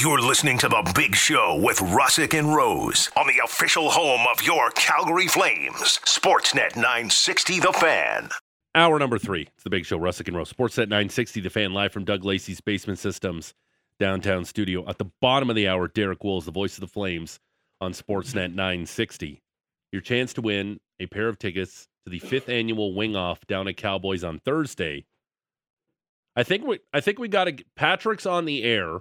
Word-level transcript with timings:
You're 0.00 0.20
listening 0.20 0.58
to 0.58 0.68
The 0.68 0.92
Big 0.94 1.16
Show 1.16 1.58
with 1.60 1.78
Russick 1.78 2.38
and 2.38 2.54
Rose 2.54 3.10
on 3.16 3.26
the 3.26 3.42
official 3.44 3.90
home 3.90 4.28
of 4.30 4.40
your 4.44 4.70
Calgary 4.72 5.26
Flames, 5.26 5.98
Sportsnet 6.04 6.76
960 6.76 7.58
The 7.58 7.72
Fan. 7.72 8.28
Hour 8.76 9.00
number 9.00 9.18
three. 9.18 9.48
It's 9.54 9.64
the 9.64 9.70
big 9.70 9.84
show, 9.84 9.98
Russick 9.98 10.28
and 10.28 10.36
Rose. 10.36 10.52
Sportsnet 10.52 10.88
960, 10.88 11.40
the 11.40 11.50
fan 11.50 11.72
live 11.72 11.90
from 11.90 12.04
Doug 12.04 12.24
Lacey's 12.24 12.60
Basement 12.60 13.00
Systems 13.00 13.54
downtown 13.98 14.44
studio. 14.44 14.88
At 14.88 14.98
the 14.98 15.10
bottom 15.20 15.50
of 15.50 15.56
the 15.56 15.66
hour, 15.66 15.88
Derek 15.88 16.22
Wills, 16.22 16.44
the 16.44 16.52
voice 16.52 16.76
of 16.76 16.82
the 16.82 16.86
Flames 16.86 17.40
on 17.80 17.90
Sportsnet 17.90 18.54
960. 18.54 19.42
Your 19.90 20.02
chance 20.02 20.32
to 20.34 20.42
win 20.42 20.78
a 21.00 21.06
pair 21.06 21.26
of 21.26 21.40
tickets 21.40 21.88
to 22.04 22.10
the 22.10 22.20
fifth 22.20 22.48
annual 22.48 22.94
Wing 22.94 23.16
Off 23.16 23.44
down 23.48 23.66
at 23.66 23.76
Cowboys 23.76 24.22
on 24.22 24.38
Thursday. 24.38 25.06
I 26.36 26.44
think 26.44 26.64
we 26.64 26.78
I 26.94 27.00
think 27.00 27.18
we 27.18 27.26
got 27.26 27.44
to 27.44 27.56
Patrick's 27.74 28.26
on 28.26 28.44
the 28.44 28.62
air 28.62 29.00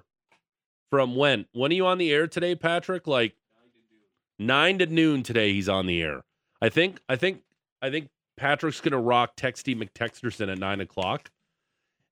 from 0.89 1.15
when? 1.15 1.45
When 1.53 1.71
are 1.71 1.75
you 1.75 1.85
on 1.85 1.97
the 1.97 2.11
air 2.11 2.27
today, 2.27 2.55
Patrick? 2.55 3.07
Like 3.07 3.35
nine 4.39 4.79
to 4.79 4.85
noon 4.85 5.23
today. 5.23 5.53
He's 5.53 5.69
on 5.69 5.85
the 5.87 6.01
air. 6.01 6.23
I 6.61 6.69
think. 6.69 6.99
I 7.07 7.15
think. 7.15 7.41
I 7.81 7.89
think 7.89 8.09
Patrick's 8.37 8.81
gonna 8.81 8.99
rock 8.99 9.35
Texty 9.35 9.75
McTexterson 9.75 10.51
at 10.51 10.57
nine 10.57 10.81
o'clock 10.81 11.29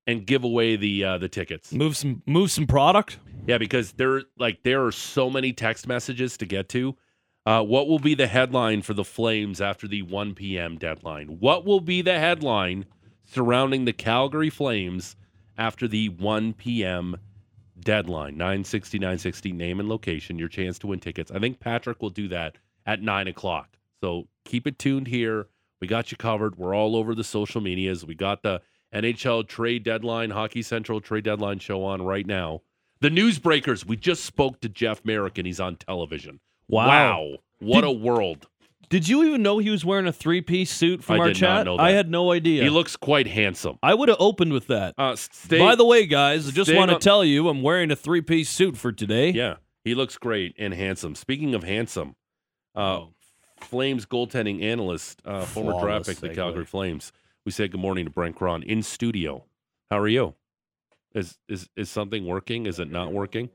and 0.08 0.26
give 0.26 0.44
away 0.44 0.76
the 0.76 1.04
uh, 1.04 1.18
the 1.18 1.30
tickets. 1.30 1.72
Move 1.72 1.98
some 1.98 2.22
move 2.26 2.52
some 2.52 2.68
product. 2.68 3.20
Yeah, 3.48 3.58
because 3.58 3.94
there 3.94 4.24
like 4.38 4.64
there 4.64 4.86
are 4.86 4.92
so 4.92 5.30
many 5.30 5.54
text 5.54 5.88
messages 5.88 6.38
to 6.38 6.46
get 6.46 6.70
to. 6.70 6.96
Uh, 7.46 7.62
what 7.62 7.88
will 7.88 8.00
be 8.00 8.16
the 8.16 8.26
headline 8.26 8.82
for 8.82 8.96
the 8.96 9.04
Flames 9.04 9.62
after 9.62 9.88
the 9.88 10.02
1 10.02 10.34
p.m. 10.34 10.80
deadline? 10.80 11.28
What 11.40 11.64
will 11.64 11.80
be 11.80 12.02
the 12.02 12.18
headline 12.18 12.86
surrounding 13.24 13.86
the 13.86 13.94
Calgary 13.94 14.50
Flames 14.50 15.16
after 15.56 15.88
the 15.88 16.10
1 16.10 16.54
p.m. 16.54 17.18
deadline? 17.80 18.38
960, 18.38 19.00
960, 19.00 19.52
name 19.52 19.80
and 19.80 19.90
location, 19.90 20.40
your 20.40 20.48
chance 20.48 20.80
to 20.80 20.88
win 20.88 21.00
tickets. 21.00 21.32
I 21.32 21.40
think 21.40 21.60
Patrick 21.60 22.02
will 22.02 22.10
do 22.10 22.28
that 22.30 22.58
at 22.86 23.02
9 23.02 23.28
o'clock. 23.28 23.78
So 24.02 24.28
keep 24.44 24.68
it 24.68 24.78
tuned 24.80 25.08
here. 25.08 25.48
We 25.82 25.88
got 25.88 26.12
you 26.12 26.18
covered. 26.18 26.58
We're 26.58 26.76
all 26.76 26.96
over 26.96 27.14
the 27.16 27.24
social 27.24 27.62
medias. 27.62 28.06
We 28.06 28.16
got 28.16 28.44
the 28.44 28.62
NHL 28.94 29.48
trade 29.48 29.84
deadline, 29.84 30.32
Hockey 30.32 30.62
Central 30.62 31.02
trade 31.02 31.24
deadline 31.26 31.60
show 31.60 31.84
on 31.84 32.02
right 32.02 32.26
now. 32.26 32.62
The 33.02 33.10
newsbreakers. 33.10 33.86
We 33.86 33.98
just 33.98 34.24
spoke 34.24 34.62
to 34.62 34.70
Jeff 34.70 35.04
Marek 35.04 35.38
and 35.38 35.46
he's 35.46 35.60
on 35.60 35.76
television. 35.76 36.40
Wow. 36.68 37.38
What 37.60 37.82
Did- 37.82 37.90
a 37.90 37.92
world. 37.92 38.48
Did 38.96 39.10
you 39.10 39.26
even 39.26 39.44
know 39.44 39.58
he 39.58 39.72
was 39.72 39.84
wearing 39.84 40.08
a 40.08 40.14
three 40.14 40.40
piece 40.40 40.72
suit 40.72 41.04
from 41.04 41.16
I 41.18 41.20
our 41.20 41.28
did 41.34 41.42
not 41.42 41.58
chat? 41.58 41.66
know 41.66 41.78
I 41.78 41.92
had 41.92 42.10
no 42.10 42.32
idea. 42.32 42.64
He 42.64 42.70
looks 42.70 42.96
quite 42.96 43.28
handsome. 43.28 43.78
I 43.84 43.94
would 43.94 44.08
have 44.08 44.16
opened 44.22 44.54
with 44.54 44.68
that. 44.68 44.94
Uh, 44.98 45.18
stay, 45.18 45.60
By 45.60 45.76
the 45.76 45.84
way, 45.84 46.06
guys, 46.06 46.48
I 46.48 46.52
just 46.52 46.74
want 46.74 46.92
to 46.92 46.98
tell 46.98 47.26
you 47.26 47.50
I'm 47.50 47.62
wearing 47.62 47.92
a 47.92 47.96
three 47.98 48.22
piece 48.22 48.50
suit 48.50 48.78
for 48.78 48.94
today. 48.94 49.32
yeah, 49.32 49.56
he 49.84 49.96
looks 49.96 50.18
great 50.18 50.56
and 50.58 50.74
handsome. 50.74 51.14
Speaking 51.16 51.54
of 51.56 51.64
handsome, 51.66 52.16
uh, 52.74 52.80
Oh. 52.80 53.10
Flames 53.60 54.06
goaltending 54.06 54.64
analyst, 54.64 55.22
uh, 55.26 55.44
former 55.44 55.72
draft 55.72 55.82
Flawless 55.82 56.08
pick, 56.08 56.18
the 56.20 56.30
segue. 56.30 56.36
Calgary 56.36 56.66
Flames. 56.66 57.12
We 57.46 57.52
say 57.52 57.68
good 57.68 57.82
morning 57.82 58.06
to 58.06 58.12
Brent 58.12 58.38
Krahn 58.38 58.64
in 58.64 58.82
studio. 58.82 59.44
How 59.92 60.00
are 60.00 60.08
you? 60.08 60.36
Is 61.14 61.38
is 61.50 61.68
is 61.76 61.90
something 61.90 62.26
working? 62.26 62.66
Is 62.66 62.80
it 62.80 62.90
not 62.90 63.12
working? 63.12 63.50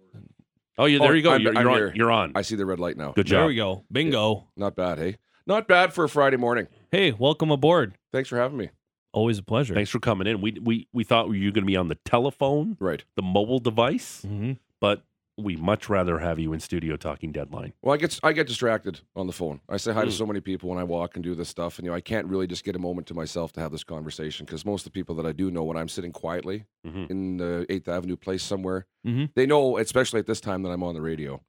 Oh, 0.76 0.84
yeah, 0.84 0.98
there 0.98 1.12
Oh, 1.12 1.14
you 1.14 1.22
go. 1.22 1.30
I'm- 1.32 1.40
you're, 1.42 1.56
I'm 1.56 1.62
you're 1.62 1.70
on. 1.70 1.76
here. 1.78 1.92
You're 1.94 2.10
on. 2.12 2.32
I 2.34 2.42
see 2.42 2.56
the 2.56 2.64
red 2.66 2.78
light 2.80 2.96
now. 2.98 3.12
Good 3.12 3.26
job. 3.26 3.40
There 3.40 3.46
we 3.48 3.54
go. 3.56 3.84
Bingo. 3.90 4.48
Not 4.56 4.76
bad, 4.76 4.98
hey? 4.98 5.16
Not 5.50 5.66
bad 5.66 5.92
for 5.92 6.04
a 6.04 6.08
Friday 6.08 6.36
morning. 6.36 6.68
Hey, 6.92 7.10
welcome 7.10 7.50
aboard. 7.50 7.94
Thanks 8.12 8.28
for 8.28 8.36
having 8.38 8.56
me. 8.56 8.70
Always 9.12 9.36
a 9.38 9.42
pleasure. 9.42 9.74
Thanks 9.74 9.90
for 9.90 9.98
coming 9.98 10.28
in. 10.28 10.40
We 10.40 10.52
we 10.62 10.86
we 10.92 11.02
thought 11.02 11.24
you 11.32 11.46
were 11.46 11.50
going 11.50 11.64
to 11.64 11.66
be 11.66 11.74
on 11.76 11.88
the 11.88 11.96
telephone, 12.04 12.76
Right. 12.78 13.02
the 13.16 13.22
mobile 13.22 13.58
device, 13.58 14.22
hmm 14.22 14.52
but 14.80 15.02
we 15.36 15.56
much 15.56 15.88
rather 15.88 16.18
have 16.20 16.38
you 16.38 16.52
in 16.52 16.60
studio 16.60 16.96
talking 16.96 17.32
deadline. 17.32 17.72
Well, 17.82 17.92
I 17.94 17.96
get 17.96 18.20
I 18.22 18.32
get 18.32 18.46
distracted 18.46 19.00
on 19.16 19.26
the 19.26 19.32
phone. 19.32 19.60
I 19.68 19.76
say 19.78 19.92
hi 19.92 20.02
to 20.04 20.10
Mm. 20.12 20.18
so 20.18 20.24
many 20.26 20.40
people 20.40 20.68
when 20.70 20.78
I 20.78 20.84
walk 20.84 21.16
and 21.16 21.24
do 21.24 21.34
this 21.34 21.48
stuff, 21.48 21.78
and 21.80 21.84
you 21.84 21.90
know 21.90 21.96
I 21.96 22.00
can't 22.00 22.28
really 22.28 22.46
just 22.46 22.62
get 22.62 22.76
a 22.76 22.78
moment 22.78 23.08
to 23.08 23.14
myself 23.14 23.50
to 23.54 23.60
have 23.60 23.72
this 23.72 23.82
conversation 23.82 24.46
because 24.46 24.64
most 24.64 24.82
of 24.86 24.92
the 24.92 24.96
people 25.00 25.16
that 25.16 25.26
I 25.26 25.32
do 25.32 25.50
know, 25.50 25.64
when 25.64 25.76
I'm 25.76 25.88
sitting 25.88 26.12
quietly 26.12 26.66
Mhm. 26.86 27.10
in 27.10 27.36
the 27.38 27.66
Eighth 27.68 27.88
Avenue 27.88 28.14
place 28.16 28.44
somewhere, 28.44 28.86
Mhm. 29.04 29.30
they 29.34 29.46
know, 29.46 29.78
especially 29.78 30.20
at 30.20 30.26
this 30.28 30.40
time, 30.40 30.62
that 30.62 30.70
I'm 30.70 30.84
on 30.84 30.94
the 30.94 31.00
radio. 31.02 31.40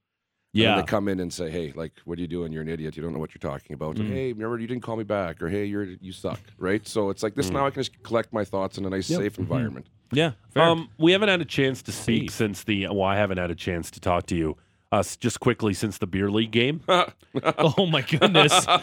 And 0.54 0.62
Yeah. 0.62 0.76
they 0.76 0.84
come 0.84 1.08
in 1.08 1.22
and 1.22 1.32
say, 1.32 1.50
"Hey, 1.50 1.72
like, 1.76 1.94
what 2.04 2.18
are 2.18 2.22
you 2.22 2.28
doing? 2.28 2.52
You're 2.52 2.62
an 2.62 2.68
idiot. 2.68 2.98
You 2.98 3.02
don't 3.04 3.14
know 3.14 3.20
what 3.20 3.34
you're 3.34 3.52
talking 3.52 3.74
about." 3.74 3.98
And, 4.00 4.10
Mm. 4.10 4.14
hey, 4.14 4.34
remember 4.34 4.60
you 4.60 4.68
didn't 4.68 4.84
call 4.84 4.98
me 4.98 5.06
back, 5.06 5.42
or 5.42 5.48
hey, 5.48 5.64
you're 5.64 5.84
you 6.02 6.12
suck, 6.12 6.42
right? 6.58 6.86
So 6.86 7.10
it's 7.10 7.24
like 7.24 7.36
this 7.36 7.50
Mm. 7.50 7.54
now. 7.54 7.66
I 7.68 7.70
can 7.70 7.82
just 7.82 8.04
collect 8.04 8.34
my 8.34 8.44
thoughts 8.44 8.78
in 8.78 8.86
a 8.86 8.90
nice, 8.90 9.10
Yep. 9.10 9.20
safe 9.22 9.34
Mhm. 9.36 9.40
environment. 9.40 9.86
Yeah. 10.12 10.32
Fair. 10.54 10.64
Um, 10.64 10.90
we 10.98 11.14
haven't 11.14 11.30
had 11.30 11.40
a 11.40 11.46
chance 11.46 11.82
to 11.84 11.94
speak 11.94 12.32
Safe. 12.32 12.36
since 12.38 12.64
the. 12.66 12.88
Well, 12.88 13.04
I 13.04 13.16
haven't 13.16 13.38
had 13.38 13.50
a 13.50 13.56
chance 13.56 13.90
to 13.92 14.02
talk 14.02 14.26
to 14.26 14.36
you. 14.36 14.58
Uh, 14.92 15.02
just 15.22 15.40
quickly 15.40 15.74
since 15.74 15.98
the 16.00 16.06
beer 16.08 16.30
league 16.30 16.52
game. 16.52 16.82
oh, 16.90 17.86
my 17.86 18.02
goodness. 18.02 18.54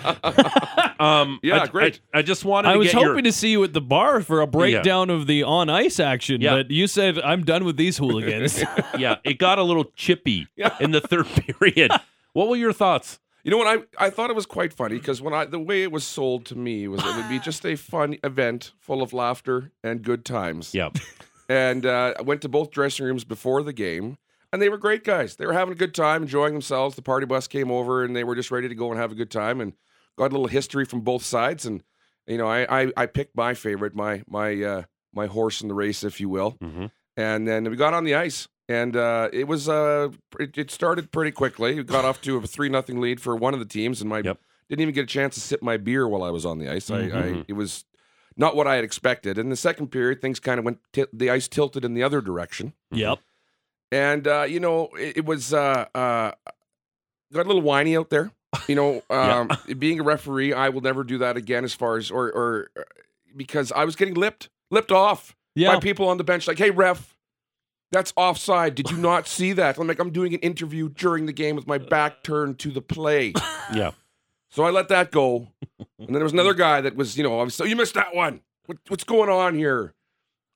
Um, 1.00 1.38
Yeah, 1.44 1.60
I, 1.62 1.66
great. 1.68 2.00
I, 2.12 2.18
I 2.18 2.22
just 2.22 2.44
wanted. 2.44 2.70
I 2.70 2.72
to 2.72 2.78
was 2.80 2.88
get 2.88 2.96
hoping 2.96 3.12
your, 3.12 3.22
to 3.22 3.32
see 3.32 3.50
you 3.50 3.62
at 3.62 3.72
the 3.72 3.80
bar 3.80 4.20
for 4.20 4.40
a 4.40 4.48
breakdown 4.48 5.10
of 5.10 5.28
the 5.28 5.44
on 5.44 5.70
ice 5.70 6.00
action, 6.00 6.40
Yeah. 6.40 6.56
but 6.56 6.72
you 6.72 6.88
said, 6.88 7.20
I'm 7.20 7.44
done 7.44 7.64
with 7.64 7.76
these 7.76 7.98
hooligans. 7.98 8.62
Yeah, 8.98 9.16
it 9.22 9.38
got 9.38 9.58
a 9.60 9.62
little 9.62 9.84
chippy 9.94 10.48
in 10.80 10.90
the 10.90 11.00
third 11.00 11.26
period. 11.26 11.92
What 12.32 12.48
were 12.48 12.56
your 12.56 12.72
thoughts? 12.72 13.20
You 13.44 13.52
know 13.52 13.58
what? 13.58 13.86
I, 13.98 14.06
I 14.06 14.10
thought 14.10 14.28
it 14.30 14.34
was 14.34 14.46
quite 14.46 14.72
funny 14.72 14.96
because 14.96 15.22
when 15.22 15.32
I 15.32 15.44
the 15.44 15.60
way 15.60 15.84
it 15.84 15.92
was 15.92 16.02
sold 16.02 16.44
to 16.46 16.58
me 16.58 16.88
was 16.88 17.00
it 17.04 17.16
would 17.16 17.28
be 17.28 17.38
just 17.38 17.64
a 17.64 17.76
fun 17.76 18.16
event 18.24 18.72
full 18.80 19.02
of 19.02 19.12
laughter 19.12 19.70
and 19.84 20.02
good 20.02 20.24
times. 20.24 20.74
Yep. 20.74 20.96
And 21.48 21.86
uh, 21.86 22.14
I 22.18 22.22
went 22.22 22.42
to 22.42 22.48
both 22.48 22.70
dressing 22.72 23.06
rooms 23.06 23.22
before 23.24 23.62
the 23.62 23.72
game, 23.72 24.18
and 24.52 24.60
they 24.62 24.68
were 24.68 24.78
great 24.78 25.04
guys. 25.04 25.36
They 25.36 25.46
were 25.46 25.52
having 25.52 25.72
a 25.72 25.76
good 25.76 25.94
time, 25.94 26.22
enjoying 26.22 26.52
themselves. 26.52 26.96
The 26.96 27.02
party 27.02 27.26
bus 27.26 27.46
came 27.48 27.70
over, 27.70 28.04
and 28.04 28.14
they 28.16 28.24
were 28.24 28.34
just 28.34 28.50
ready 28.50 28.68
to 28.68 28.74
go 28.74 28.90
and 28.90 28.98
have 29.00 29.12
a 29.12 29.14
good 29.16 29.30
time. 29.30 29.60
And 29.60 29.72
got 30.16 30.26
a 30.30 30.34
little 30.34 30.46
history 30.48 30.84
from 30.84 31.00
both 31.02 31.24
sides. 31.24 31.64
And 31.66 31.82
you 32.26 32.38
know, 32.38 32.46
I 32.48 32.82
I, 32.82 32.92
I 32.96 33.06
picked 33.06 33.36
my 33.36 33.54
favorite, 33.54 33.94
my 33.94 34.22
my 34.28 34.62
uh, 34.62 34.82
my 35.14 35.26
horse 35.26 35.60
in 35.60 35.68
the 35.68 35.74
race, 35.74 36.04
if 36.04 36.20
you 36.20 36.28
will. 36.28 36.56
hmm 36.60 36.86
And 37.16 37.46
then 37.48 37.68
we 37.70 37.76
got 37.76 37.94
on 37.94 38.04
the 38.04 38.14
ice, 38.14 38.48
and 38.68 38.96
uh, 38.96 39.28
it 39.32 39.48
was 39.48 39.68
uh, 39.68 40.10
it, 40.38 40.56
it 40.58 40.70
started 40.70 41.10
pretty 41.12 41.30
quickly. 41.32 41.74
We 41.76 41.82
got 41.84 42.04
off 42.04 42.20
to 42.22 42.36
a 42.36 42.42
three 42.46 42.68
nothing 42.68 43.00
lead 43.00 43.20
for 43.20 43.34
one 43.36 43.54
of 43.54 43.60
the 43.60 43.66
teams, 43.66 44.00
and 44.00 44.08
my 44.10 44.20
Yep. 44.20 44.38
didn't 44.68 44.82
even 44.82 44.94
get 44.94 45.04
a 45.04 45.06
chance 45.06 45.34
to 45.34 45.40
sip 45.40 45.62
my 45.62 45.76
beer 45.78 46.06
while 46.06 46.22
I 46.22 46.30
was 46.30 46.44
on 46.44 46.58
the 46.58 46.68
ice. 46.68 46.90
I, 46.90 46.98
I 46.98 47.08
Mhm. 47.08 47.44
it 47.48 47.54
was 47.54 47.84
not 48.36 48.54
what 48.54 48.66
I 48.66 48.74
had 48.76 48.84
expected. 48.84 49.36
In 49.38 49.48
the 49.48 49.56
second 49.56 49.88
period, 49.88 50.20
things 50.20 50.38
kind 50.40 50.58
of 50.58 50.64
went. 50.64 50.78
T- 50.92 51.06
the 51.12 51.30
ice 51.30 51.48
tilted 51.48 51.84
in 51.84 51.94
the 51.94 52.02
other 52.02 52.20
direction, 52.20 52.74
yep. 52.92 53.18
And 53.92 54.26
uh, 54.26 54.42
you 54.48 54.60
know 54.60 54.88
it, 54.98 55.18
it 55.18 55.24
was 55.24 55.52
uh, 55.54 55.86
uh, 55.94 56.32
got 57.32 57.44
a 57.44 57.48
little 57.48 57.62
whiny 57.62 57.96
out 57.96 58.10
there. 58.10 58.30
You 58.66 58.74
know, 58.74 59.02
um, 59.10 59.50
being 59.78 60.00
a 60.00 60.02
referee, 60.02 60.52
I 60.52 60.68
will 60.70 60.80
never 60.80 61.04
do 61.04 61.18
that 61.18 61.36
again. 61.36 61.64
As 61.64 61.74
far 61.74 61.96
as 61.96 62.10
or 62.10 62.30
or 62.32 62.70
uh, 62.78 62.82
because 63.36 63.72
I 63.72 63.84
was 63.84 63.96
getting 63.96 64.14
lipped 64.14 64.48
lipped 64.70 64.92
off 64.92 65.36
Yeah. 65.54 65.74
by 65.74 65.80
people 65.80 66.08
on 66.08 66.18
the 66.18 66.24
bench, 66.24 66.46
like, 66.48 66.58
"Hey, 66.58 66.70
ref." 66.70 67.14
That's 67.90 68.12
offside. 68.16 68.74
Did 68.74 68.90
you 68.90 68.98
not 68.98 69.26
see 69.26 69.54
that? 69.54 69.78
I'm 69.78 69.86
like, 69.86 69.98
I'm 69.98 70.10
doing 70.10 70.34
an 70.34 70.40
interview 70.40 70.90
during 70.90 71.24
the 71.24 71.32
game 71.32 71.56
with 71.56 71.66
my 71.66 71.78
back 71.78 72.22
turned 72.22 72.58
to 72.58 72.70
the 72.70 72.82
play. 72.82 73.32
yeah. 73.74 73.92
So 74.50 74.64
I 74.64 74.70
let 74.70 74.88
that 74.88 75.10
go. 75.10 75.48
And 75.78 76.08
then 76.08 76.12
there 76.12 76.22
was 76.22 76.34
another 76.34 76.52
guy 76.66 76.82
that 76.82 76.96
was, 76.96 77.16
you 77.16 77.22
know, 77.22 77.40
I 77.40 77.44
was 77.44 77.54
so 77.54 77.64
you 77.64 77.76
missed 77.76 77.94
that 77.94 78.14
one. 78.14 78.42
What, 78.66 78.76
what's 78.88 79.04
going 79.04 79.30
on 79.30 79.54
here? 79.54 79.94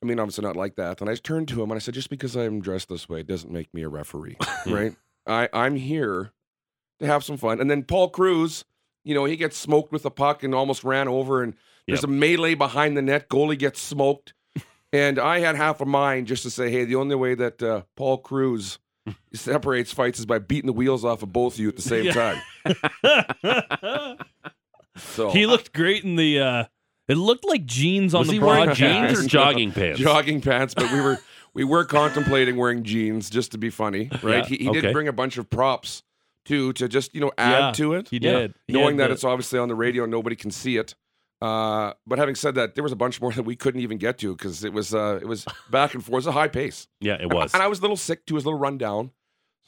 I 0.02 0.06
mean, 0.06 0.18
obviously 0.18 0.44
not 0.44 0.56
like 0.56 0.74
that. 0.76 1.00
And 1.00 1.08
I 1.08 1.14
turned 1.14 1.48
to 1.48 1.62
him 1.62 1.70
and 1.70 1.74
I 1.74 1.78
said, 1.78 1.94
just 1.94 2.10
because 2.10 2.34
I'm 2.36 2.60
dressed 2.60 2.88
this 2.88 3.08
way 3.08 3.22
doesn't 3.22 3.52
make 3.52 3.72
me 3.72 3.82
a 3.82 3.88
referee, 3.88 4.36
right? 4.66 4.96
I, 5.26 5.48
I'm 5.52 5.76
here 5.76 6.32
to 7.00 7.06
have 7.06 7.22
some 7.24 7.36
fun. 7.36 7.60
And 7.60 7.70
then 7.70 7.84
Paul 7.84 8.10
Cruz, 8.10 8.64
you 9.04 9.14
know, 9.14 9.24
he 9.24 9.36
gets 9.36 9.56
smoked 9.56 9.92
with 9.92 10.04
a 10.04 10.10
puck 10.10 10.42
and 10.42 10.54
almost 10.54 10.82
ran 10.84 11.06
over. 11.08 11.42
And 11.42 11.54
there's 11.86 12.00
Yep. 12.02 12.08
a 12.10 12.12
melee 12.12 12.54
behind 12.54 12.96
the 12.96 13.02
net. 13.02 13.28
Goalie 13.28 13.58
gets 13.58 13.80
smoked. 13.80 14.34
and 14.92 15.18
I 15.18 15.38
had 15.38 15.54
half 15.56 15.80
a 15.80 15.86
mind 15.86 16.26
just 16.26 16.42
to 16.42 16.50
say, 16.50 16.70
hey, 16.70 16.84
the 16.84 16.96
only 16.96 17.14
way 17.16 17.34
that 17.36 17.62
uh, 17.62 17.82
Paul 17.96 18.18
Cruz 18.18 18.78
separates 19.32 19.92
fights 19.92 20.18
is 20.18 20.26
by 20.26 20.38
beating 20.40 20.66
the 20.66 20.72
wheels 20.72 21.04
off 21.04 21.22
of 21.22 21.32
both 21.32 21.54
of 21.54 21.60
you 21.60 21.68
at 21.68 21.76
the 21.76 21.82
same 21.82 22.12
time. 22.12 22.40
So 24.96 25.30
he 25.30 25.46
looked 25.46 25.72
great 25.72 26.04
in 26.04 26.16
the. 26.16 26.40
uh 26.40 26.64
It 27.08 27.16
looked 27.16 27.44
like 27.46 27.64
jeans 27.66 28.14
on 28.14 28.20
Was 28.20 28.28
the 28.28 28.34
he 28.34 28.38
wearing 28.38 28.66
broadcast. 28.66 28.78
jeans 29.16 29.26
or 29.26 29.28
jogging 29.28 29.72
pants? 29.72 30.00
jogging 30.00 30.40
pants, 30.40 30.74
but 30.74 30.90
we 30.92 31.00
were 31.00 31.18
we 31.54 31.64
were 31.64 31.84
contemplating 31.84 32.56
wearing 32.56 32.82
jeans 32.84 33.28
just 33.28 33.52
to 33.52 33.58
be 33.58 33.70
funny, 33.70 34.08
right? 34.22 34.38
Yeah, 34.38 34.44
He, 34.46 34.56
he 34.58 34.68
okay. 34.70 34.80
did 34.82 34.92
bring 34.92 35.08
a 35.08 35.12
bunch 35.12 35.36
of 35.38 35.50
props 35.50 36.02
too 36.44 36.72
to 36.74 36.88
just 36.88 37.14
you 37.14 37.20
know 37.20 37.32
add 37.36 37.58
Yeah, 37.60 37.72
to 37.72 37.92
it, 37.94 38.08
He 38.08 38.18
Yeah. 38.18 38.32
did. 38.32 38.54
He 38.66 38.72
knowing 38.72 38.96
had 38.96 38.98
that 39.00 39.06
the- 39.08 39.14
it's 39.14 39.24
obviously 39.24 39.58
on 39.58 39.68
the 39.68 39.74
radio, 39.74 40.04
and 40.04 40.10
nobody 40.10 40.36
can 40.36 40.50
see 40.50 40.76
it. 40.76 40.94
Uh, 41.40 41.92
but 42.06 42.20
having 42.20 42.36
said 42.36 42.54
that, 42.54 42.76
there 42.76 42.84
was 42.84 42.92
a 42.92 42.96
bunch 42.96 43.20
more 43.20 43.32
that 43.32 43.42
we 43.42 43.56
couldn't 43.56 43.80
even 43.80 43.98
get 43.98 44.16
to 44.18 44.34
because 44.36 44.62
it 44.62 44.72
was 44.72 44.94
uh, 44.94 45.18
it 45.20 45.26
was 45.26 45.44
back 45.70 45.92
and 45.94 46.04
forth, 46.04 46.12
it 46.12 46.16
was 46.16 46.26
a 46.28 46.32
high 46.32 46.46
pace, 46.48 46.86
Yeah, 47.00 47.16
it 47.20 47.32
was. 47.32 47.52
and 47.52 47.60
I 47.62 47.66
was 47.66 47.80
a 47.80 47.82
little 47.82 47.96
sick 47.96 48.24
too, 48.26 48.34
I 48.34 48.36
was 48.36 48.44
a 48.44 48.46
little 48.48 48.60
run 48.60 48.78
down. 48.78 49.10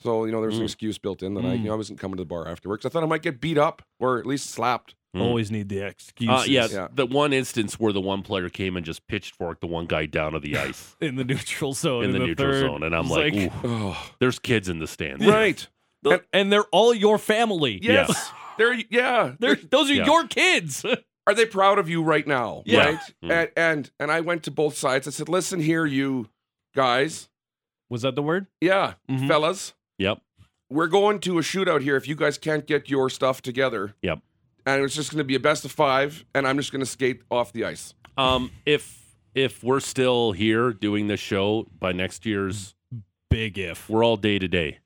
So 0.03 0.25
you 0.25 0.31
know 0.33 0.41
there 0.41 0.49
was 0.51 0.59
an 0.59 0.63
Mm. 0.63 0.67
excuse 0.67 0.99
built 0.99 1.23
in 1.23 1.35
that 1.35 1.45
I, 1.45 1.55
you 1.55 1.59
Mm. 1.61 1.65
know, 1.65 1.73
I 1.73 1.77
wasn't 1.77 1.99
coming 1.99 2.17
to 2.17 2.23
the 2.23 2.27
bar 2.29 2.47
afterwards. 2.49 2.87
I 2.87 2.89
thought 2.91 3.03
I 3.03 3.07
might 3.07 3.23
get 3.23 3.41
beat 3.41 3.59
up 3.59 3.83
or 3.99 4.19
at 4.19 4.27
least 4.27 4.51
slapped. 4.51 4.95
Mm. 5.15 5.21
Always 5.21 5.51
need 5.51 5.69
the 5.69 5.87
excuses. 5.87 6.29
Uh, 6.43 6.45
yeah, 6.47 6.67
Yeah. 6.71 6.89
the 6.93 7.07
one 7.07 7.33
instance 7.33 7.79
where 7.79 7.93
the 7.93 8.01
one 8.01 8.23
player 8.23 8.49
came 8.49 8.77
and 8.77 8.85
just 8.85 9.07
pitchforked 9.07 9.61
the 9.61 9.67
one 9.67 9.87
guy 9.87 10.07
down 10.07 10.33
to 10.33 10.41
the 10.41 10.57
ice 10.59 10.97
in 11.01 11.17
the 11.17 11.25
neutral 11.25 11.73
zone. 11.73 12.05
in 12.05 12.11
the, 12.13 12.19
neutral 12.19 12.53
third. 12.53 12.61
zone, 12.61 12.83
and 12.83 12.95
I'm 12.95 13.07
It's 13.07 13.11
like, 13.11 13.53
Oh, 13.65 14.11
there's 14.19 14.39
kids 14.39 14.69
in 14.69 14.79
the 14.81 14.87
stands. 14.87 15.25
right. 15.25 15.67
The- 16.03 16.23
and 16.33 16.53
they're 16.53 16.65
all 16.73 16.93
your 16.93 17.17
family. 17.19 17.79
Yes. 17.83 18.09
Yes. 18.09 18.33
They're 18.59 18.75
yeah. 18.91 19.33
They're, 19.39 19.57
those 19.57 19.91
are 19.91 19.95
Yeah. 19.95 20.05
your 20.05 20.27
kids. 20.27 20.85
Are 21.27 21.33
they 21.35 21.47
proud 21.47 21.79
of 21.79 21.89
you 21.89 22.03
right 22.03 22.27
now? 22.27 22.63
Yeah. 22.67 22.85
Right. 22.85 22.99
Mm. 23.25 23.31
And 23.33 23.51
and 23.57 23.91
and 23.99 24.11
I 24.13 24.21
went 24.21 24.43
to 24.43 24.51
both 24.51 24.77
sides. 24.77 25.09
I 25.09 25.11
said, 25.11 25.29
listen 25.31 25.59
here, 25.59 25.87
you 25.87 26.29
guys. 26.75 27.31
Was 27.89 28.03
that 28.03 28.15
the 28.15 28.23
word? 28.23 28.47
Yeah, 28.61 28.95
Mhm. 29.11 29.27
fellas. 29.29 29.73
Yep. 29.99 30.21
We're 30.71 30.87
going 30.89 31.21
to 31.21 31.39
a 31.39 31.41
shootout 31.43 31.81
here 31.83 31.97
if 31.97 32.07
you 32.07 32.15
guys 32.15 32.37
can't 32.37 32.67
get 32.67 32.91
your 32.91 33.09
stuff 33.09 33.41
together. 33.41 33.95
Yep. 34.03 34.21
And 34.67 34.83
it's 34.83 34.95
just 34.95 35.11
going 35.11 35.19
to 35.19 35.25
be 35.25 35.35
a 35.35 35.41
best 35.41 35.65
of 35.65 35.73
five, 35.73 36.25
and 36.35 36.47
I'm 36.49 36.57
just 36.57 36.73
going 36.73 36.81
to 36.81 36.87
skate 36.91 37.23
off 37.31 37.53
the 37.53 37.65
ice. 37.65 37.95
Um, 38.17 38.51
if 38.65 39.03
if 39.35 39.63
we're 39.65 39.81
still 39.81 40.33
here 40.33 40.73
doing 40.73 41.07
this 41.09 41.21
show 41.21 41.67
by 41.79 41.93
next 41.93 42.25
year's, 42.25 42.75
Big 43.31 43.59
if. 43.59 43.89
we're 43.91 44.05
all 44.05 44.17
day 44.17 44.39
to 44.39 44.47
day. 44.49 44.79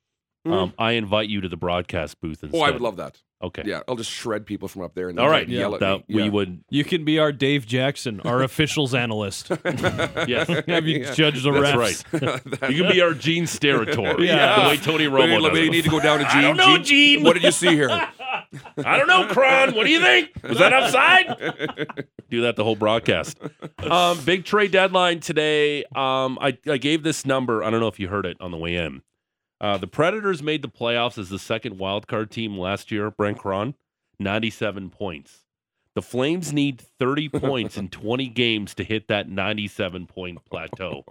Mm. 0.46 0.52
Um, 0.52 0.75
I 0.78 0.92
invite 0.92 1.28
you 1.28 1.40
to 1.42 1.48
the 1.48 1.56
broadcast 1.58 2.20
booth 2.20 2.42
instead. 2.42 2.58
Oh, 2.58 2.62
I 2.62 2.70
would 2.70 2.80
love 2.80 2.96
that. 2.96 3.20
Okay. 3.40 3.62
Yeah, 3.66 3.82
I'll 3.86 3.94
just 3.94 4.10
shred 4.10 4.46
people 4.46 4.66
from 4.66 4.82
up 4.82 4.94
there 4.94 5.10
and 5.10 5.20
All 5.20 5.28
right. 5.28 5.46
they'll 5.46 5.56
yell 5.58 5.75
at 5.75 5.81
That 5.81 6.08
me. 6.08 6.14
we 6.16 6.22
Yeah. 6.24 6.28
would. 6.31 6.64
You 6.70 6.82
can 6.82 7.04
be 7.04 7.19
our 7.20 7.31
Dave 7.31 7.66
Jackson, 7.66 8.20
our 8.22 8.42
officials 8.50 8.94
analyst. 8.96 9.50
Yes. 10.26 10.48
Have 10.66 10.86
you 10.88 11.00
Yeah. 11.02 11.12
judge 11.14 11.42
the 11.44 11.52
That's 11.52 11.76
refs. 11.76 11.76
right. 11.76 12.50
That- 12.60 12.70
You 12.72 12.82
can 12.84 12.92
be 12.92 13.00
our 13.00 13.14
Gene 13.14 13.44
Steratore. 13.44 14.19
Yeah. 14.26 14.62
The 14.64 14.69
way 14.70 14.76
Tony 14.78 15.06
Wait, 15.06 15.22
Romo 15.28 15.42
wait, 15.42 15.50
does 15.50 15.58
we 15.60 15.69
need 15.70 15.84
to 15.84 15.90
go 15.90 16.00
down 16.00 16.19
to 16.19 16.24
Gene. 16.24 16.36
I 16.38 16.42
don't 16.42 16.56
know, 16.56 16.78
Gene. 16.78 17.22
What 17.22 17.34
did 17.34 17.42
you 17.44 17.52
see 17.52 17.69
here? 17.76 17.88
I 18.85 18.96
don't 18.99 19.06
know, 19.06 19.26
Krahn. 19.26 19.75
What 19.75 19.85
do 19.85 19.90
you 19.90 20.00
think? 20.00 20.31
Was 20.43 20.58
that 20.58 20.73
outside? 20.73 21.26
Do 22.31 22.43
that 22.43 22.56
the 22.56 22.64
whole 22.64 22.76
broadcast. 22.76 23.38
Um, 23.79 24.20
big 24.25 24.44
trade 24.44 24.70
deadline 24.70 25.20
today. 25.20 25.85
Um, 25.94 26.38
I, 26.40 26.58
I 26.67 26.76
gave 26.76 27.02
this 27.02 27.25
number. 27.25 27.64
I 27.64 27.70
don't 27.70 27.81
know 27.81 27.88
if 27.88 27.99
you 27.99 28.08
heard 28.08 28.26
it 28.26 28.37
on 28.40 28.50
the 28.50 28.58
way 28.58 28.76
in. 28.76 29.02
Uh, 29.61 29.79
the 29.79 29.87
Predators 29.87 30.43
made 30.43 30.62
the 30.62 30.69
playoffs 30.69 31.19
as 31.19 31.31
the 31.31 31.38
second 31.38 31.79
wild 31.79 32.06
card 32.06 32.31
team 32.31 32.58
last 32.58 32.90
year. 32.93 33.11
Brent 33.11 33.38
Krahn, 33.38 33.75
97 34.19 34.91
points. 34.91 35.44
The 35.94 36.02
Flames 36.02 36.52
need 36.52 36.81
30 36.81 37.29
points 37.41 37.76
in 37.76 37.88
20 37.88 38.29
games 38.29 38.75
to 38.76 38.84
hit 38.84 39.08
that 39.08 39.29
97 39.29 40.06
point 40.06 40.38
plateau. 40.44 41.05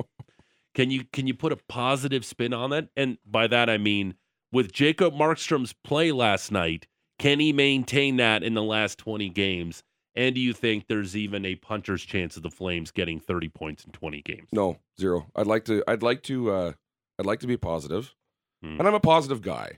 Can 0.73 0.91
you 0.91 1.03
can 1.11 1.25
you 1.25 1.33
put 1.33 1.51
a 1.51 1.57
positive 1.67 2.23
spin 2.23 2.53
on 2.53 2.69
that? 2.69 2.89
And 2.95 3.17
by 3.25 3.47
that 3.47 3.69
I 3.69 3.77
mean 3.77 4.13
with 4.51 4.71
Jacob 4.71 5.13
Markstrom's 5.13 5.73
play 5.73 6.11
last 6.11 6.51
night, 6.51 6.87
can 7.19 7.39
he 7.39 7.53
maintain 7.53 8.17
that 8.17 8.43
in 8.43 8.53
the 8.53 8.63
last 8.63 8.97
20 8.99 9.29
games? 9.29 9.83
And 10.15 10.33
do 10.33 10.41
you 10.41 10.53
think 10.53 10.87
there's 10.87 11.15
even 11.15 11.45
a 11.45 11.55
punter's 11.55 12.03
chance 12.03 12.37
of 12.37 12.43
the 12.43 12.49
Flames 12.49 12.89
getting 12.91 13.19
30 13.19 13.49
points 13.49 13.83
in 13.85 13.91
20 13.91 14.21
games? 14.23 14.47
No, 14.51 14.77
zero. 14.99 15.27
I'd 15.35 15.45
like 15.47 15.65
to. 15.65 15.83
I'd 15.87 16.01
like 16.01 16.23
to. 16.23 16.51
Uh, 16.51 16.71
I'd 17.19 17.25
like 17.27 17.39
to 17.41 17.47
be 17.47 17.57
positive, 17.57 18.15
Hmm. 18.63 18.79
and 18.79 18.87
I'm 18.87 18.93
a 18.95 18.99
positive 18.99 19.41
guy, 19.43 19.77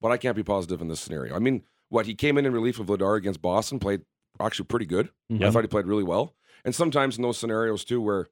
but 0.00 0.10
I 0.10 0.16
can't 0.16 0.34
be 0.36 0.42
positive 0.42 0.80
in 0.80 0.88
this 0.88 1.00
scenario. 1.00 1.34
I 1.36 1.38
mean, 1.38 1.62
what 1.88 2.06
he 2.06 2.14
came 2.16 2.36
in 2.38 2.46
in 2.46 2.52
relief 2.52 2.80
of 2.80 2.86
Vladar 2.86 3.16
against 3.16 3.40
Boston, 3.42 3.78
played 3.78 4.02
actually 4.40 4.66
pretty 4.66 4.86
good. 4.86 5.10
I 5.30 5.50
thought 5.50 5.62
he 5.64 5.68
played 5.68 5.86
really 5.86 6.02
well. 6.04 6.34
And 6.64 6.74
sometimes 6.74 7.16
in 7.16 7.22
those 7.22 7.38
scenarios 7.38 7.84
too, 7.84 8.00
where 8.00 8.26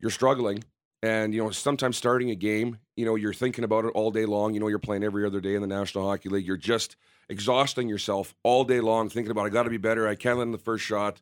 you're 0.00 0.10
struggling, 0.10 0.64
and 1.04 1.34
you 1.34 1.44
know, 1.44 1.50
sometimes 1.50 1.98
starting 1.98 2.30
a 2.30 2.34
game, 2.34 2.78
you 2.96 3.04
know, 3.04 3.14
you're 3.14 3.34
thinking 3.34 3.62
about 3.62 3.84
it 3.84 3.88
all 3.88 4.10
day 4.10 4.24
long. 4.24 4.54
You 4.54 4.60
know, 4.60 4.68
you're 4.68 4.78
playing 4.78 5.04
every 5.04 5.26
other 5.26 5.38
day 5.38 5.54
in 5.54 5.60
the 5.60 5.68
National 5.68 6.08
Hockey 6.08 6.30
League. 6.30 6.46
You're 6.46 6.56
just 6.56 6.96
exhausting 7.28 7.90
yourself 7.90 8.34
all 8.42 8.64
day 8.64 8.80
long, 8.80 9.10
thinking 9.10 9.30
about 9.30 9.44
I 9.44 9.50
got 9.50 9.64
to 9.64 9.70
be 9.70 9.76
better. 9.76 10.08
I 10.08 10.14
can't 10.14 10.38
let 10.38 10.44
in 10.44 10.52
the 10.52 10.56
first 10.58 10.82
shot. 10.82 11.20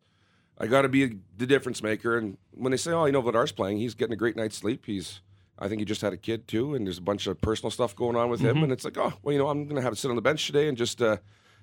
I 0.57 0.69
got 0.69 0.83
to 0.83 0.89
be 0.89 1.19
the 1.37 1.47
difference 1.47 1.83
maker. 1.83 2.17
And 2.17 2.39
when 2.53 2.71
they 2.71 2.77
say, 2.77 2.93
"Oh, 2.93 3.07
you 3.07 3.13
know, 3.13 3.23
Vladar's 3.23 3.51
playing. 3.51 3.79
He's 3.79 3.95
getting 3.95 4.13
a 4.13 4.17
great 4.17 4.37
night's 4.37 4.57
sleep. 4.57 4.87
He's, 4.87 5.21
I 5.59 5.67
think 5.67 5.81
he 5.81 5.85
just 5.85 6.01
had 6.01 6.13
a 6.13 6.17
kid 6.17 6.47
too, 6.47 6.77
and 6.77 6.87
there's 6.87 6.99
a 6.99 7.03
bunch 7.03 7.27
of 7.27 7.41
personal 7.41 7.73
stuff 7.73 7.97
going 7.97 8.15
on 8.15 8.31
with 8.31 8.41
him. 8.41 8.63
And 8.63 8.71
it's 8.71 8.85
like, 8.85 8.99
oh, 8.99 9.15
well, 9.23 9.33
you 9.33 9.39
know, 9.41 9.49
I'm 9.49 9.65
going 9.65 9.77
to 9.77 9.83
have 9.83 9.95
to 9.95 9.99
sit 9.99 10.11
on 10.11 10.17
the 10.17 10.23
bench 10.23 10.47
today 10.47 10.69
and 10.69 10.79
just 10.79 11.03
uh, 11.03 11.17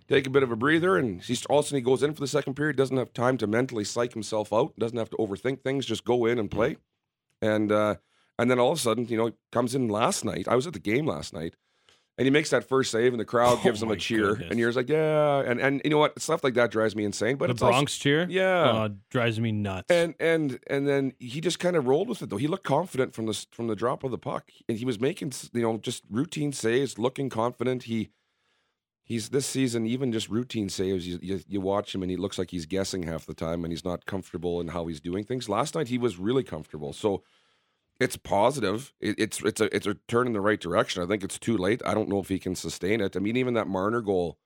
take 0.09 0.27
a 0.27 0.29
bit 0.29 0.43
of 0.43 0.51
a 0.51 0.57
breather. 0.57 0.97
And 0.97 1.21
he's 1.21 1.45
all 1.45 1.59
of 1.59 1.65
a 1.65 1.67
sudden 1.69 1.77
he 1.77 1.83
goes 1.83 2.03
in 2.03 2.13
for 2.13 2.19
the 2.19 2.27
second 2.27 2.55
period, 2.55 2.75
doesn't 2.75 2.97
have 2.97 3.13
time 3.13 3.37
to 3.37 3.47
mentally 3.47 3.85
psych 3.85 4.11
himself 4.11 4.51
out, 4.51 4.77
doesn't 4.77 4.97
have 4.97 5.09
to 5.11 5.17
overthink 5.17 5.61
things, 5.61 5.85
just 5.85 6.03
go 6.03 6.25
in 6.25 6.37
and 6.37 6.51
play. 6.51 6.75
And 7.41 7.71
uh, 7.71 7.95
and 8.39 8.49
then 8.49 8.57
all 8.59 8.71
of 8.71 8.77
a 8.77 8.81
sudden, 8.81 9.05
you 9.07 9.17
know, 9.17 9.31
comes 9.51 9.75
in 9.75 9.87
last 9.87 10.25
night. 10.25 10.47
I 10.47 10.55
was 10.55 10.65
at 10.65 10.73
the 10.73 10.79
game 10.79 11.05
last 11.05 11.33
night. 11.33 11.55
And 12.17 12.25
he 12.25 12.31
makes 12.31 12.49
that 12.49 12.67
first 12.67 12.91
save, 12.91 13.13
and 13.13 13.19
the 13.19 13.23
crowd 13.23 13.59
Oh 13.61 13.63
gives 13.63 13.81
him 13.81 13.91
a 13.91 13.95
cheer. 13.95 14.31
goodness. 14.31 14.47
And 14.49 14.59
you're 14.59 14.67
just 14.67 14.75
like, 14.75 14.89
yeah. 14.89 15.39
And 15.39 15.61
and 15.61 15.79
you 15.85 15.89
know 15.89 15.99
what? 15.99 16.21
Stuff 16.21 16.43
like 16.43 16.55
that 16.55 16.69
drives 16.69 16.93
me 16.93 17.05
insane. 17.05 17.37
But 17.37 17.45
the 17.47 17.53
it's 17.53 17.61
also- 17.61 17.71
Bronx 17.77 17.97
cheer? 17.97 18.27
yeah. 18.29 18.63
Uh, 18.63 18.89
drives 19.09 19.39
me 19.39 19.53
nuts. 19.53 19.89
And 19.89 20.15
and 20.19 20.59
and 20.67 20.85
then 20.85 21.13
he 21.19 21.39
just 21.39 21.59
kind 21.59 21.77
of 21.77 21.87
rolled 21.87 22.09
with 22.09 22.21
it 22.21 22.29
though. 22.29 22.35
He 22.35 22.47
looked 22.47 22.65
confident 22.65 23.13
from 23.15 23.25
the 23.27 23.45
from 23.53 23.67
the 23.67 23.75
drop 23.75 24.03
of 24.03 24.11
the 24.11 24.17
puck, 24.17 24.49
and 24.67 24.77
he 24.77 24.83
was 24.83 24.99
making 24.99 25.31
you 25.53 25.61
know 25.61 25.77
just 25.77 26.03
routine 26.09 26.51
saves, 26.51 26.99
looking 26.99 27.29
confident. 27.29 27.83
He 27.83 28.09
he's 29.05 29.29
this 29.29 29.45
season 29.45 29.87
even 29.87 30.11
just 30.11 30.27
routine 30.27 30.67
saves. 30.67 31.07
You, 31.07 31.19
you 31.21 31.39
you 31.47 31.61
watch 31.61 31.95
him 31.95 32.01
and 32.01 32.11
he 32.11 32.17
looks 32.17 32.37
like 32.37 32.51
he's 32.51 32.65
guessing 32.65 33.03
half 33.03 33.25
the 33.27 33.33
time, 33.33 33.63
and 33.63 33.71
he's 33.71 33.85
not 33.85 34.05
comfortable 34.05 34.59
in 34.59 34.67
how 34.67 34.87
he's 34.87 34.99
doing 34.99 35.23
things. 35.23 35.47
Last 35.47 35.73
night 35.73 35.87
he 35.87 35.97
was 35.97 36.17
really 36.19 36.43
comfortable, 36.43 36.91
so 36.91 37.23
it's 37.99 38.17
positive. 38.17 38.93
It, 38.99 39.15
it's 39.17 39.41
it's 39.43 39.61
a 39.61 39.75
it's 39.75 39.87
a 39.87 39.95
turn 40.07 40.27
in 40.27 40.33
the 40.33 40.41
right 40.41 40.59
direction. 40.59 41.03
I 41.03 41.05
think 41.05 41.23
it's 41.23 41.37
too 41.39 41.57
late. 41.57 41.81
I 41.85 41.93
don't 41.93 42.09
know 42.09 42.19
if 42.19 42.29
he 42.29 42.39
can 42.39 42.55
sustain 42.55 43.01
it. 43.01 43.15
I 43.15 43.19
mean, 43.19 43.35
even 43.37 43.53
that 43.55 43.67
Marner 43.67 44.01
goal 44.01 44.37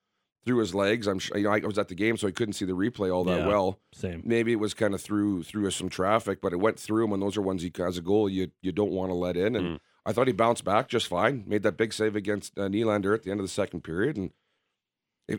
through 0.45 0.57
his 0.57 0.75
legs. 0.75 1.07
I'm 1.07 1.19
sure, 1.19 1.37
you 1.37 1.43
know 1.45 1.51
I 1.53 1.59
was 1.59 1.77
at 1.77 1.87
the 1.87 1.95
game, 1.95 2.17
so 2.17 2.27
I 2.27 2.31
couldn't 2.31 2.53
see 2.53 2.65
the 2.65 2.73
replay 2.73 3.13
all 3.13 3.23
that 3.25 3.39
Yeah. 3.41 3.47
well 3.47 3.79
Same. 3.93 4.21
maybe 4.25 4.51
it 4.51 4.59
was 4.59 4.73
kind 4.73 4.93
of 4.93 4.99
through 5.01 5.43
through 5.43 5.69
some 5.71 5.87
traffic, 5.89 6.41
but 6.41 6.51
it 6.51 6.59
went 6.59 6.77
through 6.79 7.05
him, 7.05 7.13
and 7.13 7.21
those 7.21 7.37
are 7.37 7.41
ones 7.41 7.61
he 7.61 7.71
as 7.79 7.97
a 7.97 8.01
goal 8.01 8.27
you 8.27 8.51
you 8.61 8.71
don't 8.73 8.91
want 8.91 9.09
to 9.09 9.15
let 9.15 9.37
in. 9.37 9.55
And 9.55 9.65
Mm. 9.77 9.79
I 10.05 10.11
thought 10.11 10.27
he 10.27 10.33
bounced 10.33 10.65
back 10.65 10.89
just 10.89 11.07
fine, 11.07 11.45
made 11.47 11.63
that 11.63 11.77
big 11.77 11.93
save 11.93 12.17
against 12.17 12.57
uh, 12.59 12.63
Nylander 12.67 13.13
at 13.15 13.23
the 13.23 13.31
end 13.31 13.39
of 13.39 13.45
the 13.45 13.49
second 13.49 13.85
period, 13.85 14.17
and 14.17 14.31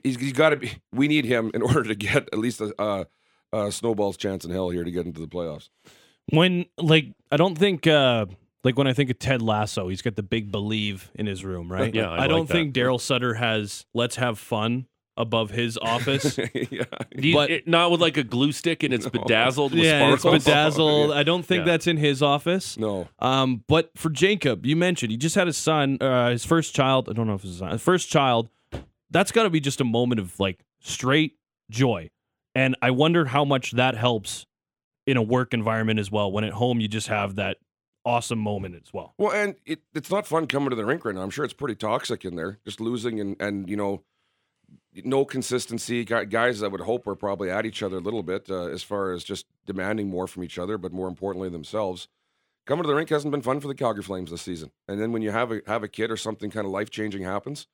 he's, 0.02 0.16
he's 0.16 0.32
got 0.32 0.50
to 0.50 0.56
be. 0.56 0.72
We 0.90 1.06
need 1.06 1.26
him 1.26 1.50
in 1.52 1.60
order 1.70 1.82
to 1.84 1.94
get 1.94 2.28
at 2.32 2.38
least 2.38 2.62
a, 2.62 2.74
a, 2.82 3.06
a 3.52 3.70
snowball's 3.70 4.16
chance 4.16 4.42
in 4.42 4.50
hell 4.50 4.70
here 4.70 4.82
to 4.84 4.90
get 4.90 5.04
into 5.04 5.20
the 5.20 5.26
playoffs. 5.28 5.68
When 6.30 6.66
like 6.78 7.06
I 7.30 7.36
don't 7.36 7.56
think 7.56 7.86
uh 7.86 8.26
like 8.64 8.78
when 8.78 8.86
I 8.86 8.92
think 8.94 9.10
of 9.10 9.18
Ted 9.18 9.42
Lasso, 9.42 9.88
he's 9.88 10.02
got 10.02 10.16
the 10.16 10.22
big 10.22 10.50
believe 10.50 11.10
in 11.14 11.26
his 11.26 11.44
room, 11.44 11.70
right? 11.70 11.94
Yeah, 11.94 12.10
I 12.10 12.24
I, 12.24 12.28
don't 12.28 12.40
like 12.40 12.48
that. 12.48 12.54
think 12.54 12.74
Daryl 12.74 13.00
Sutter 13.00 13.34
has 13.34 13.84
let's 13.92 14.16
have 14.16 14.38
fun 14.38 14.86
above 15.18 15.50
his 15.50 15.76
office. 15.82 16.38
yeah, 16.70 16.84
you- 17.14 17.34
But- 17.34 17.50
it- 17.50 17.68
not 17.68 17.90
with 17.90 18.00
like 18.00 18.16
a 18.16 18.24
glue 18.24 18.52
stick 18.52 18.82
and 18.82 18.92
it's 18.94 19.08
bedazzled 19.10 19.72
with 19.74 19.84
yeah, 19.84 20.12
it's 20.14 20.24
bedazzled. 20.24 21.12
I 21.12 21.22
don't 21.22 21.44
think 21.44 21.60
Yeah. 21.60 21.72
that's 21.72 21.86
in 21.86 21.98
his 21.98 22.22
office. 22.22 22.76
no, 22.78 23.06
Um, 23.20 23.62
but 23.68 23.90
for 23.96 24.08
Jacob, 24.10 24.64
you 24.66 24.74
mentioned 24.76 25.12
he 25.12 25.16
just 25.18 25.34
had 25.36 25.46
his 25.46 25.56
son, 25.58 25.98
uh, 26.00 26.30
his 26.30 26.44
first 26.44 26.74
child. 26.74 27.08
I 27.08 27.12
don't 27.12 27.26
know 27.26 27.34
if 27.34 27.42
it's 27.44 27.50
his 27.50 27.58
son, 27.58 27.70
his 27.70 27.82
first 27.82 28.08
child. 28.08 28.48
That's 29.10 29.30
got 29.30 29.44
to 29.44 29.50
be 29.50 29.60
just 29.60 29.80
a 29.80 29.84
moment 29.84 30.20
of 30.20 30.40
like 30.40 30.64
straight 30.80 31.36
joy, 31.70 32.10
and 32.54 32.74
I 32.82 32.90
wonder 32.90 33.26
how 33.26 33.44
much 33.44 33.72
that 33.72 33.94
helps 33.96 34.46
in 35.06 35.16
a 35.16 35.22
work 35.22 35.52
environment 35.54 35.98
as 36.00 36.10
well. 36.10 36.30
When 36.32 36.44
at 36.44 36.52
home 36.54 36.80
you 36.80 36.88
just 36.88 37.08
have 37.08 37.34
that 37.36 37.58
awesome 38.04 38.38
moment 38.38 38.74
as 38.76 38.92
well. 38.92 39.14
Well, 39.18 39.32
and 39.32 39.54
it, 39.64 39.80
it's 39.94 40.10
not 40.10 40.26
fun 40.26 40.46
coming 40.46 40.70
to 40.70 40.76
the 40.76 40.84
rink 40.84 41.04
right 41.04 41.14
now. 41.14 41.22
I'm 41.22 41.30
sure 41.30 41.44
it's 41.44 41.54
pretty 41.54 41.74
toxic 41.74 42.24
in 42.24 42.36
there, 42.36 42.58
just 42.64 42.80
losing 42.80 43.20
and 43.20 43.36
and 43.40 43.68
you 43.68 43.76
know, 43.76 44.02
no 45.04 45.24
consistency. 45.24 46.04
Guys, 46.04 46.62
I 46.62 46.68
would 46.68 46.82
hope 46.82 47.06
are 47.06 47.14
probably 47.14 47.50
at 47.50 47.66
each 47.66 47.82
other 47.82 47.96
a 47.96 48.00
little 48.00 48.22
bit 48.22 48.48
uh, 48.50 48.66
as 48.66 48.82
far 48.82 49.12
as 49.12 49.24
just 49.24 49.46
demanding 49.66 50.08
more 50.08 50.26
from 50.26 50.44
each 50.44 50.58
other, 50.58 50.78
but 50.78 50.92
more 50.92 51.08
importantly 51.08 51.48
themselves. 51.48 52.08
Coming 52.66 52.84
to 52.84 52.88
the 52.88 52.94
rink 52.94 53.10
hasn't 53.10 53.32
been 53.32 53.42
fun 53.42 53.60
for 53.60 53.68
the 53.68 53.74
Calgary 53.74 54.02
Flames 54.02 54.30
this 54.30 54.40
season. 54.40 54.70
And 54.88 54.98
then 55.00 55.12
when 55.12 55.20
you 55.22 55.30
have 55.32 55.52
a 55.52 55.60
have 55.66 55.82
a 55.82 55.88
kid 55.88 56.10
or 56.10 56.16
something 56.16 56.50
kind 56.50 56.64
of 56.66 56.72
life 56.72 56.88
changing 56.90 57.22
happens, 57.22 57.66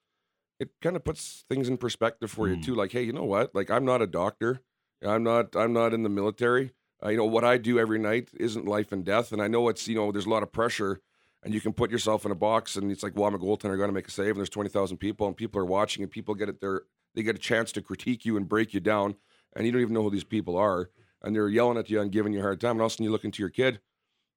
it 0.59 0.71
kind 0.83 0.97
of 0.97 1.05
puts 1.05 1.45
things 1.49 1.69
in 1.69 1.77
perspective 1.77 2.31
for 2.31 2.47
Mm. 2.49 2.57
you 2.57 2.63
too. 2.63 2.75
Like, 2.75 2.93
hey, 2.93 3.03
you 3.03 3.13
know 3.13 3.25
what? 3.25 3.55
Like, 3.55 3.71
I'm 3.71 3.85
not 3.85 4.03
a 4.03 4.07
doctor. 4.07 4.61
I'm 5.05 5.23
not. 5.23 5.55
I'm 5.57 5.73
not 5.73 5.95
in 5.95 6.03
the 6.03 6.09
military. 6.09 6.73
Uh, 7.03 7.09
you 7.09 7.17
know 7.17 7.25
what 7.25 7.45
I 7.45 7.57
do 7.57 7.79
every 7.79 7.99
night 7.99 8.31
isn't 8.39 8.67
life 8.67 8.93
and 8.93 9.05
death, 9.05 9.33
and 9.33 9.41
I 9.41 9.49
know 9.49 9.69
it's 9.69 9.89
you 9.89 9.95
know 9.95 10.13
there's 10.13 10.27
a 10.27 10.31
lot 10.31 10.43
of 10.43 10.53
pressure, 10.53 11.01
and 11.43 11.55
you 11.55 11.61
can 11.61 11.73
put 11.73 11.91
yourself 11.91 12.25
in 12.27 12.31
a 12.31 12.35
box, 12.37 12.77
and 12.77 12.91
it's 12.91 13.03
like, 13.03 13.17
well, 13.17 13.27
I'm 13.27 13.35
a 13.35 13.39
goaltender, 13.39 13.75
I 13.75 13.79
got 13.79 13.87
to 13.87 13.93
make 13.93 14.09
a 14.09 14.11
save, 14.11 14.31
and 14.31 14.37
there's 14.37 14.51
twenty 14.51 14.71
thousand 14.71 14.99
people, 14.99 15.27
and 15.27 15.37
people 15.37 15.61
are 15.61 15.67
watching, 15.67 16.03
and 16.03 16.11
people 16.13 16.35
get 16.35 16.49
it 16.49 16.61
there, 16.61 16.83
they 17.15 17.23
get 17.23 17.37
a 17.37 17.39
chance 17.39 17.73
to 17.73 17.83
critique 17.83 18.25
you 18.25 18.37
and 18.37 18.49
break 18.49 18.75
you 18.75 18.81
down, 18.81 19.17
and 19.57 19.65
you 19.65 19.73
don't 19.73 19.81
even 19.81 19.95
know 19.95 20.03
who 20.03 20.11
these 20.11 20.25
people 20.25 20.57
are, 20.57 20.91
and 21.23 21.35
they're 21.35 21.49
yelling 21.49 21.79
at 21.79 21.89
you 21.89 22.01
and 22.01 22.13
giving 22.13 22.33
you 22.33 22.41
a 22.41 22.43
hard 22.43 22.61
time, 22.61 22.73
and 22.73 22.81
all 22.81 22.87
of 22.87 22.93
a 22.93 22.95
sudden 22.95 23.05
you 23.05 23.11
look 23.11 23.25
into 23.25 23.43
your 23.43 23.51
kid, 23.51 23.81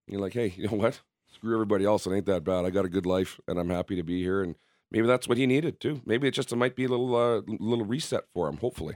and 0.07 0.13
you're 0.13 0.21
like, 0.21 0.33
hey, 0.33 0.53
you 0.55 0.67
know 0.67 0.77
what? 0.77 1.01
Screw 1.33 1.53
everybody 1.53 1.83
else, 1.83 2.05
it 2.05 2.13
ain't 2.13 2.27
that 2.27 2.43
bad. 2.43 2.63
I 2.63 2.69
got 2.69 2.85
a 2.85 2.89
good 2.89 3.05
life, 3.05 3.39
and 3.47 3.59
I'm 3.59 3.69
happy 3.69 3.95
to 3.95 4.03
be 4.03 4.21
here, 4.21 4.41
and 4.41 4.55
maybe 4.91 5.07
that's 5.07 5.27
what 5.27 5.37
he 5.37 5.47
needed 5.47 5.79
too. 5.79 6.01
Maybe 6.05 6.27
it 6.27 6.31
just 6.31 6.53
it 6.53 6.55
might 6.55 6.75
be 6.75 6.85
a 6.85 6.89
little 6.89 7.15
uh, 7.15 7.41
little 7.47 7.85
reset 7.85 8.23
for 8.33 8.47
him, 8.47 8.57
hopefully. 8.57 8.95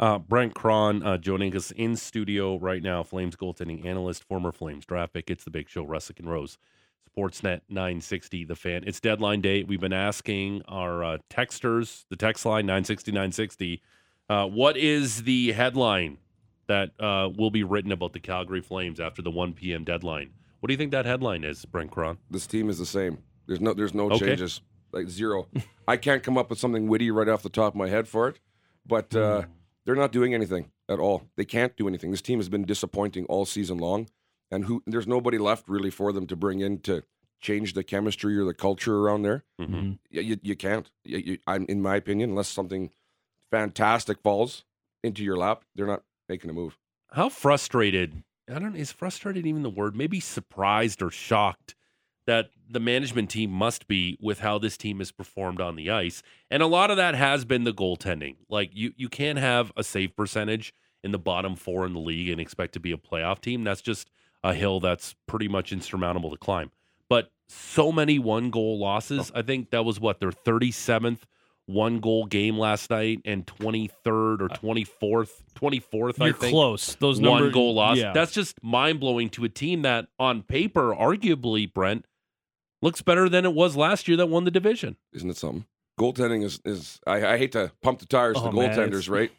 Uh, 0.00 0.18
Brent 0.18 0.54
Krahn 0.54 1.04
uh, 1.04 1.18
joining 1.18 1.56
us 1.56 1.72
in 1.72 1.96
studio 1.96 2.56
right 2.58 2.82
now, 2.82 3.02
Flames 3.02 3.34
goaltending 3.34 3.84
analyst, 3.84 4.22
former 4.22 4.52
Flames 4.52 4.86
draft 4.86 5.12
pick. 5.12 5.28
It's 5.28 5.42
the 5.44 5.50
big 5.50 5.68
show, 5.68 5.84
Russick 5.84 6.20
and 6.20 6.30
Rose, 6.30 6.56
Sportsnet 7.10 7.62
960, 7.68 8.44
the 8.44 8.54
fan. 8.54 8.84
It's 8.86 9.00
deadline 9.00 9.40
day. 9.40 9.64
We've 9.64 9.80
been 9.80 9.92
asking 9.92 10.62
our 10.68 11.02
uh, 11.02 11.18
texters, 11.30 12.04
the 12.10 12.16
text 12.16 12.46
line 12.46 12.64
960 12.66 13.10
960, 13.10 13.82
Uh, 14.30 14.46
what 14.46 14.76
is 14.76 15.24
the 15.24 15.50
headline 15.52 16.18
that 16.68 16.90
uh, 17.00 17.30
will 17.36 17.50
be 17.50 17.64
written 17.64 17.90
about 17.90 18.12
the 18.12 18.20
Calgary 18.20 18.60
Flames 18.60 19.00
after 19.00 19.20
the 19.20 19.32
1 19.32 19.54
p.m. 19.54 19.82
deadline? 19.82 20.30
What 20.60 20.68
do 20.68 20.74
you 20.74 20.78
think 20.78 20.92
that 20.92 21.06
headline 21.06 21.42
is, 21.42 21.64
Brent 21.64 21.90
Krahn? 21.90 22.18
This 22.30 22.46
team 22.46 22.68
is 22.70 22.78
the 22.78 22.86
same. 22.86 23.18
There's 23.46 23.60
no 23.60 23.72
there's 23.74 23.94
no 23.94 24.10
Okay. 24.10 24.26
changes. 24.26 24.60
Like 24.92 25.08
zero. 25.08 25.48
I 25.88 25.96
can't 25.96 26.22
come 26.22 26.38
up 26.38 26.50
with 26.50 26.58
something 26.60 26.86
witty 26.86 27.10
right 27.10 27.28
off 27.28 27.42
the 27.42 27.48
top 27.48 27.72
of 27.72 27.76
my 27.76 27.88
head 27.88 28.06
for 28.06 28.28
it, 28.28 28.38
but 28.86 29.14
uh, 29.14 29.42
they're 29.84 29.94
not 29.94 30.12
doing 30.12 30.34
anything 30.34 30.70
at 30.88 30.98
all. 30.98 31.24
They 31.36 31.44
can't 31.44 31.76
do 31.76 31.88
anything. 31.88 32.10
This 32.10 32.22
team 32.22 32.38
has 32.38 32.48
been 32.48 32.64
disappointing 32.64 33.24
all 33.26 33.44
season 33.44 33.78
long, 33.78 34.08
and 34.50 34.64
who 34.64 34.82
there's 34.86 35.06
nobody 35.06 35.38
left 35.38 35.68
really 35.68 35.90
for 35.90 36.12
them 36.12 36.26
to 36.26 36.36
bring 36.36 36.60
in 36.60 36.80
to 36.80 37.02
change 37.40 37.74
the 37.74 37.84
chemistry 37.84 38.36
or 38.36 38.44
the 38.44 38.54
culture 38.54 38.98
around 38.98 39.22
there. 39.22 39.44
Mm-hmm. 39.60 39.92
You, 40.10 40.38
you, 40.42 40.56
can't. 40.56 40.90
You, 41.04 41.18
you, 41.18 41.38
I'm, 41.46 41.64
in 41.66 41.80
my 41.80 41.96
opinion, 41.96 42.30
unless 42.30 42.48
something 42.48 42.90
fantastic 43.50 44.20
falls 44.20 44.64
into 45.02 45.22
your 45.22 45.36
lap, 45.36 45.64
they're 45.74 45.86
not 45.86 46.02
making 46.28 46.50
a 46.50 46.52
move. 46.52 46.76
How 47.12 47.28
frustrated? 47.28 48.22
I 48.52 48.58
don't. 48.58 48.76
Is 48.76 48.92
frustrated 48.92 49.46
even 49.46 49.62
the 49.62 49.70
word? 49.70 49.96
Maybe 49.96 50.20
surprised 50.20 51.02
or 51.02 51.10
shocked 51.10 51.74
that 52.28 52.50
the 52.68 52.78
management 52.78 53.30
team 53.30 53.50
must 53.50 53.88
be 53.88 54.18
with 54.20 54.40
how 54.40 54.58
this 54.58 54.76
team 54.76 54.98
has 54.98 55.10
performed 55.10 55.62
on 55.62 55.76
the 55.76 55.90
ice, 55.90 56.22
and 56.50 56.62
a 56.62 56.66
lot 56.66 56.90
of 56.90 56.98
that 56.98 57.14
has 57.14 57.46
been 57.46 57.64
the 57.64 57.72
goaltending. 57.72 58.36
Like 58.50 58.70
you, 58.74 58.92
you 58.96 59.08
can't 59.08 59.38
have 59.38 59.72
a 59.78 59.82
save 59.82 60.14
percentage 60.14 60.74
in 61.02 61.10
the 61.10 61.18
bottom 61.18 61.56
four 61.56 61.86
in 61.86 61.94
the 61.94 62.00
league 62.00 62.28
and 62.28 62.38
expect 62.38 62.74
to 62.74 62.80
be 62.80 62.92
a 62.92 62.98
playoff 62.98 63.40
team. 63.40 63.64
That's 63.64 63.80
just 63.80 64.10
a 64.44 64.52
hill 64.52 64.78
that's 64.78 65.14
pretty 65.26 65.48
much 65.48 65.72
insurmountable 65.72 66.30
to 66.30 66.36
climb. 66.36 66.70
But 67.08 67.32
so 67.48 67.90
many 67.90 68.18
one 68.18 68.50
goal 68.50 68.78
losses. 68.78 69.32
Oh. 69.34 69.38
I 69.38 69.42
think 69.42 69.70
that 69.70 69.86
was 69.86 69.98
what 69.98 70.20
their 70.20 70.30
thirty 70.30 70.70
seventh 70.70 71.26
one 71.64 72.00
goal 72.00 72.26
game 72.26 72.58
last 72.58 72.88
night 72.88 73.20
and 73.26 73.46
23rd 73.46 74.40
or 74.40 74.44
uh, 74.50 74.56
24th 74.56 75.42
24th 75.54 76.14
I 76.18 76.24
You're 76.24 76.34
think 76.34 76.52
close. 76.52 76.94
Those 76.94 77.20
one 77.20 77.50
goal 77.52 77.74
loss. 77.74 77.98
Yeah. 77.98 78.12
That's 78.12 78.32
just 78.32 78.62
mind 78.62 79.00
blowing 79.00 79.28
to 79.30 79.44
a 79.44 79.50
team 79.50 79.82
that, 79.82 80.08
on 80.18 80.42
paper, 80.42 80.94
arguably, 80.94 81.70
Brent, 81.70 82.06
looks 82.82 83.02
better 83.02 83.28
than 83.28 83.44
it 83.44 83.54
was 83.54 83.76
last 83.76 84.08
year 84.08 84.16
that 84.18 84.28
won 84.28 84.44
the 84.44 84.50
division. 84.50 84.96
Isn't 85.12 85.30
it 85.30 85.36
something? 85.36 85.66
Goaltending 85.98 86.44
is 86.44 86.60
is 86.64 87.00
I, 87.06 87.34
I 87.34 87.38
hate 87.38 87.52
to 87.52 87.72
pump 87.82 87.98
the 87.98 88.06
tires 88.06 88.36
to 88.36 88.42
Oh, 88.42 88.50
the 88.50 88.56
goaltenders, 88.56 89.10
right? 89.10 89.32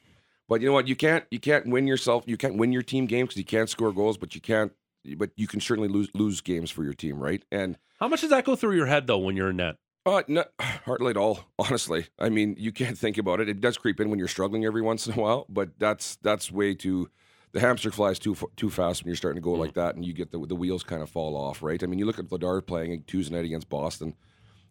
But 0.49 0.61
you 0.61 0.67
know 0.67 0.73
what? 0.73 0.87
You 0.87 0.95
can't 0.95 1.23
you 1.31 1.39
can't 1.39 1.67
win 1.67 1.87
yourself. 1.87 2.23
You 2.27 2.35
can't 2.37 2.57
win 2.57 2.71
your 2.73 2.81
team 2.81 3.05
games 3.05 3.29
because 3.29 3.37
you 3.37 3.45
can't 3.45 3.69
score 3.69 3.93
goals. 3.93 4.17
But 4.17 4.35
you 4.35 4.41
can't. 4.41 4.71
But 5.15 5.29
you 5.37 5.47
can 5.47 5.61
certainly 5.61 5.87
lose 5.87 6.09
lose 6.13 6.41
games 6.41 6.69
for 6.69 6.83
your 6.83 6.93
team, 6.93 7.17
right? 7.19 7.41
And 7.51 7.77
How 7.99 8.09
much 8.09 8.21
does 8.21 8.31
that 8.31 8.43
go 8.43 8.55
through 8.57 8.75
your 8.75 8.87
head 8.87 9.07
though 9.07 9.19
when 9.19 9.37
you're 9.37 9.51
in 9.51 9.57
net? 9.57 9.77
uh, 10.05 10.23
no, 10.27 10.43
hardly 10.85 11.11
at 11.11 11.17
all. 11.17 11.45
Honestly, 11.59 12.07
I 12.19 12.27
mean, 12.29 12.55
you 12.59 12.71
can't 12.73 12.97
think 12.97 13.17
about 13.17 13.39
it. 13.39 13.47
It 13.47 13.61
does 13.61 13.77
creep 13.77 13.99
in 14.01 14.09
when 14.09 14.19
you're 14.19 14.27
struggling 14.27 14.65
every 14.65 14.81
once 14.81 15.07
in 15.07 15.13
a 15.13 15.21
while, 15.21 15.45
but 15.47 15.79
that's 15.79 16.17
that's 16.21 16.51
way 16.51 16.73
too. 16.73 17.09
The 17.51 17.59
hamster 17.59 17.89
flies 17.91 18.19
too 18.19 18.37
too 18.55 18.69
fast 18.69 19.03
when 19.03 19.09
you're 19.09 19.15
starting 19.15 19.41
to 19.41 19.43
go 19.43 19.53
like 19.53 19.73
that, 19.73 19.95
and 19.95 20.05
you 20.05 20.13
get 20.13 20.31
the 20.31 20.45
the 20.45 20.55
wheels 20.55 20.83
kind 20.83 21.01
of 21.01 21.09
fall 21.09 21.35
off, 21.35 21.63
right? 21.63 21.81
I 21.81 21.87
mean, 21.87 21.99
you 21.99 22.05
look 22.05 22.19
at 22.19 22.25
Vladar 22.25 22.65
playing 22.65 23.03
Tuesday 23.07 23.35
night 23.35 23.45
against 23.45 23.69
Boston. 23.69 24.15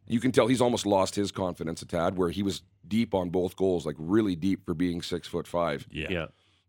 You 0.06 0.20
can 0.20 0.32
tell 0.32 0.46
he's 0.46 0.60
almost 0.60 0.86
lost 0.86 1.16
his 1.16 1.30
confidence 1.32 1.82
a 1.82 1.86
tad, 1.86 2.16
where 2.16 2.30
he 2.30 2.42
was 2.42 2.62
deep 2.86 3.14
on 3.14 3.30
both 3.30 3.56
goals, 3.56 3.84
like 3.84 3.96
really 3.98 4.36
deep 4.36 4.64
for 4.64 4.74
being 4.74 5.02
six 5.02 5.28
foot 5.28 5.46
five. 5.46 5.86
Yeah. 5.90 6.06
yeah. 6.08 6.26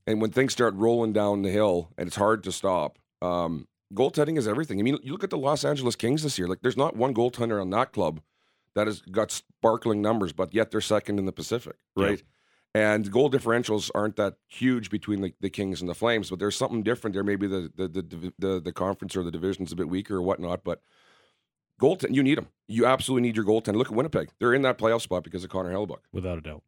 And 0.08 0.20
when 0.20 0.32
things 0.32 0.54
start 0.54 0.74
rolling 0.76 1.14
down 1.14 1.44
the 1.44 1.52
hill 1.52 1.92
and 1.98 2.08
it's 2.08 2.16
hard 2.16 2.44
to 2.46 2.52
stop, 2.52 2.98
um, 3.22 3.68
goaltending 3.94 4.38
is 4.38 4.48
everything. 4.48 4.80
I 4.80 4.84
mean, 4.84 4.98
you 5.04 5.12
look 5.12 5.24
at 5.24 5.30
the 5.30 5.38
Los 5.38 5.64
Angeles 5.64 5.96
Kings 5.96 6.24
this 6.24 6.38
year. 6.40 6.48
Like, 6.48 6.62
there's 6.62 6.76
not 6.78 6.96
one 6.96 7.14
goaltender 7.14 7.62
on 7.62 7.70
that 7.70 7.94
club 7.94 8.22
that 8.74 8.88
has 8.88 9.02
got 9.02 9.32
sparkling 9.32 10.02
numbers, 10.02 10.34
but 10.34 10.54
yet 10.54 10.72
they're 10.72 10.82
second 10.82 11.20
in 11.20 11.26
the 11.26 11.32
Pacific, 11.32 11.76
Yeah. 11.96 12.24
And 12.76 13.12
goal 13.12 13.32
differentials 13.32 13.90
aren't 13.96 14.16
that 14.18 14.36
huge 14.48 14.90
between 14.92 15.22
the, 15.22 15.34
the 15.42 15.50
Kings 15.50 15.82
and 15.82 15.90
the 15.90 15.96
Flames, 15.96 16.30
but 16.30 16.38
there's 16.38 16.56
something 16.56 16.84
different 16.84 17.16
there. 17.16 17.24
Maybe 17.24 17.48
the 17.48 17.72
the 17.76 17.88
the 17.88 18.34
the, 18.38 18.60
the 18.62 18.72
conference 18.72 19.16
or 19.16 19.24
the 19.24 19.32
division's 19.32 19.72
a 19.72 19.76
bit 19.76 19.90
weaker 19.90 20.18
or 20.18 20.22
whatnot, 20.22 20.64
but. 20.64 20.82
Goaltend, 21.82 22.14
you 22.14 22.22
need 22.24 22.38
them. 22.38 22.50
You 22.68 22.86
absolutely 22.86 23.26
need 23.26 23.38
your 23.38 23.46
goaltender. 23.46 23.78
Look 23.78 23.88
at 23.88 23.96
Winnipeg; 23.96 24.32
they're 24.38 24.54
in 24.54 24.64
that 24.64 24.78
playoff 24.78 25.00
spot 25.00 25.24
because 25.24 25.46
of 25.46 25.50
Connor 25.50 25.72
Hellebuyck. 25.72 26.02
without 26.12 26.38
a 26.38 26.42
doubt. 26.42 26.62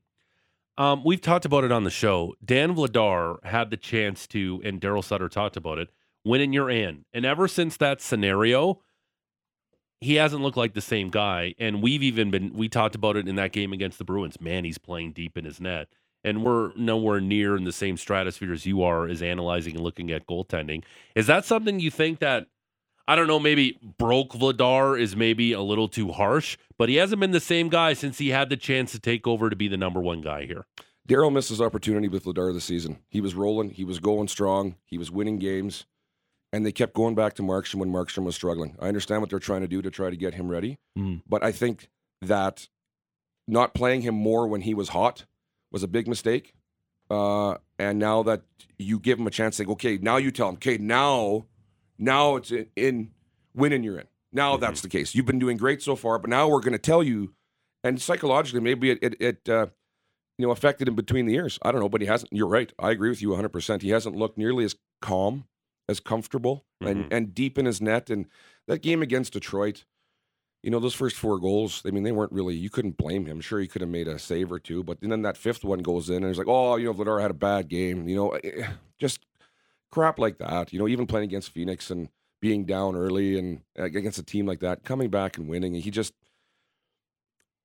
Um, 0.77 1.03
we've 1.03 1.21
talked 1.21 1.45
about 1.45 1.63
it 1.63 1.71
on 1.71 1.83
the 1.83 1.89
show. 1.89 2.33
Dan 2.43 2.75
Vladar 2.75 3.43
had 3.43 3.69
the 3.69 3.77
chance 3.77 4.25
to, 4.27 4.61
and 4.63 4.79
Daryl 4.79 5.03
Sutter 5.03 5.27
talked 5.27 5.57
about 5.57 5.77
it, 5.77 5.89
win 6.23 6.41
in 6.41 6.53
your 6.53 6.69
in. 6.69 7.05
And 7.13 7.25
ever 7.25 7.47
since 7.47 7.77
that 7.77 8.01
scenario, 8.01 8.81
he 10.01 10.15
hasn't 10.15 10.41
looked 10.41 10.57
like 10.57 10.73
the 10.73 10.81
same 10.81 11.09
guy. 11.09 11.53
And 11.59 11.81
we've 11.81 12.03
even 12.03 12.31
been, 12.31 12.53
we 12.53 12.67
talked 12.67 12.95
about 12.95 13.15
it 13.15 13.27
in 13.27 13.35
that 13.35 13.51
game 13.51 13.71
against 13.71 13.99
the 13.99 14.03
Bruins. 14.03 14.41
Man, 14.41 14.65
he's 14.65 14.79
playing 14.79 15.13
deep 15.13 15.37
in 15.37 15.45
his 15.45 15.61
net. 15.61 15.87
And 16.23 16.43
we're 16.43 16.71
nowhere 16.75 17.21
near 17.21 17.55
in 17.55 17.63
the 17.63 17.71
same 17.71 17.97
stratosphere 17.97 18.51
as 18.53 18.65
you 18.65 18.83
are 18.83 19.07
as 19.07 19.21
analyzing 19.21 19.75
and 19.75 19.83
looking 19.83 20.11
at 20.11 20.27
goaltending. 20.27 20.83
Is 21.15 21.27
that 21.27 21.45
something 21.45 21.79
you 21.79 21.89
think 21.89 22.19
that, 22.19 22.47
I 23.07 23.15
don't 23.15 23.27
know, 23.27 23.39
maybe 23.39 23.79
broke 23.97 24.33
Vladar 24.33 24.99
is 24.99 25.15
maybe 25.15 25.53
a 25.53 25.61
little 25.61 25.87
too 25.87 26.11
harsh, 26.11 26.57
but 26.77 26.89
he 26.89 26.95
hasn't 26.95 27.19
been 27.19 27.31
the 27.31 27.39
same 27.39 27.69
guy 27.69 27.93
since 27.93 28.17
he 28.19 28.29
had 28.29 28.49
the 28.49 28.57
chance 28.57 28.91
to 28.91 28.99
take 28.99 29.25
over 29.25 29.49
to 29.49 29.55
be 29.55 29.67
the 29.67 29.77
number 29.77 29.99
one 29.99 30.21
guy 30.21 30.45
here. 30.45 30.65
Daryl 31.07 31.33
missed 31.33 31.49
his 31.49 31.61
opportunity 31.61 32.07
with 32.07 32.25
Vladar 32.25 32.53
this 32.53 32.65
season. 32.65 32.99
He 33.09 33.21
was 33.21 33.33
rolling, 33.33 33.71
he 33.71 33.83
was 33.83 33.99
going 33.99 34.27
strong, 34.27 34.75
he 34.85 34.99
was 34.99 35.09
winning 35.09 35.39
games, 35.39 35.85
and 36.53 36.65
they 36.65 36.71
kept 36.71 36.93
going 36.93 37.15
back 37.15 37.33
to 37.35 37.41
Markstrom 37.43 37.75
when 37.75 37.91
Markstrom 37.91 38.23
was 38.23 38.35
struggling. 38.35 38.75
I 38.79 38.87
understand 38.87 39.21
what 39.21 39.29
they're 39.29 39.39
trying 39.39 39.61
to 39.61 39.67
do 39.67 39.81
to 39.81 39.89
try 39.91 40.09
to 40.09 40.15
get 40.17 40.33
him 40.33 40.49
ready, 40.49 40.77
Mm. 40.97 41.21
but 41.27 41.43
I 41.43 41.51
think 41.51 41.89
that 42.21 42.67
not 43.47 43.73
playing 43.73 44.01
him 44.01 44.15
more 44.15 44.47
when 44.47 44.61
he 44.61 44.73
was 44.73 44.89
hot 44.89 45.25
was 45.71 45.83
a 45.83 45.87
big 45.87 46.07
mistake. 46.07 46.53
Uh, 47.09 47.57
and 47.77 47.99
now 47.99 48.23
that 48.23 48.43
you 48.77 48.99
give 48.99 49.19
him 49.19 49.27
a 49.27 49.31
chance, 49.31 49.57
say, 49.57 49.65
okay, 49.65 49.97
now 50.01 50.17
you 50.17 50.31
tell 50.31 50.47
him, 50.49 50.55
okay, 50.55 50.77
now, 50.77 51.45
now 51.97 52.35
it's 52.37 52.51
in, 52.51 52.67
in 52.75 53.11
winning 53.53 53.83
you're 53.83 53.99
in. 53.99 54.07
Now 54.31 54.55
that's 54.55 54.79
the 54.81 54.87
case. 54.87 55.13
You've 55.13 55.25
been 55.25 55.39
doing 55.39 55.57
great 55.57 55.81
so 55.81 55.95
far, 55.97 56.17
but 56.19 56.29
now 56.29 56.47
we're 56.47 56.61
going 56.61 56.71
to 56.71 56.77
tell 56.79 57.03
you, 57.03 57.33
and 57.83 58.01
psychologically, 58.01 58.61
maybe 58.61 58.91
it, 58.91 58.99
it, 59.01 59.21
it 59.21 59.49
uh, 59.49 59.67
you 60.37 60.45
know, 60.45 60.51
affected 60.51 60.87
him 60.87 60.95
between 60.95 61.25
the 61.25 61.33
ears. 61.35 61.59
I 61.63 61.71
don't 61.73 61.81
know, 61.81 61.89
but 61.89 61.99
he 61.99 62.07
hasn't. 62.07 62.31
You're 62.31 62.47
right. 62.47 62.71
I 62.79 62.91
agree 62.91 63.09
with 63.09 63.21
you 63.21 63.29
100. 63.29 63.49
percent 63.49 63.81
He 63.81 63.89
hasn't 63.89 64.15
looked 64.15 64.37
nearly 64.37 64.63
as 64.63 64.75
calm, 65.01 65.45
as 65.91 65.99
comfortable, 65.99 66.65
and 66.81 67.11
and 67.13 67.35
deep 67.35 67.59
in 67.59 67.65
his 67.65 67.79
net. 67.79 68.09
And 68.09 68.25
that 68.67 68.81
game 68.81 69.03
against 69.03 69.33
Detroit, 69.33 69.85
you 70.63 70.71
know, 70.71 70.79
those 70.79 70.95
first 70.95 71.15
four 71.15 71.37
goals. 71.37 71.83
I 71.85 71.91
mean, 71.91 72.03
they 72.03 72.11
weren't 72.11 72.31
really. 72.31 72.55
You 72.55 72.71
couldn't 72.71 72.97
blame 72.97 73.27
him. 73.27 73.41
Sure, 73.41 73.59
he 73.59 73.67
could 73.67 73.81
have 73.81 73.89
made 73.89 74.07
a 74.07 74.17
save 74.17 74.51
or 74.51 74.59
two, 74.59 74.83
but 74.83 74.97
then 75.01 75.21
that 75.21 75.37
fifth 75.37 75.63
one 75.63 75.79
goes 75.79 76.09
in, 76.09 76.17
and 76.17 76.25
it's 76.25 76.39
like, 76.39 76.47
oh, 76.47 76.77
you 76.77 76.85
know, 76.85 76.93
Vladar 76.93 77.21
had 77.21 77.31
a 77.31 77.35
bad 77.35 77.67
game. 77.67 78.07
You 78.07 78.15
know, 78.15 78.29
eh, 78.29 78.67
just 78.97 79.25
crap 79.91 80.17
like 80.17 80.39
that. 80.39 80.73
You 80.73 80.79
know, 80.79 80.87
even 80.87 81.05
playing 81.05 81.25
against 81.25 81.51
Phoenix 81.51 81.91
and 81.91 82.09
being 82.41 82.65
down 82.65 82.95
early 82.95 83.37
and 83.37 83.61
uh, 83.77 83.83
against 83.83 84.17
a 84.17 84.23
team 84.23 84.47
like 84.47 84.61
that, 84.61 84.83
coming 84.83 85.09
back 85.09 85.37
and 85.37 85.47
winning, 85.47 85.75
he 85.75 85.91
just 85.91 86.13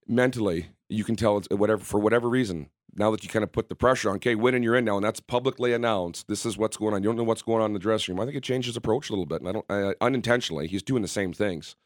mentally, 0.07 0.69
you 0.89 1.05
can 1.05 1.17
tell 1.17 1.39
it's 1.39 1.49
uh, 1.51 1.57
whatever 1.57 1.83
for 1.83 2.01
whatever 2.01 2.29
reason. 2.29 2.71
Now 2.95 3.11
that 3.11 3.23
you 3.23 3.29
kind 3.29 3.43
of 3.43 3.53
put 3.53 3.69
the 3.69 3.75
pressure 3.75 4.09
on, 4.09 4.17
okay, 4.17 4.35
winning 4.35 4.63
you're 4.63 4.77
in 4.77 4.85
now, 4.87 4.97
and 4.97 5.05
that's 5.05 5.21
publicly 5.21 5.75
announced. 5.75 6.29
This 6.29 6.47
is 6.47 6.57
what's 6.57 6.79
going 6.79 6.95
on. 6.95 7.03
You 7.03 7.11
don't 7.11 7.17
know 7.17 7.25
what's 7.25 7.43
going 7.43 7.61
on 7.61 7.71
in 7.71 7.75
the 7.75 7.79
dressing 7.79 8.15
room. 8.15 8.23
I 8.23 8.25
think 8.25 8.37
it 8.39 8.43
changed 8.43 8.67
his 8.67 8.77
approach 8.77 9.11
a 9.11 9.13
little 9.13 9.27
bit, 9.27 9.43
and 9.43 9.49
I 9.49 9.53
don't 9.53 9.67
I, 9.69 9.95
unintentionally. 10.01 10.67
He's 10.67 10.83
doing 10.83 11.03
the 11.03 11.09
same 11.09 11.33
things, 11.33 11.77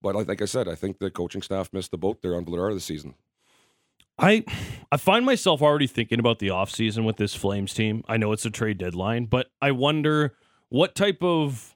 but 0.00 0.14
like, 0.14 0.28
like 0.28 0.42
I 0.42 0.46
said, 0.46 0.68
I 0.68 0.74
think 0.74 0.98
the 0.98 1.10
coaching 1.10 1.42
staff 1.42 1.70
missed 1.72 1.90
the 1.90 1.98
boat 1.98 2.22
there 2.22 2.36
on 2.36 2.44
Vladar 2.44 2.72
this 2.72 2.84
season. 2.84 3.14
I 4.18 4.44
I 4.92 4.96
find 4.96 5.24
myself 5.26 5.62
already 5.62 5.86
thinking 5.86 6.18
about 6.18 6.38
the 6.38 6.48
offseason 6.48 7.04
with 7.04 7.16
this 7.16 7.34
Flames 7.34 7.74
team. 7.74 8.02
I 8.08 8.16
know 8.16 8.32
it's 8.32 8.44
a 8.44 8.50
trade 8.50 8.78
deadline, 8.78 9.26
but 9.26 9.48
I 9.60 9.72
wonder 9.72 10.34
what 10.68 10.94
type 10.94 11.22
of 11.22 11.74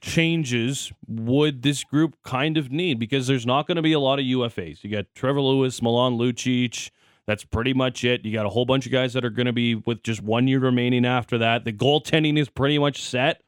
changes 0.00 0.92
would 1.06 1.62
this 1.62 1.84
group 1.84 2.16
kind 2.24 2.56
of 2.56 2.70
need 2.70 2.98
because 2.98 3.26
there's 3.26 3.46
not 3.46 3.66
going 3.66 3.76
to 3.76 3.82
be 3.82 3.92
a 3.92 4.00
lot 4.00 4.18
of 4.18 4.24
UFAs. 4.24 4.82
You 4.82 4.90
got 4.90 5.06
Trevor 5.14 5.40
Lewis, 5.40 5.82
Milan 5.82 6.14
Lucic. 6.14 6.90
That's 7.26 7.44
pretty 7.44 7.74
much 7.74 8.02
it. 8.04 8.24
You 8.24 8.32
got 8.32 8.46
a 8.46 8.50
whole 8.50 8.64
bunch 8.64 8.86
of 8.86 8.92
guys 8.92 9.12
that 9.12 9.24
are 9.24 9.30
going 9.30 9.46
to 9.46 9.52
be 9.52 9.74
with 9.74 10.02
just 10.02 10.22
one 10.22 10.48
year 10.48 10.58
remaining 10.58 11.04
after 11.04 11.38
that. 11.38 11.64
The 11.64 11.72
goaltending 11.72 12.38
is 12.38 12.48
pretty 12.48 12.78
much 12.78 13.02
set. 13.02 13.42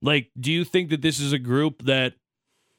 Like, 0.00 0.30
do 0.38 0.50
you 0.50 0.64
think 0.64 0.90
that 0.90 1.02
this 1.02 1.20
is 1.20 1.32
a 1.32 1.38
group 1.38 1.84
that 1.84 2.14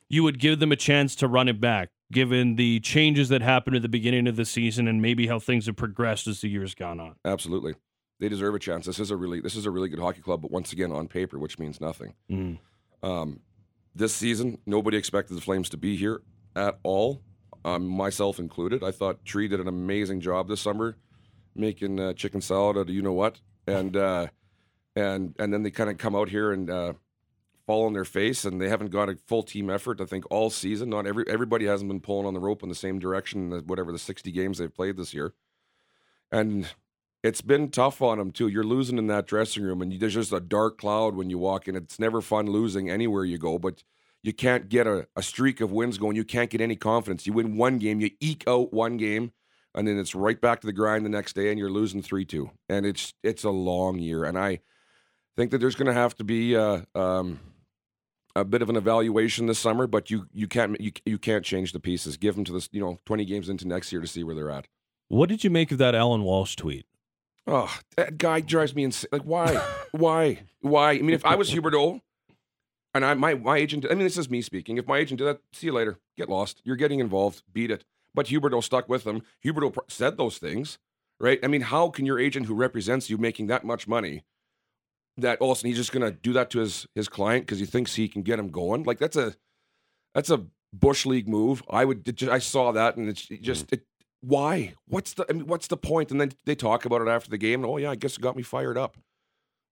you 0.10 0.24
would 0.24 0.40
give 0.40 0.60
them 0.60 0.72
a 0.72 0.76
chance 0.76 1.16
to 1.18 1.28
run 1.28 1.48
it 1.48 1.62
back, 1.62 1.90
given 2.12 2.56
the 2.56 2.80
changes 2.80 3.30
that 3.30 3.42
happened 3.42 3.76
at 3.76 3.82
the 3.84 3.90
beginning 3.90 4.28
of 4.28 4.36
the 4.36 4.46
season 4.46 4.88
and 4.88 5.02
maybe 5.02 5.28
how 5.28 5.40
things 5.40 5.68
have 5.68 5.76
progressed 5.76 6.28
as 6.28 6.42
the 6.42 6.50
years 6.50 6.74
gone 6.74 7.00
on. 7.00 7.16
Absolutely, 7.24 7.76
they 8.20 8.28
deserve 8.28 8.56
a 8.56 8.60
chance. 8.60 8.86
This 8.86 9.00
is 9.00 9.12
a 9.12 9.18
really 9.18 9.40
this 9.40 9.56
is 9.56 9.66
a 9.66 9.72
really 9.72 9.90
good 9.90 10.00
hockey 10.00 10.22
club, 10.22 10.42
but 10.42 10.52
once 10.52 10.74
again 10.74 10.92
on 10.92 11.08
paper, 11.08 11.38
which 11.38 11.60
means 11.60 11.80
nothing. 11.80 12.16
Mm. 12.30 12.58
Um, 13.02 13.40
this 13.96 14.14
season, 14.14 14.60
nobody 14.66 14.98
expected 14.98 15.36
the 15.36 15.42
Flames 15.42 15.70
to 15.70 15.78
be 15.78 15.96
here 15.96 16.22
at 16.56 16.80
all, 16.84 17.22
um, 17.66 17.88
myself 17.88 18.40
included. 18.40 18.84
I 18.84 18.92
thought 18.92 19.26
Tree 19.26 19.48
did 19.48 19.60
an 19.60 19.68
amazing 19.68 20.22
job 20.22 20.48
this 20.48 20.62
summer, 20.62 20.98
making 21.56 22.00
uh, 22.00 22.14
chicken 22.14 22.42
salad 22.42 22.78
out 22.78 22.82
of 22.82 22.90
you 22.90 23.02
know 23.02 23.14
what, 23.14 23.40
and 23.68 23.96
uh, 23.96 24.28
and 24.96 25.36
and 25.40 25.54
then 25.54 25.64
they 25.64 25.72
kind 25.72 25.90
of 25.90 25.98
come 25.98 26.16
out 26.16 26.30
here 26.30 26.52
and 26.52 26.70
uh, 26.70 26.94
fall 27.68 27.86
on 27.86 27.94
their 27.94 28.06
face, 28.06 28.46
and 28.46 28.60
they 28.62 28.70
haven't 28.70 28.92
got 28.92 29.10
a 29.10 29.18
full 29.28 29.44
team 29.44 29.70
effort. 29.70 30.02
I 30.02 30.06
think 30.06 30.26
all 30.32 30.50
season, 30.50 30.90
not 30.90 31.06
every 31.06 31.26
everybody 31.28 31.66
hasn't 31.66 31.90
been 31.90 32.00
pulling 32.00 32.26
on 32.26 32.34
the 32.34 32.40
rope 32.40 32.64
in 32.64 32.70
the 32.70 32.76
same 32.76 33.00
direction. 33.00 33.52
Whatever 33.66 33.92
the 33.92 34.00
sixty 34.00 34.32
games 34.32 34.58
they've 34.58 34.74
played 34.74 34.98
this 34.98 35.14
year, 35.14 35.34
and 36.32 36.68
it's 37.24 37.42
been 37.42 37.70
tough 37.70 38.02
on 38.02 38.20
him 38.20 38.32
too. 38.32 38.48
You're 38.48 38.64
losing 38.64 38.98
in 38.98 39.08
that 39.08 39.28
dressing 39.28 39.64
room, 39.64 39.82
and 39.82 39.92
you, 39.92 40.00
there's 40.00 40.14
just 40.14 40.32
a 40.32 40.40
dark 40.40 40.78
cloud 40.78 41.16
when 41.16 41.30
you 41.30 41.38
walk 41.38 41.68
in. 41.68 41.76
It's 41.76 42.00
never 42.00 42.22
fun 42.22 42.48
losing 42.48 42.90
anywhere 42.90 43.26
you 43.26 43.38
go, 43.38 43.60
but 43.60 43.84
you 44.24 44.34
can't 44.34 44.70
get 44.70 44.88
a, 44.88 45.08
a 45.16 45.24
streak 45.24 45.62
of 45.62 45.72
wins 45.72 45.98
going. 45.98 46.16
You 46.16 46.26
can't 46.26 46.50
get 46.50 46.62
any 46.62 46.76
confidence. 46.76 47.26
You 47.26 47.34
win 47.34 47.58
one 47.58 47.78
game, 47.78 48.00
you 48.00 48.12
eke 48.20 48.44
out 48.48 48.74
one 48.74 48.98
game, 48.98 49.32
and 49.76 49.88
then 49.88 49.98
it's 49.98 50.16
right 50.16 50.40
back 50.40 50.62
to 50.62 50.68
the 50.68 50.74
grind 50.74 51.06
the 51.06 51.10
next 51.10 51.34
day, 51.34 51.50
and 51.50 51.60
you're 51.60 51.70
losing 51.70 52.02
three 52.02 52.26
two. 52.26 52.52
And 52.70 52.86
it's 52.86 53.14
it's 53.24 53.44
a 53.44 53.50
long 53.50 54.00
year, 54.00 54.24
and 54.24 54.38
I 54.38 54.60
think 55.36 55.52
that 55.52 55.60
there's 55.60 55.76
going 55.76 55.88
to 55.88 55.94
have 55.94 56.16
to 56.18 56.24
be 56.24 56.56
uh, 56.56 56.82
um, 56.96 57.40
a 58.36 58.46
bit 58.46 58.62
of 58.62 58.70
an 58.70 58.76
evaluation 58.76 59.46
this 59.46 59.60
summer. 59.60 59.88
But 59.88 60.10
you 60.10 60.28
you 60.34 60.48
can't 60.48 60.80
you, 60.80 60.92
you 61.06 61.18
can't 61.18 61.44
change 61.44 61.74
the 61.74 61.80
pieces. 61.80 62.18
Give 62.18 62.36
them 62.36 62.46
to 62.46 62.54
this 62.54 62.70
you 62.72 62.80
know 62.82 62.98
20 63.06 63.26
games 63.26 63.50
into 63.50 63.68
next 63.68 63.92
year 63.92 64.02
to 64.02 64.08
see 64.08 64.24
where 64.24 64.36
they're 64.36 64.52
at. 64.52 64.68
What 65.10 65.28
did 65.28 65.44
you 65.44 65.50
make 65.50 65.72
of 65.72 65.80
that 65.80 65.96
Alan 65.96 66.24
Walsh 66.24 66.56
tweet? 66.56 66.86
Oh, 67.48 67.76
that 67.98 68.18
guy 68.18 68.42
drives 68.42 68.76
me 68.76 68.84
insane. 68.84 69.10
Like, 69.12 69.24
why? 69.24 69.56
why? 69.92 70.40
Why? 70.62 70.92
I 70.92 71.02
mean, 71.02 71.12
if 71.12 71.26
I 71.26 71.36
was 71.36 71.50
Hubert 71.50 71.74
Huberdeau 71.74 72.02
and 72.94 73.06
I 73.06 73.14
my 73.14 73.36
my 73.36 73.58
agent, 73.58 73.86
I 73.86 73.96
mean, 73.96 74.04
this 74.04 74.18
is 74.18 74.30
me 74.30 74.42
speaking. 74.42 74.78
If 74.78 74.88
my 74.88 74.98
agent 74.98 75.20
did 75.20 75.26
that, 75.26 75.42
see 75.54 75.68
you 75.68 75.74
later. 75.74 76.00
Get 76.18 76.30
lost. 76.30 76.62
You're 76.64 76.76
getting 76.76 77.00
involved. 77.00 77.44
Beat 77.52 77.72
it. 77.72 77.86
But 78.14 78.28
Hubert 78.28 78.52
Huberdeau 78.52 78.64
stuck 78.64 78.90
with 78.90 79.04
them. 79.04 79.24
Huberdeau 79.46 79.74
pr- 79.74 79.80
said 79.88 80.18
those 80.18 80.38
things, 80.38 80.80
right? 81.20 81.40
I 81.44 81.48
mean, 81.48 81.62
how 81.62 81.90
can 81.90 82.06
your 82.06 82.20
agent 82.20 82.48
who 82.48 82.56
represents 82.56 83.10
you 83.10 83.18
making 83.18 83.48
that 83.48 83.64
much 83.64 83.88
money 83.88 84.24
that 85.18 85.40
all 85.40 85.52
of 85.52 85.58
a 85.58 85.60
sudden 85.60 85.70
he's 85.70 85.78
just 85.78 85.92
going 85.92 86.10
to 86.10 86.18
do 86.18 86.34
that 86.34 86.50
to 86.52 86.60
his 86.60 86.88
his 86.96 87.08
client 87.10 87.46
because 87.46 87.60
he 87.60 87.66
thinks 87.66 87.96
he 87.96 88.08
can 88.08 88.22
get 88.22 88.40
him 88.40 88.50
going? 88.50 88.84
Like 88.84 89.00
that's 89.00 89.18
a 89.18 89.36
that's 90.14 90.30
a 90.30 90.46
bush 90.74 91.06
league 91.06 91.28
move. 91.28 91.64
I 91.70 91.86
would 91.86 92.24
I 92.30 92.40
saw 92.40 92.72
that 92.72 92.98
and 92.98 93.10
it's 93.10 93.26
just 93.26 93.68
mm. 93.68 93.74
it 93.74 93.86
why? 94.22 94.74
What's 94.88 95.14
the 95.14 95.26
I 95.30 95.34
mean, 95.34 95.48
what's 95.48 95.68
the 95.68 95.78
point? 95.78 96.12
And 96.12 96.20
then 96.20 96.32
they 96.46 96.56
talk 96.56 96.86
about 96.86 97.02
it 97.02 97.08
after 97.08 97.30
the 97.30 97.38
game. 97.38 97.64
And, 97.64 97.72
oh 97.72 97.78
yeah, 97.78 97.92
I 97.92 97.96
guess 97.96 98.18
it 98.18 98.22
got 98.22 98.36
me 98.36 98.44
fired 98.44 98.78
up. 98.78 98.98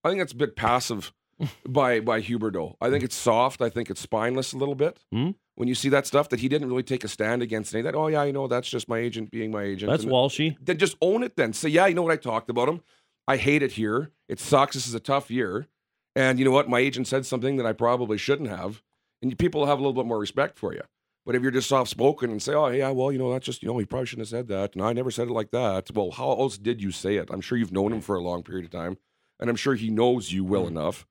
I 0.04 0.10
think 0.10 0.20
that's 0.20 0.34
a 0.34 0.38
bit 0.38 0.56
passive 0.56 1.14
by 1.68 2.00
by 2.00 2.22
Huberdeau. 2.22 2.76
I 2.82 2.90
think 2.90 3.04
it's 3.04 3.16
soft. 3.16 3.62
I 3.62 3.70
think 3.70 3.90
it's 3.90 4.02
spineless 4.02 4.54
a 4.54 4.58
little 4.58 4.76
bit. 4.76 5.00
Hmm? 5.12 5.32
When 5.56 5.68
you 5.68 5.76
see 5.76 5.90
that 5.90 6.06
stuff 6.06 6.30
that 6.30 6.40
he 6.40 6.48
didn't 6.48 6.70
really 6.70 6.84
take 6.84 7.04
a 7.04 7.08
stand 7.08 7.42
against 7.42 7.74
any 7.74 7.82
that. 7.84 7.96
Oh 7.96 8.08
yeah, 8.08 8.24
you 8.24 8.34
know 8.34 8.48
that's 8.48 8.70
just 8.70 8.88
my 8.88 9.00
agent 9.00 9.32
being 9.32 9.52
my 9.52 9.64
agent. 9.64 9.92
That's 9.92 10.04
And 10.04 10.12
Walshy. 10.12 10.56
Then 10.62 10.78
just 10.78 10.98
own 11.02 11.24
it. 11.24 11.36
Then 11.36 11.54
say 11.54 11.70
yeah, 11.70 11.88
you 11.88 11.96
know 11.96 12.04
what 12.04 12.14
I 12.14 12.18
talked 12.18 12.50
about 12.50 12.70
him. 12.70 12.82
I 13.28 13.38
hate 13.38 13.64
it 13.64 13.74
here. 13.74 14.12
It 14.30 14.40
sucks. 14.40 14.76
This 14.76 14.88
is 14.88 14.94
a 14.94 15.00
tough 15.00 15.30
year. 15.30 15.68
And 16.16 16.40
you 16.40 16.46
know 16.46 16.52
what? 16.52 16.70
My 16.70 16.80
agent 16.80 17.08
said 17.08 17.26
something 17.26 17.58
that 17.58 17.66
I 17.66 17.74
probably 17.74 18.18
shouldn't 18.18 18.50
have. 18.50 18.82
And 19.22 19.38
people 19.38 19.66
have 19.66 19.80
a 19.80 19.82
little 19.82 19.94
bit 19.94 20.06
more 20.06 20.20
respect 20.20 20.58
for 20.58 20.74
you. 20.74 20.82
But 21.28 21.36
if 21.36 21.42
you're 21.44 21.52
just 21.52 21.68
soft 21.68 21.90
spoken 21.92 22.32
and 22.32 22.42
say, 22.42 22.54
"Oh 22.54 22.70
yeah, 22.70 22.90
well, 22.92 23.12
you 23.12 23.18
know, 23.20 23.32
that's 23.34 23.46
just 23.46 23.62
you 23.62 23.68
know, 23.68 23.78
he 23.78 23.86
probably 23.86 24.06
shouldn't 24.08 24.28
have 24.30 24.32
said 24.40 24.48
that," 24.48 24.74
and 24.76 24.82
I 24.84 24.94
never 24.94 25.12
said 25.12 25.28
it 25.28 25.34
like 25.34 25.52
that. 25.52 25.92
Well, 25.94 26.10
how 26.12 26.32
else 26.32 26.58
did 26.58 26.82
you 26.82 26.90
say 26.92 27.18
it? 27.18 27.28
I'm 27.32 27.42
sure 27.42 27.58
you've 27.58 27.74
known 27.74 27.92
him 27.92 28.00
for 28.02 28.16
a 28.16 28.22
long 28.22 28.44
period 28.44 28.64
of 28.66 28.72
time, 28.72 28.98
and 29.40 29.50
I'm 29.50 29.58
sure 29.58 29.76
he 29.76 29.90
knows 29.90 30.32
you 30.32 30.46
well 30.46 30.66
enough. 30.68 31.06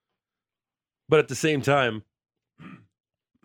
But 1.08 1.18
at 1.20 1.28
the 1.28 1.34
same 1.34 1.60
time, 1.60 2.02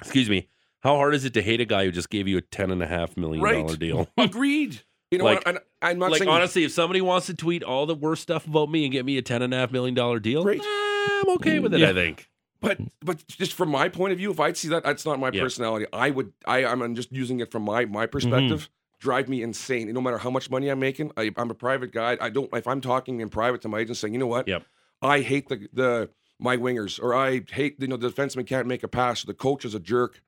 excuse 0.00 0.28
me, 0.28 0.48
how 0.80 0.96
hard 0.96 1.14
is 1.14 1.24
it 1.24 1.34
to 1.34 1.42
hate 1.42 1.60
a 1.60 1.64
guy 1.64 1.84
who 1.84 1.92
just 1.92 2.10
gave 2.10 2.26
you 2.28 2.38
a 2.38 2.42
ten 2.42 2.70
and 2.70 2.82
a 2.82 2.86
half 2.86 3.16
million 3.16 3.42
dollar 3.44 3.64
Right. 3.66 3.78
deal? 3.78 4.08
Agreed. 4.18 4.80
You 5.10 5.18
know 5.18 5.24
Like- 5.24 5.38
what? 5.38 5.48
And 5.48 5.58
I'm 5.82 5.98
not 5.98 6.10
like 6.12 6.18
saying 6.20 6.30
honestly, 6.30 6.64
if 6.64 6.72
somebody 6.72 7.00
wants 7.00 7.26
to 7.26 7.34
tweet 7.34 7.62
all 7.62 7.86
the 7.86 7.94
worst 7.94 8.22
stuff 8.22 8.46
about 8.46 8.70
me 8.70 8.84
and 8.84 8.92
get 8.92 9.04
me 9.04 9.18
a 9.18 9.22
ten 9.22 9.42
and 9.42 9.52
a 9.52 9.56
half 9.56 9.72
million 9.72 9.94
dollar 9.94 10.20
deal, 10.20 10.42
Great. 10.42 10.60
eh, 10.60 10.64
I'm 10.66 11.30
okay 11.36 11.58
with 11.58 11.74
it. 11.74 11.80
Yeah. 11.80 11.90
I 11.90 11.92
think. 11.94 12.28
But 12.60 12.80
mm. 12.80 12.90
but 13.00 13.26
just 13.26 13.54
from 13.54 13.70
my 13.70 13.88
point 13.88 14.12
of 14.12 14.18
view, 14.18 14.30
if 14.30 14.40
I'd 14.40 14.56
see 14.56 14.68
that, 14.68 14.84
that's 14.84 15.04
not 15.06 15.18
my 15.18 15.30
Yeah. 15.32 15.42
personality. 15.42 15.86
I 15.92 16.10
would 16.10 16.32
I 16.46 16.64
I'm 16.64 16.94
just 16.94 17.12
using 17.12 17.40
it 17.40 17.50
from 17.50 17.62
my 17.62 17.84
my 17.84 18.04
mm-hmm. 18.04 18.10
perspective. 18.10 18.68
Drive 18.98 19.28
me 19.28 19.42
insane. 19.42 19.90
No 19.92 20.00
matter 20.02 20.18
how 20.18 20.30
much 20.30 20.50
money 20.50 20.68
I'm 20.68 20.78
making, 20.78 21.10
I, 21.16 21.30
I'm 21.38 21.50
a 21.50 21.54
private 21.54 21.90
guy. 21.90 22.18
I 22.20 22.28
don't 22.28 22.50
if 22.54 22.66
I'm 22.66 22.82
talking 22.82 23.20
in 23.20 23.30
private 23.30 23.62
to 23.62 23.68
my 23.68 23.78
agent 23.78 23.96
saying, 23.96 24.12
you 24.12 24.20
know 24.20 24.26
what, 24.26 24.46
Yep. 24.46 24.64
I 25.00 25.20
hate 25.20 25.48
the 25.48 25.68
the 25.72 26.10
my 26.38 26.56
wingers, 26.56 27.02
or 27.02 27.14
I 27.14 27.42
hate 27.50 27.76
you 27.78 27.86
know 27.88 27.96
the 27.96 28.10
defenseman 28.10 28.46
can't 28.46 28.66
make 28.66 28.82
a 28.82 28.88
pass, 28.88 29.22
the 29.24 29.34
coach 29.34 29.64
is 29.64 29.74
a 29.74 29.80
jerk. 29.80 30.22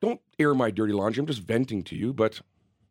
Don't 0.00 0.20
air 0.38 0.54
my 0.54 0.70
dirty 0.70 0.92
laundry. 0.92 1.20
I'm 1.20 1.26
just 1.26 1.42
venting 1.42 1.82
to 1.84 1.96
you, 1.96 2.12
but 2.12 2.40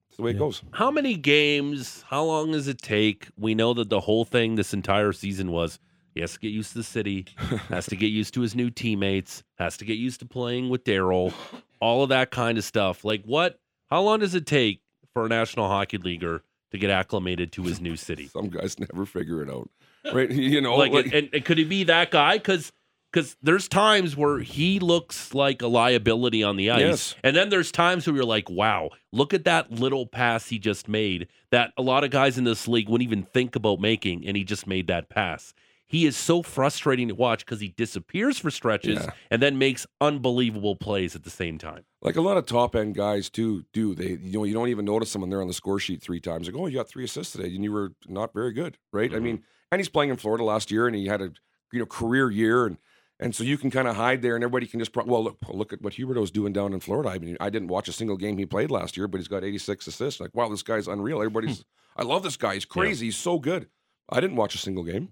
it's 0.08 0.18
the 0.18 0.24
way 0.24 0.32
it 0.32 0.40
goes. 0.40 0.62
How 0.72 0.92
many 0.92 1.16
games? 1.16 2.04
How 2.08 2.24
long 2.24 2.52
does 2.52 2.68
it 2.68 2.82
take? 2.82 3.28
We 3.38 3.56
know 3.56 3.74
that 3.74 3.90
the 3.90 4.02
whole 4.02 4.24
thing 4.24 4.56
this 4.56 4.74
entire 4.74 5.14
season 5.14 5.52
was 5.52 5.80
he 6.14 6.22
has 6.22 6.34
to 6.34 6.40
get 6.40 6.50
used 6.50 6.72
to 6.74 6.80
the 6.80 6.84
city, 6.84 7.26
has 7.70 7.86
to 7.88 7.96
get 7.96 8.08
used 8.08 8.34
to 8.36 8.42
his 8.42 8.56
new 8.56 8.70
teammates, 8.70 9.44
has 9.58 9.78
to 9.78 9.86
get 9.86 9.98
used 9.98 10.20
to 10.20 10.26
playing 10.26 10.70
with 10.70 10.84
Daryl, 10.84 11.34
all 11.80 12.04
of 12.04 12.10
that 12.10 12.32
kind 12.32 12.58
of 12.58 12.64
stuff. 12.64 13.04
Like 13.06 13.24
what? 13.26 13.60
How 13.90 14.02
long 14.02 14.20
does 14.20 14.36
it 14.36 14.46
take 14.46 14.82
for 15.14 15.26
a 15.26 15.30
National 15.30 15.68
Hockey 15.68 15.98
Leaguer 15.98 16.44
to 16.72 16.78
get 16.78 16.90
acclimated 16.90 17.52
to 17.54 17.64
his 17.64 17.82
new 17.82 17.96
city? 17.96 18.28
Some 18.28 18.50
guys 18.50 18.78
never 18.80 19.06
figure 19.06 19.42
it 19.44 19.50
out, 19.50 19.70
right? 20.14 20.30
You 20.32 20.62
know, 20.62 20.76
like, 20.76 20.92
like- 20.94 21.14
and, 21.14 21.30
and 21.34 21.44
could 21.46 21.58
he 21.58 21.64
be 21.66 21.84
that 21.86 22.12
guy? 22.12 22.38
Because 22.38 22.72
because 23.12 23.36
there's 23.44 23.68
times 23.68 24.16
where 24.16 24.40
he 24.40 24.80
looks 24.80 25.34
like 25.34 25.62
a 25.62 25.68
liability 25.68 26.44
on 26.44 26.56
the 26.56 26.72
ice, 26.72 26.80
Yes. 26.80 27.16
and 27.26 27.36
then 27.36 27.50
there's 27.50 27.70
times 27.70 28.08
where 28.08 28.16
you're 28.16 28.24
like, 28.24 28.50
wow, 28.50 28.90
look 29.12 29.34
at 29.34 29.44
that 29.44 29.70
little 29.70 30.06
pass 30.06 30.48
he 30.48 30.58
just 30.58 30.88
made 30.88 31.28
that 31.50 31.74
a 31.76 31.82
lot 31.82 32.06
of 32.06 32.10
guys 32.10 32.38
in 32.38 32.46
this 32.46 32.70
league 32.70 32.88
wouldn't 32.88 33.06
even 33.06 33.24
think 33.24 33.58
about 33.58 33.82
making, 33.82 34.26
and 34.26 34.38
he 34.38 34.46
just 34.46 34.66
made 34.66 34.88
that 34.88 35.10
pass. 35.10 35.54
He 35.92 36.06
is 36.06 36.16
so 36.16 36.42
frustrating 36.42 37.10
to 37.10 37.16
watch 37.16 37.46
because 37.46 37.60
he 37.60 37.70
disappears 37.76 38.38
for 38.40 38.50
stretches 38.50 39.00
Yeah. 39.00 39.10
and 39.30 39.42
then 39.42 39.58
makes 39.58 39.86
unbelievable 40.00 40.76
plays 40.78 41.16
at 41.18 41.24
the 41.24 41.30
same 41.30 41.58
time. 41.58 41.84
Like 42.02 42.16
a 42.16 42.22
lot 42.22 42.38
of 42.38 42.46
top 42.46 42.76
end 42.78 42.96
guys 42.96 43.30
too 43.30 43.66
do. 43.74 43.94
They 43.94 44.12
you 44.22 44.32
know 44.40 44.44
you 44.46 44.54
don't 44.54 44.70
even 44.70 44.86
notice 44.86 45.12
them 45.12 45.22
when 45.22 45.30
they're 45.30 45.42
on 45.42 45.48
the 45.50 45.54
score 45.54 45.80
sheet 45.80 46.02
three 46.02 46.22
times. 46.22 46.48
Like 46.48 46.56
oh 46.56 46.68
you 46.68 46.78
got 46.78 46.88
three 46.88 47.04
assists 47.04 47.34
today 47.34 47.54
and 47.54 47.64
you 47.64 47.72
were 47.74 47.92
not 48.08 48.34
very 48.34 48.54
good, 48.54 48.78
right? 48.94 49.12
I 49.14 49.18
Mhm. 49.18 49.22
mean, 49.22 49.44
and 49.72 49.80
he's 49.80 49.90
playing 49.90 50.10
in 50.12 50.16
Florida 50.18 50.44
last 50.46 50.72
year 50.72 50.88
and 50.88 50.96
he 50.96 51.08
had 51.08 51.22
a 51.22 51.32
you 51.74 51.80
know 51.80 51.86
career 51.86 52.32
year 52.32 52.66
and 52.66 52.78
and 53.20 53.36
so 53.36 53.44
you 53.44 53.58
can 53.58 53.70
kind 53.70 53.88
of 53.88 53.96
hide 53.98 54.22
there 54.22 54.36
and 54.36 54.44
everybody 54.44 54.66
can 54.68 54.80
just 54.80 54.94
pro- 54.94 55.04
well 55.06 55.24
look 55.24 55.38
look 55.50 55.74
at 55.74 55.82
what 55.82 55.94
Huberdeau's 55.94 56.32
doing 56.32 56.54
down 56.54 56.74
in 56.74 56.80
Florida. 56.80 57.10
I 57.10 57.20
mean 57.20 57.36
I 57.42 57.50
didn't 57.50 57.68
watch 57.68 57.88
a 57.90 57.94
single 57.94 58.16
game 58.18 58.38
he 58.38 58.46
played 58.46 58.72
last 58.72 58.96
year, 58.96 59.08
but 59.10 59.20
he's 59.20 59.28
got 59.28 59.44
86 59.44 59.88
assists. 59.88 60.20
Like 60.22 60.32
wow 60.34 60.48
this 60.48 60.64
guy's 60.64 60.88
unreal. 60.88 61.18
Everybody's 61.18 61.66
I 61.98 62.04
love 62.04 62.24
this 62.24 62.38
guy. 62.38 62.54
He's 62.54 62.64
crazy. 62.66 63.08
He's 63.08 63.18
so 63.18 63.38
good. 63.40 63.68
I 64.10 64.22
didn't 64.22 64.38
watch 64.38 64.56
a 64.56 64.58
single 64.58 64.86
game. 64.86 65.10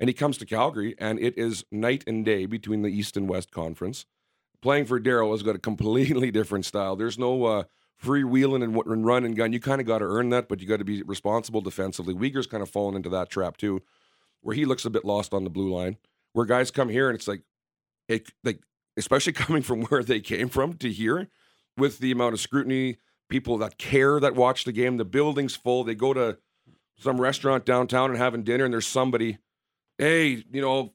And 0.00 0.08
he 0.08 0.14
comes 0.14 0.38
to 0.38 0.46
Calgary, 0.46 0.94
and 0.98 1.18
it 1.20 1.38
is 1.38 1.64
night 1.70 2.04
and 2.06 2.24
day 2.24 2.46
between 2.46 2.82
the 2.82 2.88
East 2.88 3.16
and 3.16 3.28
West 3.28 3.52
Conference 3.52 4.06
playing 4.64 4.86
for 4.86 4.98
Daryl 4.98 5.32
has 5.32 5.42
got 5.42 5.54
a 5.54 5.58
completely 5.58 6.30
different 6.32 6.64
style. 6.64 6.96
There's 6.96 7.18
no 7.18 7.44
uh, 7.44 7.64
freewheeling 8.02 8.64
and, 8.64 8.74
and 8.74 9.04
run 9.04 9.26
and 9.26 9.36
gun. 9.36 9.52
You 9.52 9.60
kind 9.60 9.78
of 9.78 9.86
got 9.86 9.98
to 9.98 10.06
earn 10.06 10.30
that, 10.30 10.48
but 10.48 10.60
you 10.60 10.66
got 10.66 10.78
to 10.78 10.84
be 10.84 11.02
responsible 11.02 11.60
defensively. 11.60 12.14
Weegar's 12.14 12.46
kind 12.46 12.62
of 12.62 12.70
fallen 12.70 12.96
into 12.96 13.10
that 13.10 13.28
trap 13.28 13.58
too, 13.58 13.82
where 14.40 14.56
he 14.56 14.64
looks 14.64 14.86
a 14.86 14.90
bit 14.90 15.04
lost 15.04 15.34
on 15.34 15.44
the 15.44 15.50
blue 15.50 15.70
line. 15.72 15.98
Where 16.32 16.46
guys 16.46 16.70
come 16.70 16.88
here 16.88 17.10
and 17.10 17.16
it's 17.16 17.28
like, 17.28 17.42
it 18.08 18.30
like 18.42 18.60
especially 18.96 19.32
coming 19.34 19.62
from 19.62 19.82
where 19.82 20.02
they 20.02 20.20
came 20.20 20.48
from 20.48 20.72
to 20.78 20.90
here, 20.90 21.28
with 21.76 21.98
the 21.98 22.10
amount 22.10 22.32
of 22.32 22.40
scrutiny, 22.40 22.96
people 23.28 23.58
that 23.58 23.76
care 23.76 24.18
that 24.18 24.34
watch 24.34 24.64
the 24.64 24.72
game, 24.72 24.96
the 24.96 25.04
building's 25.04 25.56
full. 25.56 25.84
They 25.84 25.94
go 25.94 26.14
to 26.14 26.38
some 26.98 27.20
restaurant 27.20 27.66
downtown 27.66 28.08
and 28.08 28.18
having 28.18 28.44
dinner, 28.44 28.64
and 28.64 28.72
there's 28.72 28.86
somebody, 28.86 29.36
hey, 29.98 30.44
you 30.52 30.60
know, 30.60 30.92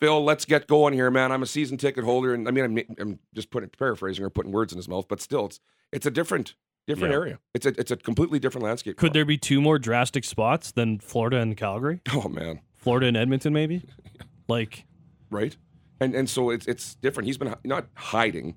Phil, 0.00 0.22
let's 0.24 0.44
get 0.44 0.66
going 0.66 0.94
here, 0.94 1.10
man. 1.10 1.30
I'm 1.32 1.42
a 1.42 1.46
season 1.46 1.76
ticket 1.76 2.04
holder, 2.04 2.32
and 2.34 2.48
I 2.48 2.50
mean, 2.50 2.64
I'm, 2.64 2.78
I'm 2.98 3.18
just 3.34 3.50
putting 3.50 3.68
paraphrasing 3.70 4.24
or 4.24 4.30
putting 4.30 4.52
words 4.52 4.72
in 4.72 4.76
his 4.78 4.88
mouth, 4.88 5.06
but 5.08 5.20
still, 5.20 5.46
it's 5.46 5.60
it's 5.92 6.06
a 6.06 6.10
different 6.10 6.54
different 6.86 7.12
Yeah. 7.12 7.18
area. 7.18 7.38
It's 7.54 7.66
a 7.66 7.78
it's 7.78 7.90
a 7.90 7.96
completely 7.96 8.38
different 8.38 8.64
landscape. 8.64 8.96
Could 8.96 9.12
there 9.12 9.26
be 9.26 9.36
two 9.36 9.60
more 9.60 9.78
drastic 9.78 10.24
spots 10.24 10.72
than 10.72 10.98
Florida 11.00 11.36
and 11.38 11.56
Calgary? 11.56 12.00
Oh 12.14 12.28
man, 12.28 12.60
Florida 12.78 13.06
and 13.06 13.16
Edmonton, 13.16 13.52
maybe? 13.52 13.82
Like, 14.48 14.84
right? 15.30 15.56
And 16.00 16.14
and 16.14 16.28
so 16.28 16.50
it's 16.50 16.66
it's 16.66 16.96
different. 16.96 17.26
He's 17.28 17.38
been 17.38 17.54
not 17.62 17.86
hiding, 17.94 18.56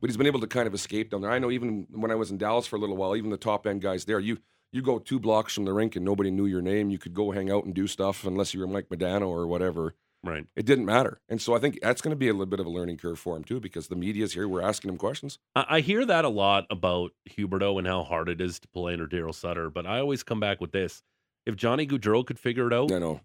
but 0.00 0.08
he's 0.08 0.16
been 0.16 0.28
able 0.28 0.38
to 0.40 0.46
kind 0.46 0.68
of 0.68 0.74
escape 0.74 1.10
down 1.10 1.22
there. 1.22 1.32
I 1.32 1.40
know 1.40 1.50
even 1.50 1.88
when 1.90 2.10
I 2.12 2.14
was 2.14 2.30
in 2.30 2.38
Dallas 2.38 2.66
for 2.66 2.76
a 2.76 2.78
little 2.78 2.96
while, 2.96 3.16
even 3.16 3.30
the 3.30 3.36
top 3.36 3.66
end 3.66 3.80
guys 3.80 4.04
there, 4.04 4.20
you 4.20 4.38
you 4.72 4.82
go 4.82 4.98
two 4.98 5.20
blocks 5.20 5.54
from 5.54 5.64
the 5.64 5.72
rink 5.72 5.96
and 5.96 6.04
nobody 6.04 6.30
knew 6.30 6.46
your 6.46 6.62
name. 6.62 6.90
You 6.90 6.98
could 6.98 7.14
go 7.14 7.30
hang 7.30 7.50
out 7.50 7.64
and 7.64 7.74
do 7.74 7.86
stuff 7.86 8.24
unless 8.24 8.54
you 8.54 8.60
were 8.60 8.66
Mike 8.66 8.88
Modano 8.88 9.28
or 9.28 9.46
whatever. 9.46 9.94
Right. 10.24 10.46
It 10.54 10.66
didn't 10.66 10.86
matter. 10.86 11.20
And 11.28 11.42
so 11.42 11.54
I 11.54 11.58
think 11.58 11.80
that's 11.82 12.00
going 12.00 12.12
to 12.12 12.16
be 12.16 12.28
a 12.28 12.32
little 12.32 12.46
bit 12.46 12.60
of 12.60 12.66
a 12.66 12.70
learning 12.70 12.98
curve 12.98 13.18
for 13.18 13.36
him 13.36 13.42
too, 13.42 13.58
because 13.58 13.88
the 13.88 13.96
media's 13.96 14.34
here. 14.34 14.46
We're 14.46 14.62
asking 14.62 14.90
him 14.90 14.96
questions. 14.96 15.38
I, 15.56 15.80
hear 15.80 16.06
that 16.06 16.24
a 16.24 16.28
lot 16.28 16.66
about 16.70 17.10
Huberdeau 17.28 17.78
and 17.78 17.88
how 17.88 18.04
hard 18.04 18.28
it 18.28 18.40
is 18.40 18.60
to 18.60 18.68
play 18.68 18.92
under 18.92 19.08
Daryl 19.08 19.34
Sutter, 19.34 19.68
but 19.68 19.84
I 19.84 19.98
always 19.98 20.22
come 20.22 20.38
back 20.38 20.60
with 20.60 20.70
this: 20.70 21.02
if 21.44 21.56
Johnny 21.56 21.88
Gaudreau 21.88 22.24
could 22.24 22.38
figure 22.38 22.68
it 22.68 22.72
out, 22.72 22.92
I 22.92 23.00
know, 23.00 23.20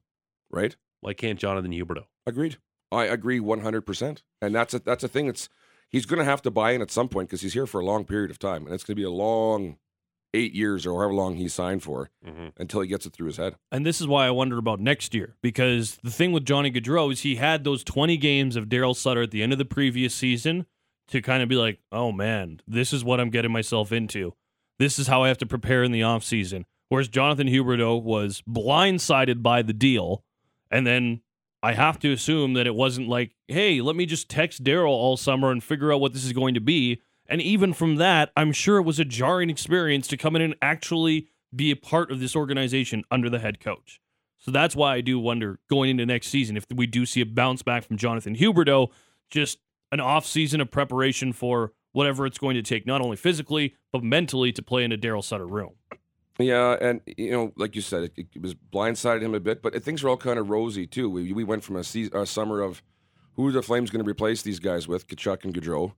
right? 0.50 0.76
why 1.02 1.14
can't 1.14 1.40
Jonathan 1.40 1.72
Huberdeau? 1.72 2.06
Agreed. 2.26 2.58
I 2.92 3.06
agree 3.06 3.40
100%. 3.40 4.22
And 4.42 4.56
that's 4.56 4.74
a, 4.74 4.80
that's 4.80 5.04
a 5.04 5.08
thing 5.08 5.28
that's 5.28 5.50
he's 5.90 6.06
going 6.06 6.20
to 6.20 6.26
have 6.26 6.42
to 6.44 6.52
buy 6.52 6.72
in 6.72 6.82
at 6.82 6.92
some 6.92 7.10
point 7.10 7.30
because 7.30 7.42
he's 7.42 7.54
here 7.54 7.68
for 7.68 7.80
a 7.80 7.86
long 7.86 8.06
period 8.06 8.32
of 8.32 8.40
time. 8.40 8.66
And 8.66 8.74
it's 8.74 8.84
going 8.84 8.96
to 8.96 9.02
be 9.02 9.06
a 9.06 9.12
long 9.12 9.78
eight 10.38 10.54
years 10.54 10.86
or 10.86 10.94
however 10.94 11.14
long 11.14 11.36
he 11.36 11.48
signed 11.48 11.84
for 11.84 12.10
Mm-hmm. 12.26 12.48
until 12.58 12.82
he 12.82 12.88
gets 12.88 13.06
it 13.06 13.14
through 13.14 13.28
his 13.28 13.38
head. 13.38 13.56
and 13.72 13.86
this 13.86 14.00
is 14.02 14.08
why 14.08 14.28
I 14.28 14.32
wonder 14.32 14.58
about 14.58 14.80
next 14.80 15.14
year 15.14 15.36
because 15.42 15.98
the 16.04 16.12
thing 16.12 16.32
with 16.32 16.46
Johnny 16.46 16.72
Gaudreau 16.72 17.12
is 17.12 17.22
he 17.22 17.36
had 17.36 17.64
those 17.64 17.84
20 17.84 18.18
games 18.18 18.56
of 18.56 18.66
Daryl 18.66 18.96
Sutter 18.96 19.22
at 19.24 19.32
the 19.32 19.42
end 19.44 19.52
of 19.52 19.58
the 19.58 19.66
previous 19.66 20.14
season 20.14 20.66
to 21.10 21.22
kind 21.22 21.42
of 21.42 21.48
be 21.50 21.56
like, 21.56 21.80
oh 21.92 22.12
man, 22.12 22.60
this 22.68 22.92
is 22.94 23.04
what 23.04 23.20
I'm 23.20 23.30
getting 23.30 23.52
myself 23.52 23.92
into. 23.92 24.34
This 24.80 25.00
is 25.00 25.08
how 25.08 25.24
I 25.24 25.30
have 25.30 25.38
to 25.40 25.46
prepare 25.46 25.84
in 25.84 25.92
the 25.92 26.02
offseason. 26.02 26.66
Whereas 26.90 27.08
Jonathan 27.08 27.48
Huberdeau 27.48 28.02
was 28.02 28.42
blindsided 28.48 29.42
by 29.42 29.62
the 29.62 29.74
deal. 29.74 30.24
And 30.70 30.86
then 30.86 31.22
I 31.64 31.74
have 31.74 31.98
to 32.00 32.12
assume 32.12 32.54
that 32.54 32.68
it 32.68 32.76
wasn't 32.76 33.08
like, 33.10 33.36
hey, 33.48 33.82
let 33.82 33.96
me 33.96 34.06
just 34.06 34.30
text 34.30 34.64
Daryl 34.64 34.90
all 34.90 35.18
summer 35.18 35.50
and 35.52 35.64
figure 35.64 35.92
out 35.94 36.02
what 36.02 36.14
this 36.14 36.26
is 36.26 36.34
going 36.34 36.54
to 36.54 36.62
be. 36.62 37.02
And 37.30 37.42
even 37.42 37.74
from 37.74 37.96
that, 37.98 38.32
I'm 38.38 38.52
sure 38.52 38.78
it 38.78 38.84
was 38.84 39.00
a 39.00 39.06
jarring 39.06 39.50
experience 39.50 40.08
to 40.08 40.18
come 40.18 40.36
in 40.36 40.42
and 40.42 40.56
actually 40.62 41.28
be 41.56 41.72
a 41.72 41.76
part 41.76 42.12
of 42.12 42.20
this 42.20 42.36
organization 42.36 43.04
under 43.12 43.30
the 43.30 43.40
head 43.40 43.60
coach. 43.60 44.02
So 44.38 44.52
that's 44.52 44.76
why 44.76 44.96
I 44.96 45.02
do 45.02 45.20
wonder 45.20 45.60
going 45.70 45.90
into 45.90 46.06
next 46.06 46.28
season 46.28 46.56
if 46.58 46.66
we 46.74 46.88
do 46.88 47.06
see 47.06 47.22
a 47.22 47.26
bounce 47.26 47.64
back 47.64 47.84
from 47.84 47.98
Jonathan 47.98 48.36
Huberdeau, 48.36 48.90
just 49.30 49.60
an 49.92 50.00
off 50.00 50.26
season 50.26 50.62
of 50.62 50.72
preparation 50.72 51.34
for 51.34 51.74
whatever 51.92 52.26
it's 52.26 52.38
going 52.38 52.56
to 52.56 52.62
take, 52.62 52.86
not 52.86 53.02
only 53.02 53.18
physically 53.18 53.76
but 53.92 54.04
mentally, 54.04 54.52
to 54.52 54.62
play 54.62 54.84
in 54.84 54.92
a 54.92 54.98
Daryl 54.98 55.24
Sutter 55.24 55.48
room. 55.48 55.74
Yeah, 56.40 56.78
and 56.80 57.02
you 57.06 57.32
know, 57.32 57.52
like 57.58 57.76
you 57.76 57.82
said, 57.82 58.04
it, 58.04 58.28
it 58.36 58.42
was 58.42 58.54
blindsided 58.54 59.22
him 59.22 59.34
a 59.34 59.40
bit, 59.40 59.62
but 59.64 59.82
things 59.84 60.04
are 60.04 60.10
all 60.10 60.18
kind 60.18 60.38
of 60.38 60.50
rosy 60.50 60.86
too. 60.86 61.10
We 61.10 61.34
we 61.34 61.44
went 61.44 61.64
from 61.64 61.78
a, 61.78 61.84
season, 61.84 62.16
a 62.16 62.26
summer 62.26 62.62
of 62.62 62.84
who 63.34 63.48
are 63.48 63.52
the 63.52 63.64
Flames 63.64 63.90
going 63.90 64.04
to 64.04 64.10
replace 64.10 64.42
these 64.44 64.60
guys 64.60 64.88
with, 64.88 65.08
Tkachuk 65.08 65.44
and 65.46 65.54
Gaudreau, 65.54 65.94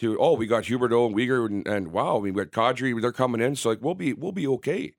to 0.00 0.18
oh, 0.18 0.34
we 0.34 0.46
got 0.46 0.64
Huberdeau 0.64 1.06
and 1.06 1.16
Weegar, 1.16 1.46
and, 1.46 1.66
and 1.66 1.92
wow, 1.92 2.18
we 2.18 2.30
got 2.30 2.50
Kadri, 2.50 3.00
they're 3.00 3.12
coming 3.12 3.40
in, 3.40 3.56
so 3.56 3.70
like 3.70 3.82
we'll 3.82 3.94
be 3.94 4.12
we'll 4.12 4.32
be 4.32 4.46
okay. 4.46 4.94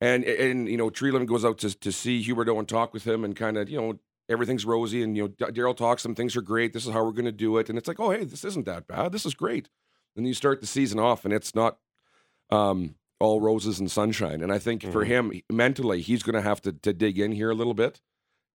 And 0.00 0.24
and 0.24 0.68
you 0.68 0.76
know, 0.76 0.90
Treliving 0.90 1.26
goes 1.26 1.44
out 1.44 1.58
to 1.58 1.78
to 1.78 1.92
see 1.92 2.24
Huberdeau 2.24 2.58
and 2.58 2.68
talk 2.68 2.92
with 2.92 3.06
him, 3.06 3.24
and 3.24 3.34
kind 3.34 3.56
of 3.56 3.68
you 3.68 3.80
know 3.80 3.98
everything's 4.28 4.64
rosy, 4.64 5.02
and 5.02 5.16
you 5.16 5.24
know 5.24 5.28
Daryl 5.50 5.76
talks 5.76 6.04
him, 6.04 6.14
things 6.14 6.36
are 6.36 6.42
great. 6.42 6.72
This 6.72 6.86
is 6.86 6.92
how 6.92 7.04
we're 7.04 7.12
going 7.12 7.24
to 7.24 7.32
do 7.32 7.56
it, 7.58 7.68
and 7.68 7.78
it's 7.78 7.88
like 7.88 8.00
oh 8.00 8.10
hey, 8.10 8.24
this 8.24 8.44
isn't 8.44 8.66
that 8.66 8.86
bad. 8.86 9.12
This 9.12 9.26
is 9.26 9.34
great. 9.34 9.68
And 10.16 10.26
you 10.26 10.34
start 10.34 10.60
the 10.60 10.66
season 10.66 10.98
off, 10.98 11.24
and 11.24 11.34
it's 11.34 11.54
not. 11.54 11.78
Um, 12.50 12.94
all 13.18 13.40
roses 13.40 13.80
and 13.80 13.90
sunshine. 13.90 14.42
And 14.42 14.52
I 14.52 14.58
think 14.58 14.82
mm-hmm. 14.82 14.92
for 14.92 15.04
him 15.04 15.32
mentally, 15.50 16.02
he's 16.02 16.22
going 16.22 16.34
to 16.34 16.42
have 16.42 16.60
to 16.60 16.72
to 16.72 16.92
dig 16.92 17.18
in 17.18 17.32
here 17.32 17.50
a 17.50 17.54
little 17.54 17.72
bit 17.72 18.02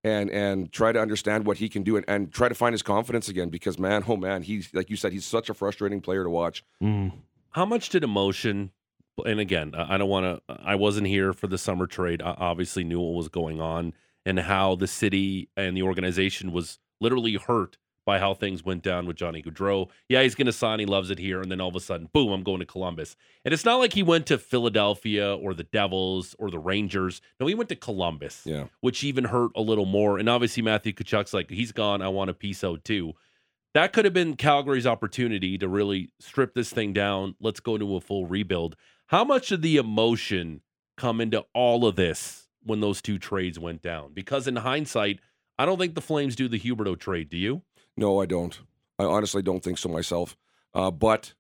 and 0.03 0.29
and 0.29 0.71
try 0.71 0.91
to 0.91 0.99
understand 0.99 1.45
what 1.45 1.57
he 1.57 1.69
can 1.69 1.83
do 1.83 1.95
and, 1.95 2.05
and 2.07 2.31
try 2.31 2.49
to 2.49 2.55
find 2.55 2.73
his 2.73 2.81
confidence 2.81 3.29
again. 3.29 3.49
Because 3.49 3.77
man, 3.77 4.03
oh 4.07 4.17
man, 4.17 4.43
he's 4.43 4.73
like 4.73 4.89
you 4.89 4.95
said, 4.95 5.11
he's 5.11 5.25
such 5.25 5.49
a 5.49 5.53
frustrating 5.53 6.01
player 6.01 6.23
to 6.23 6.29
watch. 6.29 6.63
Mm. 6.81 7.13
How 7.51 7.65
much 7.65 7.89
did 7.89 8.03
emotion? 8.03 8.71
And 9.25 9.39
again, 9.39 9.73
I 9.75 9.97
don't 9.97 10.09
want 10.09 10.41
to. 10.47 10.55
I 10.63 10.75
wasn't 10.75 11.07
here 11.07 11.33
for 11.33 11.47
the 11.47 11.57
summer 11.57 11.85
trade. 11.85 12.21
I 12.21 12.31
obviously 12.37 12.83
knew 12.83 12.99
what 12.99 13.15
was 13.15 13.27
going 13.27 13.61
on 13.61 13.93
and 14.25 14.39
how 14.39 14.75
the 14.75 14.87
city 14.87 15.49
and 15.57 15.75
the 15.75 15.83
organization 15.83 16.51
was 16.51 16.79
literally 16.99 17.35
hurt 17.35 17.77
by 18.05 18.19
how 18.19 18.33
things 18.33 18.63
went 18.63 18.83
down 18.83 19.05
with 19.05 19.15
Johnny 19.15 19.41
Gaudreau. 19.41 19.89
Yeah, 20.09 20.23
he's 20.23 20.35
going 20.35 20.47
to 20.47 20.51
sign. 20.51 20.79
He 20.79 20.85
loves 20.85 21.09
it 21.09 21.19
here. 21.19 21.41
And 21.41 21.51
then 21.51 21.61
all 21.61 21.69
of 21.69 21.75
a 21.75 21.79
sudden, 21.79 22.09
boom, 22.11 22.31
I'm 22.31 22.43
going 22.43 22.59
to 22.59 22.65
Columbus. 22.65 23.15
And 23.45 23.53
it's 23.53 23.65
not 23.65 23.77
like 23.77 23.93
he 23.93 24.03
went 24.03 24.25
to 24.27 24.37
Philadelphia 24.37 25.35
or 25.35 25.53
the 25.53 25.63
Devils 25.63 26.35
or 26.39 26.49
the 26.49 26.59
Rangers. 26.59 27.21
No, 27.39 27.47
he 27.47 27.55
went 27.55 27.69
to 27.69 27.75
Columbus, 27.75 28.41
yeah. 28.45 28.65
which 28.81 29.03
even 29.03 29.25
hurt 29.25 29.51
a 29.55 29.61
little 29.61 29.85
more. 29.85 30.17
And 30.17 30.27
obviously, 30.27 30.63
Matthew 30.63 30.93
Tkachuk's 30.93 31.33
like, 31.33 31.49
he's 31.49 31.71
gone. 31.71 32.01
I 32.01 32.07
want 32.07 32.29
a 32.29 32.33
piece 32.33 32.63
out 32.63 32.83
too. 32.83 33.13
That 33.73 33.93
could 33.93 34.05
have 34.05 34.13
been 34.13 34.35
Calgary's 34.35 34.87
opportunity 34.87 35.57
to 35.57 35.67
really 35.67 36.11
strip 36.19 36.53
this 36.53 36.71
thing 36.71 36.91
down. 36.91 37.35
Let's 37.39 37.61
go 37.61 37.77
to 37.77 37.95
a 37.95 38.01
full 38.01 38.25
rebuild. 38.25 38.75
How 39.07 39.23
much 39.23 39.49
did 39.49 39.61
the 39.61 39.77
emotion 39.77 40.61
come 40.97 41.21
into 41.21 41.45
all 41.53 41.85
of 41.85 41.95
this 41.95 42.47
when 42.63 42.81
those 42.81 43.01
two 43.01 43.17
trades 43.17 43.57
went 43.59 43.81
down? 43.81 44.11
Because 44.13 44.47
in 44.47 44.57
hindsight, 44.57 45.19
I 45.57 45.65
don't 45.65 45.77
think 45.77 45.95
the 45.95 46.01
Flames 46.01 46.35
do 46.35 46.47
the 46.47 46.59
Huberdeau 46.59 46.99
trade. 46.99 47.29
Do 47.29 47.37
you? 47.37 47.61
No, 48.01 48.19
I 48.19 48.25
don't. 48.25 48.59
I 48.97 49.05
honestly 49.05 49.43
don't 49.43 49.63
think 49.63 49.77
so 49.77 49.87
myself. 49.87 50.35
Uh, 50.73 50.89
but 50.89 51.33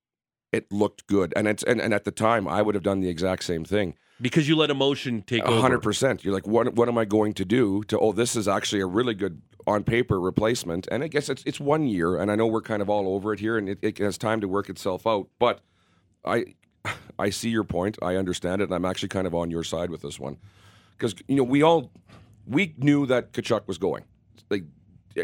it 0.51 0.71
looked 0.71 1.07
good, 1.07 1.33
and 1.35 1.47
it's 1.47 1.63
and, 1.63 1.81
and 1.81 1.93
at 1.93 2.03
the 2.03 2.11
time 2.11 2.47
I 2.47 2.61
would 2.61 2.75
have 2.75 2.83
done 2.83 2.99
the 2.99 3.09
exact 3.09 3.43
same 3.43 3.65
thing 3.65 3.95
because 4.21 4.47
you 4.47 4.55
let 4.55 4.69
emotion 4.69 5.23
take 5.25 5.43
over. 5.43 5.59
hundred 5.59 5.81
percent. 5.81 6.23
You're 6.23 6.33
like, 6.33 6.45
what 6.45 6.75
what 6.75 6.87
am 6.87 6.97
I 6.97 7.05
going 7.05 7.33
to 7.33 7.45
do 7.45 7.83
to? 7.85 7.97
Oh, 7.97 8.11
this 8.11 8.35
is 8.35 8.47
actually 8.47 8.81
a 8.81 8.85
really 8.85 9.15
good 9.15 9.41
on 9.65 9.83
paper 9.83 10.19
replacement, 10.19 10.87
and 10.91 11.03
I 11.03 11.07
guess 11.07 11.29
it's 11.29 11.43
it's 11.45 11.59
one 11.59 11.87
year, 11.87 12.17
and 12.17 12.29
I 12.31 12.35
know 12.35 12.45
we're 12.47 12.61
kind 12.61 12.81
of 12.81 12.89
all 12.89 13.15
over 13.15 13.33
it 13.33 13.39
here, 13.39 13.57
and 13.57 13.67
it, 13.69 13.79
it 13.81 13.97
has 13.97 14.17
time 14.17 14.41
to 14.41 14.47
work 14.47 14.69
itself 14.69 15.07
out. 15.07 15.29
But 15.39 15.61
I 16.23 16.45
I 17.17 17.31
see 17.31 17.49
your 17.49 17.63
point. 17.63 17.97
I 18.01 18.17
understand 18.17 18.61
it, 18.61 18.65
and 18.65 18.73
I'm 18.73 18.85
actually 18.85 19.09
kind 19.09 19.25
of 19.25 19.33
on 19.33 19.49
your 19.49 19.63
side 19.63 19.89
with 19.89 20.01
this 20.01 20.19
one 20.19 20.37
because 20.97 21.15
you 21.27 21.37
know 21.37 21.43
we 21.43 21.63
all 21.63 21.91
we 22.45 22.75
knew 22.77 23.05
that 23.07 23.31
Tkachuk 23.33 23.67
was 23.67 23.77
going. 23.77 24.03
Like 24.49 24.65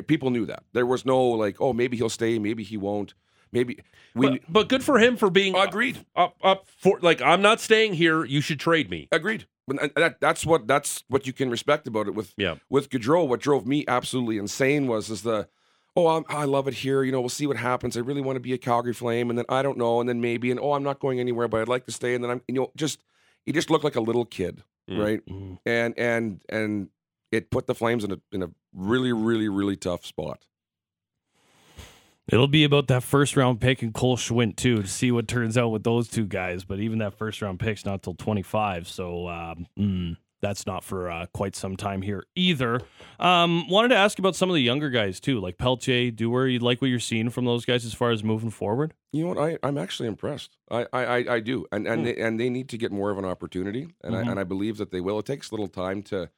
people 0.07 0.29
knew 0.29 0.45
that. 0.45 0.63
There 0.73 0.85
was 0.85 1.05
no 1.05 1.23
like, 1.23 1.57
oh, 1.59 1.73
maybe 1.73 1.97
he'll 1.97 2.09
stay, 2.09 2.39
maybe 2.39 2.63
he 2.63 2.77
won't. 2.77 3.13
Maybe 3.51 3.79
we. 4.13 4.29
But, 4.29 4.41
but 4.49 4.69
good 4.69 4.83
for 4.83 4.99
him 4.99 5.17
for 5.17 5.29
being 5.29 5.55
agreed. 5.55 6.05
Up, 6.15 6.35
up 6.43 6.67
for 6.77 6.99
like, 7.01 7.21
I'm 7.21 7.41
not 7.41 7.59
staying 7.59 7.93
here. 7.93 8.25
You 8.25 8.41
should 8.41 8.59
trade 8.59 8.89
me. 8.89 9.07
Agreed. 9.11 9.47
That, 9.67 10.17
that's 10.21 10.45
what 10.45 10.65
that's 10.65 11.03
what 11.09 11.27
you 11.27 11.33
can 11.33 11.49
respect 11.49 11.87
about 11.87 12.07
it 12.07 12.15
with 12.15 12.33
yeah. 12.37 12.55
with 12.69 12.89
Gaudreau. 12.89 13.27
What 13.27 13.41
drove 13.41 13.67
me 13.67 13.83
absolutely 13.87 14.37
insane 14.37 14.87
was 14.87 15.09
is 15.09 15.23
the 15.23 15.49
oh 15.95 16.07
I'm, 16.07 16.25
i 16.29 16.45
love 16.45 16.69
it 16.69 16.75
here. 16.75 17.03
You 17.03 17.11
know 17.11 17.19
we'll 17.19 17.27
see 17.27 17.47
what 17.47 17.57
happens. 17.57 17.97
I 17.97 17.99
really 17.99 18.21
want 18.21 18.37
to 18.37 18.41
be 18.41 18.53
a 18.53 18.57
Calgary 18.57 18.93
Flame, 18.93 19.29
and 19.29 19.37
then 19.37 19.45
I 19.49 19.61
don't 19.61 19.77
know, 19.77 19.99
and 19.99 20.07
then 20.07 20.21
maybe, 20.21 20.51
and 20.51 20.59
oh 20.59 20.71
I'm 20.71 20.83
not 20.83 20.99
going 20.99 21.19
anywhere, 21.19 21.49
but 21.49 21.59
I'd 21.59 21.67
like 21.67 21.85
to 21.85 21.91
stay, 21.91 22.15
and 22.15 22.23
then 22.23 22.31
I'm 22.31 22.41
you 22.47 22.55
know 22.55 22.71
just 22.77 23.03
he 23.45 23.51
just 23.51 23.69
looked 23.69 23.83
like 23.83 23.97
a 23.97 24.01
little 24.01 24.23
kid, 24.23 24.63
mm. 24.89 25.03
right? 25.03 25.25
Mm. 25.25 25.59
And 25.65 25.99
and 25.99 26.41
and 26.47 26.89
it 27.33 27.51
put 27.51 27.67
the 27.67 27.75
Flames 27.75 28.05
in 28.05 28.13
a 28.13 28.19
in 28.31 28.43
a 28.43 28.49
really, 28.77 29.11
really, 29.11 29.49
really 29.49 29.75
tough 29.75 30.05
spot. 30.05 30.45
It'll 32.29 32.47
be 32.47 32.65
about 32.65 32.87
that 32.87 33.03
first 33.03 33.37
round 33.37 33.61
pick 33.61 33.81
and 33.81 33.93
Cole 33.93 34.17
Schwindt 34.17 34.57
too 34.57 34.81
to 34.81 34.87
see 34.87 35.11
what 35.11 35.27
turns 35.27 35.57
out 35.57 35.69
with 35.69 35.83
those 35.83 36.09
two 36.09 36.25
guys. 36.25 36.65
But 36.65 36.79
even 36.79 36.99
that 36.99 37.13
first 37.13 37.41
round 37.41 37.59
pick's 37.59 37.85
not 37.85 38.03
till 38.03 38.15
twenty 38.15 38.43
five, 38.43 38.87
so 38.87 39.29
um, 39.29 39.67
mm, 39.79 40.17
that's 40.41 40.67
not 40.67 40.83
for 40.83 41.09
uh, 41.09 41.27
quite 41.33 41.55
some 41.55 41.77
time 41.77 42.01
here 42.01 42.25
either. 42.35 42.81
Um, 43.17 43.69
wanted 43.69 43.89
to 43.89 43.95
ask 43.95 44.19
about 44.19 44.35
some 44.35 44.49
of 44.49 44.55
the 44.55 44.61
younger 44.61 44.89
guys 44.89 45.21
too, 45.21 45.39
like 45.39 45.57
Pelletier, 45.57 46.11
Dewar. 46.11 46.47
You 46.47 46.59
like 46.59 46.81
what 46.81 46.89
you're 46.89 46.99
seeing 46.99 47.29
from 47.29 47.45
those 47.45 47.63
guys 47.63 47.85
as 47.85 47.93
far 47.93 48.11
as 48.11 48.25
moving 48.25 48.49
forward? 48.49 48.93
You 49.13 49.23
know 49.23 49.29
what? 49.33 49.37
I, 49.37 49.57
I'm 49.63 49.77
actually 49.77 50.09
impressed. 50.09 50.57
I 50.69 50.85
I, 50.91 51.35
I 51.35 51.39
do, 51.39 51.65
and 51.71 51.87
and 51.87 52.01
mm. 52.01 52.05
they, 52.05 52.21
and 52.21 52.37
they 52.37 52.49
need 52.49 52.67
to 52.69 52.77
get 52.77 52.91
more 52.91 53.09
of 53.09 53.17
an 53.17 53.25
opportunity, 53.25 53.87
and 54.03 54.13
mm-hmm. 54.13 54.27
I 54.27 54.31
and 54.31 54.39
I 54.39 54.43
believe 54.43 54.75
that 54.79 54.91
they 54.91 54.99
will. 54.99 55.19
It 55.19 55.25
takes 55.25 55.49
a 55.49 55.53
little 55.53 55.69
time 55.69 56.03
to 56.03 56.29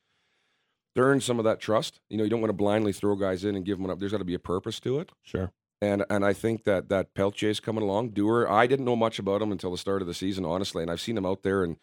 earn 0.97 1.21
some 1.21 1.39
of 1.39 1.45
that 1.45 1.59
trust. 1.59 1.99
You 2.09 2.17
know, 2.17 2.23
you 2.23 2.29
don't 2.29 2.41
want 2.41 2.49
to 2.49 2.57
blindly 2.57 2.93
throw 2.93 3.15
guys 3.15 3.43
in 3.43 3.55
and 3.55 3.65
give 3.65 3.77
them 3.77 3.89
up. 3.89 3.99
There's 3.99 4.11
got 4.11 4.19
to 4.19 4.25
be 4.25 4.33
a 4.33 4.39
purpose 4.39 4.79
to 4.81 4.99
it. 4.99 5.11
Sure. 5.23 5.51
And 5.81 6.03
and 6.09 6.25
I 6.25 6.33
think 6.33 6.65
that 6.65 6.89
that 6.89 7.07
is 7.41 7.59
coming 7.59 7.83
along. 7.83 8.09
Dewar, 8.09 8.49
I 8.49 8.67
didn't 8.67 8.85
know 8.85 8.97
much 8.97 9.17
about 9.17 9.41
him 9.41 9.51
until 9.51 9.71
the 9.71 9.77
start 9.77 10.01
of 10.01 10.07
the 10.07 10.13
season, 10.13 10.43
honestly, 10.45 10.81
and 10.81 10.91
I've 10.91 10.99
seen 10.99 11.17
him 11.17 11.25
out 11.25 11.43
there 11.43 11.63
and 11.63 11.77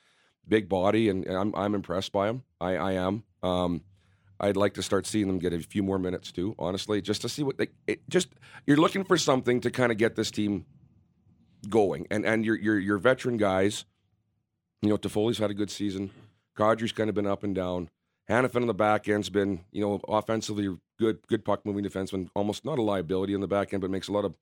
big 0.47 0.69
body, 0.69 1.09
and, 1.09 1.25
and 1.25 1.37
I'm 1.37 1.55
I'm 1.55 1.75
impressed 1.75 2.13
by 2.13 2.29
him. 2.29 2.43
I 2.61 2.77
I 2.77 2.93
am. 2.93 3.25
Um, 3.43 3.83
I'd 4.39 4.57
like 4.57 4.75
to 4.75 4.83
start 4.83 5.07
seeing 5.07 5.29
them 5.29 5.39
get 5.39 5.55
a 5.55 5.61
few 5.61 5.83
more 5.83 5.99
minutes 5.99 6.31
too, 6.31 6.55
honestly, 6.59 7.01
just 7.01 7.23
to 7.23 7.29
see 7.29 7.43
what 7.43 7.57
they 7.57 7.69
it, 7.87 8.07
just 8.09 8.29
you're 8.67 8.77
looking 8.77 9.05
for 9.05 9.17
something 9.17 9.61
to 9.63 9.71
kind 9.71 9.91
of 9.91 9.97
get 9.97 10.15
this 10.15 10.31
team 10.31 10.67
going, 11.69 12.07
and 12.11 12.27
and 12.27 12.45
your 12.45 12.57
your 12.57 12.79
your 12.79 12.99
veteran 12.99 13.39
guys, 13.39 13.87
you 14.83 14.91
know, 14.91 14.99
Toffoli's 14.99 15.39
had 15.39 15.51
a 15.51 15.55
good 15.55 15.71
season. 15.71 16.11
Kadri's 16.57 16.93
kind 16.93 17.09
of 17.09 17.15
been 17.15 17.27
up 17.27 17.43
and 17.43 17.55
down. 17.55 17.89
Hanifin 18.29 18.63
on 18.63 18.67
the 18.67 18.75
back 18.75 19.09
end's 19.09 19.31
been, 19.31 19.61
you 19.71 19.81
know, 19.81 20.01
offensively 20.09 20.77
good, 20.99 21.19
good 21.29 21.45
puck 21.45 21.65
moving 21.65 21.85
defenseman, 21.85 22.29
almost 22.35 22.65
not 22.65 22.79
a 22.79 22.83
liability 22.83 23.35
in 23.35 23.41
the 23.41 23.47
back 23.47 23.73
end, 23.73 23.81
but 23.81 23.91
makes 23.91 24.09
a 24.09 24.13
lot 24.13 24.25
of, 24.25 24.35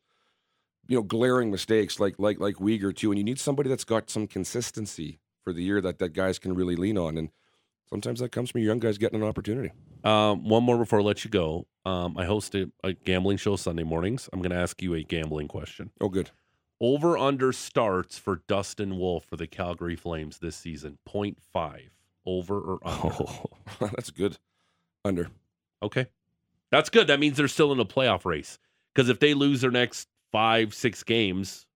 you 0.86 0.96
know, 0.96 1.02
glaring 1.02 1.50
mistakes 1.50 2.00
like 2.00 2.14
like 2.18 2.40
like 2.40 2.56
Weegar 2.56 2.94
too. 2.96 3.10
And 3.10 3.18
you 3.18 3.24
need 3.24 3.38
somebody 3.38 3.68
that's 3.68 3.84
got 3.84 4.08
some 4.10 4.26
consistency 4.26 5.20
for 5.42 5.52
the 5.52 5.62
year 5.62 5.80
that 5.82 5.98
that 5.98 6.14
guys 6.14 6.38
can 6.38 6.54
really 6.54 6.76
lean 6.76 6.96
on. 6.96 7.18
And 7.18 7.28
sometimes 7.88 8.20
that 8.20 8.32
comes 8.32 8.50
from 8.50 8.62
your 8.62 8.68
young 8.68 8.78
guys 8.78 8.96
getting 8.96 9.20
an 9.20 9.28
opportunity. 9.28 9.72
Um, 10.02 10.48
one 10.48 10.62
more 10.62 10.78
before 10.78 11.00
I 11.00 11.02
let 11.02 11.24
you 11.24 11.30
go. 11.30 11.66
Um, 11.84 12.16
I 12.16 12.24
host 12.24 12.54
a, 12.54 12.70
a 12.82 12.94
gambling 12.94 13.36
show 13.36 13.56
Sunday 13.56 13.82
mornings. 13.82 14.28
I'm 14.32 14.40
going 14.40 14.50
to 14.50 14.56
ask 14.56 14.80
you 14.82 14.94
a 14.94 15.02
gambling 15.02 15.48
question. 15.48 15.90
Oh, 16.00 16.08
good. 16.08 16.30
Over 16.80 17.16
under 17.16 17.52
starts 17.52 18.18
for 18.18 18.42
Dustin 18.48 18.98
Wolf 18.98 19.24
for 19.24 19.36
the 19.36 19.46
Calgary 19.46 19.96
Flames 19.96 20.38
this 20.38 20.56
season 20.56 20.98
0.5 21.08 21.36
over 22.26 22.58
or 22.58 22.78
under? 22.84 23.14
Oh, 23.20 23.46
that's 23.80 24.10
good. 24.10 24.38
Under. 25.04 25.28
Okay. 25.82 26.06
That's 26.70 26.90
good. 26.90 27.06
That 27.06 27.20
means 27.20 27.36
they're 27.36 27.48
still 27.48 27.72
in 27.72 27.80
a 27.80 27.84
playoff 27.84 28.24
race. 28.24 28.58
Because 28.94 29.08
if 29.08 29.20
they 29.20 29.34
lose 29.34 29.60
their 29.60 29.70
next 29.70 30.08
five, 30.32 30.74
six 30.74 31.02
games, 31.02 31.66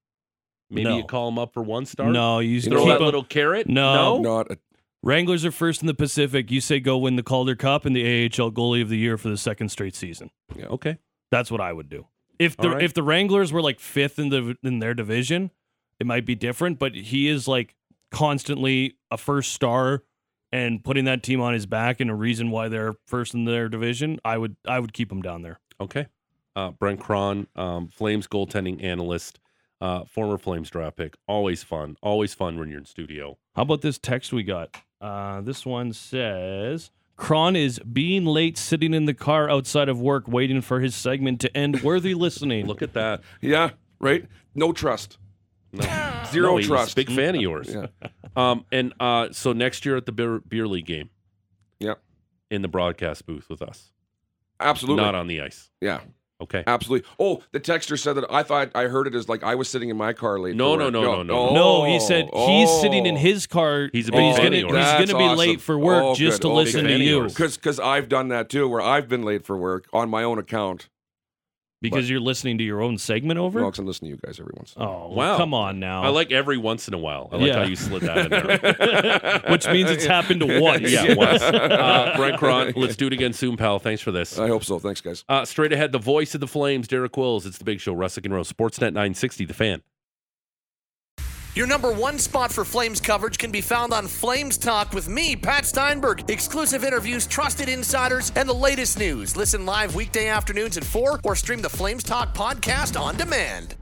maybe 0.71 0.89
no. 0.89 0.97
you 0.97 1.05
call 1.05 1.27
them 1.27 1.39
up 1.39 1.53
for 1.53 1.63
one 1.63 1.87
star. 1.87 2.11
No, 2.11 2.39
you, 2.39 2.61
throw 2.61 2.87
that 2.87 3.01
little 3.01 3.25
carrot. 3.25 3.69
No, 3.69 4.19
no? 4.19 4.37
not. 4.37 4.51
A- 4.53 4.59
Wranglers 5.03 5.45
are 5.45 5.53
first 5.53 5.81
in 5.81 5.87
the 5.87 5.95
Pacific. 5.95 6.51
You 6.51 6.61
say 6.61 6.81
go 6.81 6.99
win 6.99 7.17
the 7.17 7.23
Calder 7.23 7.55
Cup 7.55 7.85
and 7.85 7.95
the 7.95 8.25
AHL 8.25 8.51
goalie 8.51 8.83
of 8.83 8.89
the 8.89 8.99
year 8.99 9.17
for 9.17 9.29
the 9.29 9.37
second 9.37 9.69
straight 9.71 9.95
season. 9.95 10.31
Yeah. 10.57 10.67
Okay, 10.67 10.99
that's 11.31 11.51
what 11.51 11.61
I 11.61 11.73
would 11.73 11.89
do. 11.89 12.07
If 12.39 12.57
the 12.57 12.71
right. 12.71 12.83
if 12.83 12.95
the 12.95 13.03
Wranglers 13.03 13.53
were 13.53 13.63
like 13.63 13.79
fifth 13.79 14.19
in 14.19 14.31
the 14.31 14.57
in 14.63 14.81
their 14.81 14.95
division, 14.95 15.51
it 16.01 16.07
might 16.07 16.27
be 16.27 16.35
different. 16.35 16.79
But 16.79 16.95
he 16.95 17.29
is 17.29 17.47
like 17.47 17.77
constantly 18.11 18.97
a 19.11 19.17
first 19.17 19.53
star 19.53 20.03
and 20.53 20.83
putting 20.83 21.05
that 21.05 21.23
team 21.23 21.41
on 21.41 21.53
his 21.55 21.67
back 21.67 22.01
and 22.01 22.11
a 22.11 22.15
reason 22.15 22.51
why 22.51 22.69
they're 22.69 22.95
first 23.07 23.35
in 23.35 23.45
their 23.45 23.69
division, 23.69 24.19
I 24.25 24.39
would 24.39 24.57
I 24.67 24.81
would 24.81 24.93
keep 24.93 25.09
them 25.09 25.23
down 25.23 25.43
there. 25.43 25.61
Okay. 25.81 26.07
Uh, 26.57 26.71
Brent 26.73 27.01
Krahn, 27.01 27.47
um, 27.55 27.89
Flames 27.89 28.27
goaltending 28.27 28.83
analyst, 28.83 29.39
uh, 29.81 30.05
former 30.05 30.39
Flames 30.39 30.71
draft 30.71 30.97
pick. 30.97 31.15
Always 31.29 31.63
fun. 31.63 31.97
Always 32.03 32.35
fun 32.35 32.59
when 32.59 32.69
you're 32.69 32.81
in 32.81 32.85
studio. 32.85 33.39
How 33.55 33.63
about 33.63 33.81
this 33.83 33.99
text 33.99 34.33
we 34.33 34.43
got? 34.43 34.77
Uh, 35.01 35.41
this 35.41 35.65
one 35.65 35.93
says 35.93 36.91
Krahn 37.17 37.57
is 37.57 37.79
being 37.81 38.25
late, 38.25 38.59
sitting 38.59 38.93
in 38.95 39.05
the 39.05 39.15
car 39.15 39.49
outside 39.49 39.89
of 39.89 40.01
work, 40.01 40.27
waiting 40.27 40.61
for 40.61 40.81
his 40.81 40.95
segment 40.95 41.41
to 41.43 41.57
end. 41.57 41.83
Worthy 41.83 42.15
listening. 42.15 42.67
Look 42.67 42.83
at 42.83 42.95
that. 42.95 43.21
Yeah, 43.41 43.71
right. 44.01 44.27
No 44.55 44.73
trust. 44.73 45.19
No. 45.73 46.23
Zero 46.31 46.57
No, 46.57 46.63
trust. 46.63 46.97
Big 46.97 47.11
fan 47.11 47.35
of 47.35 47.41
yours. 47.41 47.69
Yeah. 47.75 47.87
Um, 48.37 48.65
and 48.71 48.93
uh, 49.01 49.29
so 49.33 49.53
next 49.53 49.85
year 49.85 49.97
at 49.97 50.07
the 50.07 50.13
beer, 50.13 50.39
beer 50.39 50.69
league 50.69 50.87
game, 50.87 51.11
Yeah. 51.81 51.95
in 52.53 52.63
the 52.63 52.69
broadcast 52.69 53.27
booth 53.27 53.49
with 53.51 53.61
us, 53.63 53.91
Absolutely. 54.61 55.03
not 55.03 55.17
on 55.17 55.27
the 55.27 55.41
ice. 55.41 55.71
yeah. 55.81 56.01
Okay. 56.41 56.63
Absolutely. 56.65 57.09
Oh, 57.19 57.43
the 57.51 57.59
texter 57.59 57.99
said 57.99 58.13
that 58.13 58.33
I 58.33 58.45
thought 58.45 58.71
I 58.77 58.85
heard 58.85 59.09
it 59.09 59.17
as 59.17 59.29
like 59.29 59.43
I 59.43 59.57
was 59.57 59.69
sitting 59.69 59.89
in 59.89 59.97
my 59.97 60.13
car 60.13 60.39
late. 60.39 60.55
No, 60.55 60.75
for 60.75 60.79
no, 60.79 60.85
work. 60.85 60.93
no, 60.93 61.23
no, 61.25 61.47
no. 61.49 61.55
no, 61.55 61.85
he 61.85 61.99
said 61.99 62.27
he's 62.27 62.69
oh. 62.69 62.81
sitting 62.81 63.07
in 63.07 63.17
his 63.17 63.49
car. 63.49 63.89
He's 63.93 64.07
a 64.09 64.13
big 64.13 64.21
he's 64.21 64.37
fan 64.37 64.45
gonna, 64.53 64.57
of 64.59 64.63
yours. 64.73 64.77
He's 65.01 65.11
gonna 65.11 65.19
be 65.19 65.25
awesome. 65.25 65.39
late 65.39 65.61
for 65.61 65.77
work 65.77 66.05
Oh, 66.05 66.15
just 66.15 66.41
good. 66.43 66.49
to 66.49 66.53
Oh, 66.53 66.55
listen 66.55 66.85
to 66.85 66.97
you 66.97 67.25
because 67.25 67.57
because 67.57 67.81
I've 67.81 68.09
done 68.09 68.29
that 68.29 68.51
too, 68.51 68.69
where 68.69 68.81
I've 68.81 69.09
been 69.09 69.23
late 69.25 69.45
for 69.45 69.57
work 69.57 69.89
on 69.93 70.09
my 70.11 70.23
own 70.23 70.39
account. 70.39 70.89
Because 71.81 72.11
you're 72.11 72.19
listening 72.19 72.59
to 72.59 72.65
your 72.65 72.81
own 72.83 72.99
segment 72.99 73.39
over. 73.39 73.61
Well, 73.61 73.71
'cause 73.71 73.79
I'm 73.79 73.87
listening 73.87 74.11
to 74.11 74.17
you 74.17 74.21
guys 74.27 74.41
every 74.41 74.53
once. 74.57 74.75
in 74.75 74.83
a 74.83 74.85
while. 74.85 75.09
oh, 75.11 75.15
Wow. 75.15 75.37
Come 75.37 75.55
on 75.55 75.79
now. 75.79 76.03
I 76.03 76.09
like 76.09 76.33
every 76.33 76.59
once 76.59 76.89
in 76.89 76.95
a 76.95 76.99
while. 76.99 77.29
I 77.33 77.37
like 77.37 77.47
Yeah. 77.47 77.55
how 77.59 77.63
you 77.63 77.77
slid 77.77 78.03
that 78.03 78.19
in 78.19 78.31
there. 78.31 79.43
Which 79.49 79.67
means 79.69 79.89
it's 79.89 80.05
happened 80.05 80.43
once. 80.61 80.91
yeah, 80.91 81.15
once. 81.15 81.41
Uh, 81.79 82.17
Brent 82.17 82.37
Krahn, 82.41 82.73
let's 82.77 82.97
do 82.97 83.07
it 83.07 83.13
again 83.13 83.33
soon, 83.33 83.57
pal. 83.57 83.79
Thanks 83.79 84.03
for 84.03 84.11
this. 84.11 84.39
I 84.39 84.49
hope 84.49 84.65
so. 84.65 84.79
Thanks, 84.81 85.01
guys. 85.01 85.25
Uh, 85.29 85.45
straight 85.45 85.73
ahead, 85.73 85.93
the 85.93 85.99
voice 85.99 86.35
of 86.35 86.41
the 86.41 86.49
Flames, 86.49 86.89
Derek 86.89 87.17
Wills. 87.17 87.47
It's 87.47 87.59
the 87.59 87.65
big 87.65 87.79
show, 87.81 87.95
Russick 87.95 88.25
and 88.25 88.35
Rose, 88.35 88.53
Sportsnet 88.53 88.93
960, 88.93 89.45
the 89.45 89.55
fan. 89.55 89.83
Your 91.59 91.67
number 91.67 91.91
one 91.91 92.21
spot 92.21 92.53
for 92.53 92.65
Flames 92.65 93.01
coverage 93.01 93.37
can 93.37 93.51
be 93.51 93.61
found 93.61 93.93
on 93.93 94.07
Flames 94.07 94.57
Talk 94.57 94.93
with 94.93 95.09
me, 95.09 95.35
Pat 95.35 95.67
Steinberg. 95.67 96.31
Exclusive 96.31 96.85
interviews, 96.85 97.27
trusted 97.27 97.69
insiders, 97.69 98.31
and 98.37 98.49
the 98.49 98.55
latest 98.55 98.97
news. 98.97 99.35
Listen 99.37 99.67
live 99.67 99.97
weekday 99.97 100.29
afternoons 100.29 100.77
at 100.77 100.85
4 100.85 101.19
or 101.25 101.35
stream 101.35 101.61
the 101.61 101.69
Flames 101.69 102.05
Talk 102.05 102.33
podcast 102.33 102.97
on 102.97 103.17
demand. 103.17 103.75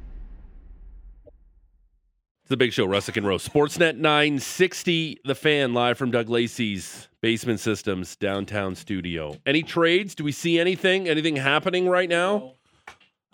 It's 2.41 2.49
the 2.49 2.57
big 2.57 2.73
show, 2.73 2.87
Russick 2.87 3.19
and 3.19 3.27
Rose. 3.27 3.47
Sportsnet 3.47 3.99
960, 3.99 5.19
the 5.27 5.35
fan, 5.35 5.75
live 5.75 5.99
from 5.99 6.11
Doug 6.11 6.31
Lacey's 6.31 7.09
Basement 7.21 7.61
Systems 7.61 8.17
downtown 8.17 8.75
studio. 8.75 9.37
Any 9.45 9.63
trades? 9.63 10.15
Do 10.15 10.25
we 10.25 10.33
see 10.33 10.59
anything? 10.59 11.11
Anything 11.11 11.37
happening 11.37 11.87
right 11.87 12.09
now? 12.09 12.55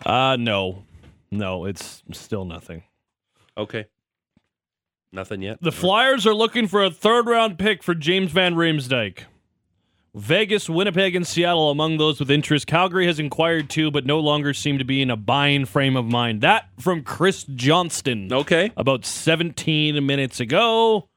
Uh 0.05 0.35
no. 0.37 0.83
No, 1.31 1.63
it's 1.63 2.03
still 2.11 2.43
nothing. 2.43 2.83
Okay. 3.57 3.85
Nothing 5.13 5.41
yet? 5.43 5.59
The 5.61 5.71
Flyers 5.71 6.25
are 6.25 6.33
looking 6.33 6.67
for 6.67 6.83
a 6.83 6.89
third 6.89 7.27
round 7.27 7.59
pick 7.59 7.83
for 7.83 7.93
James 7.93 8.31
Van 8.31 8.55
Riemsdyk. 8.55 9.19
Vegas, 10.15 10.69
Winnipeg, 10.69 11.15
and 11.15 11.25
Seattle 11.25 11.71
among 11.71 11.97
those 11.97 12.19
with 12.19 12.29
interest. 12.29 12.67
Calgary 12.67 13.07
has 13.07 13.19
inquired 13.19 13.69
too, 13.69 13.89
but 13.89 14.05
no 14.05 14.19
longer 14.19 14.53
seem 14.53 14.77
to 14.77 14.83
be 14.83 15.01
in 15.01 15.09
a 15.09 15.15
buying 15.15 15.65
frame 15.65 15.95
of 15.95 16.05
mind. 16.05 16.41
That 16.41 16.67
from 16.79 17.03
Chris 17.03 17.43
Johnston 17.45 18.31
Okay. 18.31 18.71
about 18.77 19.05
17 19.05 20.05
minutes 20.05 20.39
ago. 20.39 21.09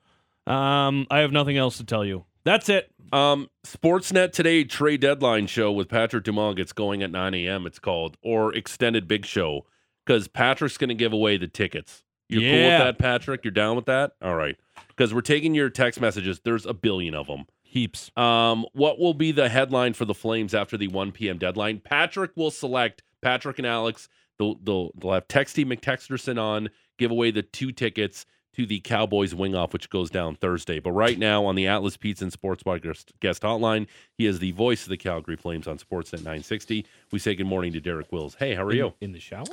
Um, 0.47 1.07
I 1.11 1.19
have 1.19 1.33
nothing 1.33 1.57
else 1.59 1.77
to 1.79 1.85
tell 1.85 2.05
you. 2.05 2.25
That's 2.45 2.69
it. 2.69 2.91
Um, 3.13 3.51
Sportsnet 3.67 4.33
today 4.33 4.65
trade 4.65 5.01
deadline 5.01 5.47
show 5.47 5.73
with 5.73 5.89
Patrick 5.89 6.25
Dumont 6.25 6.57
gets 6.57 6.73
going 6.73 7.03
at 7.03 7.11
9 7.11 7.35
a.m. 7.35 7.67
It's 7.67 7.79
called 7.79 8.17
or 8.23 8.55
extended 8.55 9.07
big 9.09 9.27
show 9.27 9.67
because 10.05 10.27
Patrick's 10.29 10.79
going 10.79 10.89
to 10.89 10.95
give 10.95 11.13
away 11.13 11.37
the 11.37 11.49
tickets. 11.49 12.03
You're 12.29 12.43
cool 12.43 12.51
with 12.51 12.79
that, 12.79 12.99
Patrick? 12.99 13.45
You're 13.45 13.53
down 13.53 13.77
with 13.77 13.87
that? 13.87 14.13
All 14.23 14.35
right. 14.35 14.57
Because 14.89 15.15
we're 15.15 15.21
taking 15.21 15.55
your 15.55 15.71
text 15.71 16.01
messages. 16.01 16.41
There's 16.45 16.67
a 16.67 16.75
billion 16.75 17.15
of 17.15 17.27
them. 17.27 17.47
Heaps. 17.63 18.11
Um, 18.17 18.65
what 18.73 18.99
will 18.99 19.15
be 19.15 19.33
the 19.33 19.49
headline 19.49 19.93
for 19.93 20.05
the 20.05 20.15
Flames 20.15 20.55
after 20.55 20.77
the 20.77 20.89
1 20.89 21.13
p.m. 21.13 21.39
deadline? 21.39 21.81
Patrick 21.85 22.33
will 22.37 22.51
select 22.51 23.03
Patrick 23.21 23.59
and 23.59 23.67
Alex. 23.67 24.09
They'll, 24.39 24.57
they'll, 24.63 24.93
they'll 24.97 25.13
have 25.13 25.29
Texty 25.29 25.65
McTexterson 25.65 26.41
on, 26.41 26.71
give 26.99 27.11
away 27.11 27.31
the 27.31 27.43
two 27.43 27.73
tickets 27.73 28.27
to 28.55 28.65
the 28.65 28.81
Cowboys 28.81 29.35
wing 29.35 29.55
off, 29.55 29.75
which 29.75 29.91
goes 29.91 30.09
down 30.09 30.35
Thursday. 30.35 30.81
But 30.81 30.93
right 30.93 31.19
now 31.19 31.45
on 31.45 31.55
the 31.55 31.67
Atlas 31.67 31.97
Pizza 31.97 32.25
and 32.25 32.33
Sports 32.33 32.63
Bar 32.63 32.79
guest, 32.79 33.13
guest 33.21 33.43
hotline, 33.43 33.87
he 34.17 34.25
is 34.27 34.39
the 34.39 34.53
voice 34.53 34.85
of 34.85 34.89
the 34.89 34.97
Calgary 34.97 35.37
Flames 35.37 35.67
on 35.67 35.77
Sportsnet 35.77 36.19
960. 36.19 36.87
We 37.13 37.19
say 37.19 37.35
good 37.35 37.47
morning 37.47 37.73
to 37.75 37.81
Derek 37.81 38.11
Wills. 38.13 38.35
Hey, 38.37 38.55
how 38.55 38.65
are 38.65 38.73
you? 38.73 38.95
In 39.01 39.13
the 39.13 39.21
shower? 39.21 39.45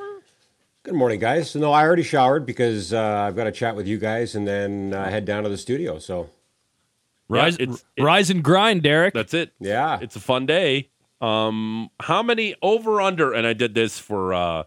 Good 0.83 0.95
morning, 0.95 1.19
guys. 1.19 1.55
No, 1.55 1.71
I 1.71 1.83
already 1.83 2.03
showered 2.03 2.45
because 2.45 2.91
uh, 2.93 3.01
I've 3.01 3.35
got 3.37 3.45
to 3.45 3.51
chat 3.53 3.75
with 3.75 3.87
you 3.87 3.97
guys 3.97 4.35
and 4.35 4.45
then 4.45 4.93
uh, 4.93 5.09
head 5.09 5.23
down 5.23 5.43
to 5.43 5.49
the 5.49 5.57
studio. 5.57 5.97
So, 5.99 6.29
Rise, 7.29 7.55
it's- 7.57 7.85
it- 7.95 8.03
rise 8.03 8.29
and 8.29 8.43
grind, 8.43 8.83
Derek. 8.83 9.13
That's 9.13 9.33
it. 9.33 9.53
yeah. 9.59 9.99
It's 10.01 10.15
a 10.17 10.19
fun 10.19 10.45
day. 10.45 10.89
Um, 11.21 11.89
how 12.01 12.21
many 12.21 12.55
over 12.61 12.99
under? 12.99 13.31
And 13.31 13.47
I 13.47 13.53
did 13.53 13.73
this 13.75 13.97
for 13.97 14.33
uh, 14.33 14.63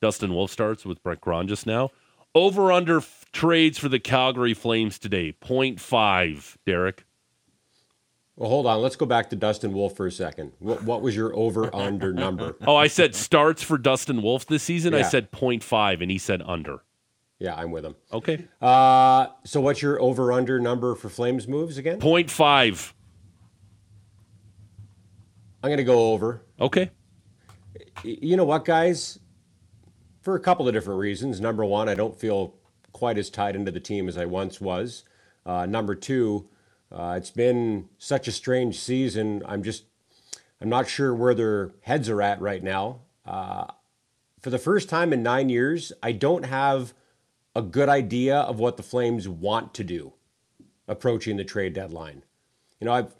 Dustin 0.00 0.32
Wolf 0.32 0.52
starts 0.52 0.84
with 0.84 1.02
Brent 1.02 1.20
Krahn 1.20 1.48
just 1.48 1.66
now. 1.66 1.90
Over 2.32 2.70
under 2.70 2.98
f- 2.98 3.24
trades 3.32 3.76
for 3.76 3.88
the 3.88 3.98
Calgary 3.98 4.54
Flames 4.54 5.00
today. 5.00 5.34
0.5, 5.42 6.56
Derek. 6.64 7.04
Well, 8.36 8.50
hold 8.50 8.66
on. 8.66 8.82
Let's 8.82 8.96
go 8.96 9.06
back 9.06 9.30
to 9.30 9.36
Dustin 9.36 9.72
Wolf 9.72 9.96
for 9.96 10.06
a 10.06 10.12
second. 10.12 10.52
What, 10.58 10.82
what 10.82 11.00
was 11.00 11.16
your 11.16 11.34
over 11.34 11.74
under 11.74 12.12
number? 12.12 12.56
Oh, 12.66 12.76
I 12.76 12.86
said 12.88 13.14
starts 13.14 13.62
for 13.62 13.78
Dustin 13.78 14.22
Wolf 14.22 14.46
this 14.46 14.62
season. 14.62 14.92
I 14.94 15.02
said 15.02 15.30
0.5, 15.32 16.02
and 16.02 16.10
he 16.10 16.18
said 16.18 16.42
under. 16.44 16.82
Yeah, 17.38 17.54
I'm 17.54 17.70
with 17.70 17.84
him. 17.84 17.94
Okay. 18.12 18.46
Uh, 18.60 19.28
so, 19.44 19.60
what's 19.60 19.80
your 19.82 20.00
over 20.00 20.32
under 20.32 20.58
number 20.58 20.94
for 20.94 21.08
Flames 21.08 21.46
moves 21.46 21.78
again? 21.78 22.00
0.5. 22.00 22.92
I'm 25.62 25.68
going 25.68 25.78
to 25.78 25.84
go 25.84 26.12
over. 26.12 26.42
Okay. 26.60 26.90
You 28.02 28.36
know 28.36 28.44
what, 28.44 28.64
guys? 28.64 29.18
For 30.22 30.34
a 30.34 30.40
couple 30.40 30.66
of 30.66 30.74
different 30.74 31.00
reasons. 31.00 31.40
Number 31.40 31.64
one, 31.64 31.88
I 31.88 31.94
don't 31.94 32.18
feel 32.18 32.54
quite 32.92 33.18
as 33.18 33.30
tied 33.30 33.56
into 33.56 33.70
the 33.70 33.80
team 33.80 34.08
as 34.08 34.16
I 34.18 34.24
once 34.24 34.60
was. 34.60 35.04
Uh, 35.44 35.66
number 35.66 35.94
two, 35.94 36.48
uh, 36.92 37.14
it's 37.16 37.30
been 37.30 37.88
such 37.98 38.28
a 38.28 38.32
strange 38.32 38.78
season. 38.78 39.42
I'm 39.46 39.62
just, 39.62 39.84
I'm 40.60 40.68
not 40.68 40.88
sure 40.88 41.14
where 41.14 41.34
their 41.34 41.72
heads 41.82 42.08
are 42.08 42.22
at 42.22 42.40
right 42.40 42.62
now. 42.62 43.00
Uh, 43.24 43.66
for 44.40 44.50
the 44.50 44.58
first 44.58 44.88
time 44.88 45.12
in 45.12 45.22
nine 45.22 45.48
years, 45.48 45.92
I 46.02 46.12
don't 46.12 46.44
have 46.44 46.94
a 47.54 47.62
good 47.62 47.88
idea 47.88 48.36
of 48.36 48.58
what 48.58 48.76
the 48.76 48.82
Flames 48.82 49.28
want 49.28 49.74
to 49.74 49.84
do 49.84 50.12
approaching 50.86 51.36
the 51.36 51.44
trade 51.44 51.72
deadline. 51.72 52.22
You 52.80 52.86
know, 52.86 52.92
I've 52.92 53.14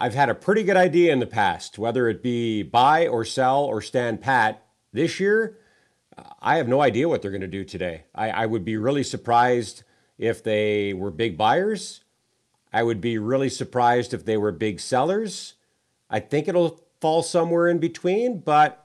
I've 0.00 0.14
had 0.14 0.30
a 0.30 0.34
pretty 0.34 0.62
good 0.62 0.78
idea 0.78 1.12
in 1.12 1.20
the 1.20 1.26
past, 1.26 1.78
whether 1.78 2.08
it 2.08 2.22
be 2.22 2.62
buy 2.62 3.06
or 3.06 3.24
sell 3.24 3.64
or 3.64 3.82
stand 3.82 4.22
pat. 4.22 4.64
This 4.92 5.20
year, 5.20 5.58
I 6.40 6.56
have 6.56 6.68
no 6.68 6.80
idea 6.80 7.08
what 7.08 7.20
they're 7.20 7.30
going 7.30 7.40
to 7.42 7.46
do 7.46 7.64
today. 7.64 8.04
I, 8.14 8.30
I 8.30 8.46
would 8.46 8.64
be 8.64 8.76
really 8.76 9.02
surprised 9.02 9.82
if 10.16 10.42
they 10.42 10.94
were 10.94 11.10
big 11.10 11.36
buyers. 11.36 12.03
I 12.74 12.82
would 12.82 13.00
be 13.00 13.18
really 13.18 13.50
surprised 13.50 14.12
if 14.12 14.24
they 14.24 14.36
were 14.36 14.50
big 14.50 14.80
sellers. 14.80 15.54
I 16.10 16.18
think 16.18 16.48
it'll 16.48 16.84
fall 17.00 17.22
somewhere 17.22 17.68
in 17.68 17.78
between, 17.78 18.40
but 18.40 18.84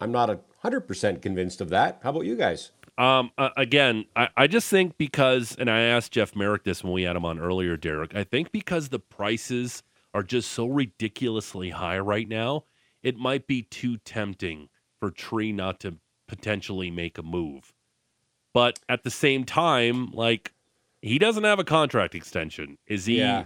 I'm 0.00 0.10
not 0.10 0.30
a 0.30 0.40
100% 0.64 1.20
convinced 1.20 1.60
of 1.60 1.68
that. 1.68 2.00
How 2.02 2.08
about 2.08 2.24
you 2.24 2.36
guys? 2.36 2.70
Um, 2.96 3.30
uh, 3.36 3.50
again, 3.54 4.06
I, 4.16 4.30
I 4.34 4.46
just 4.46 4.70
think 4.70 4.96
because, 4.96 5.54
and 5.58 5.68
I 5.68 5.82
asked 5.82 6.12
Jeff 6.12 6.34
Marek 6.34 6.64
this 6.64 6.82
when 6.82 6.94
we 6.94 7.02
had 7.02 7.16
him 7.16 7.26
on 7.26 7.38
earlier, 7.38 7.76
Derek. 7.76 8.16
I 8.16 8.24
think 8.24 8.50
because 8.50 8.88
the 8.88 8.98
prices 8.98 9.82
are 10.14 10.22
just 10.22 10.50
so 10.50 10.66
ridiculously 10.66 11.68
high 11.68 11.98
right 11.98 12.26
now, 12.26 12.64
it 13.02 13.18
might 13.18 13.46
be 13.46 13.60
too 13.60 13.98
tempting 13.98 14.70
for 14.98 15.10
Tree 15.10 15.52
not 15.52 15.80
to 15.80 15.96
potentially 16.28 16.90
make 16.90 17.18
a 17.18 17.22
move. 17.22 17.74
But 18.54 18.78
at 18.88 19.04
the 19.04 19.10
same 19.10 19.44
time, 19.44 20.12
like 20.12 20.54
he 21.02 21.18
doesn't 21.18 21.44
have 21.44 21.58
a 21.58 21.64
contract 21.64 22.14
extension. 22.14 22.78
Is 22.86 23.06
he? 23.06 23.18
Yeah. 23.18 23.44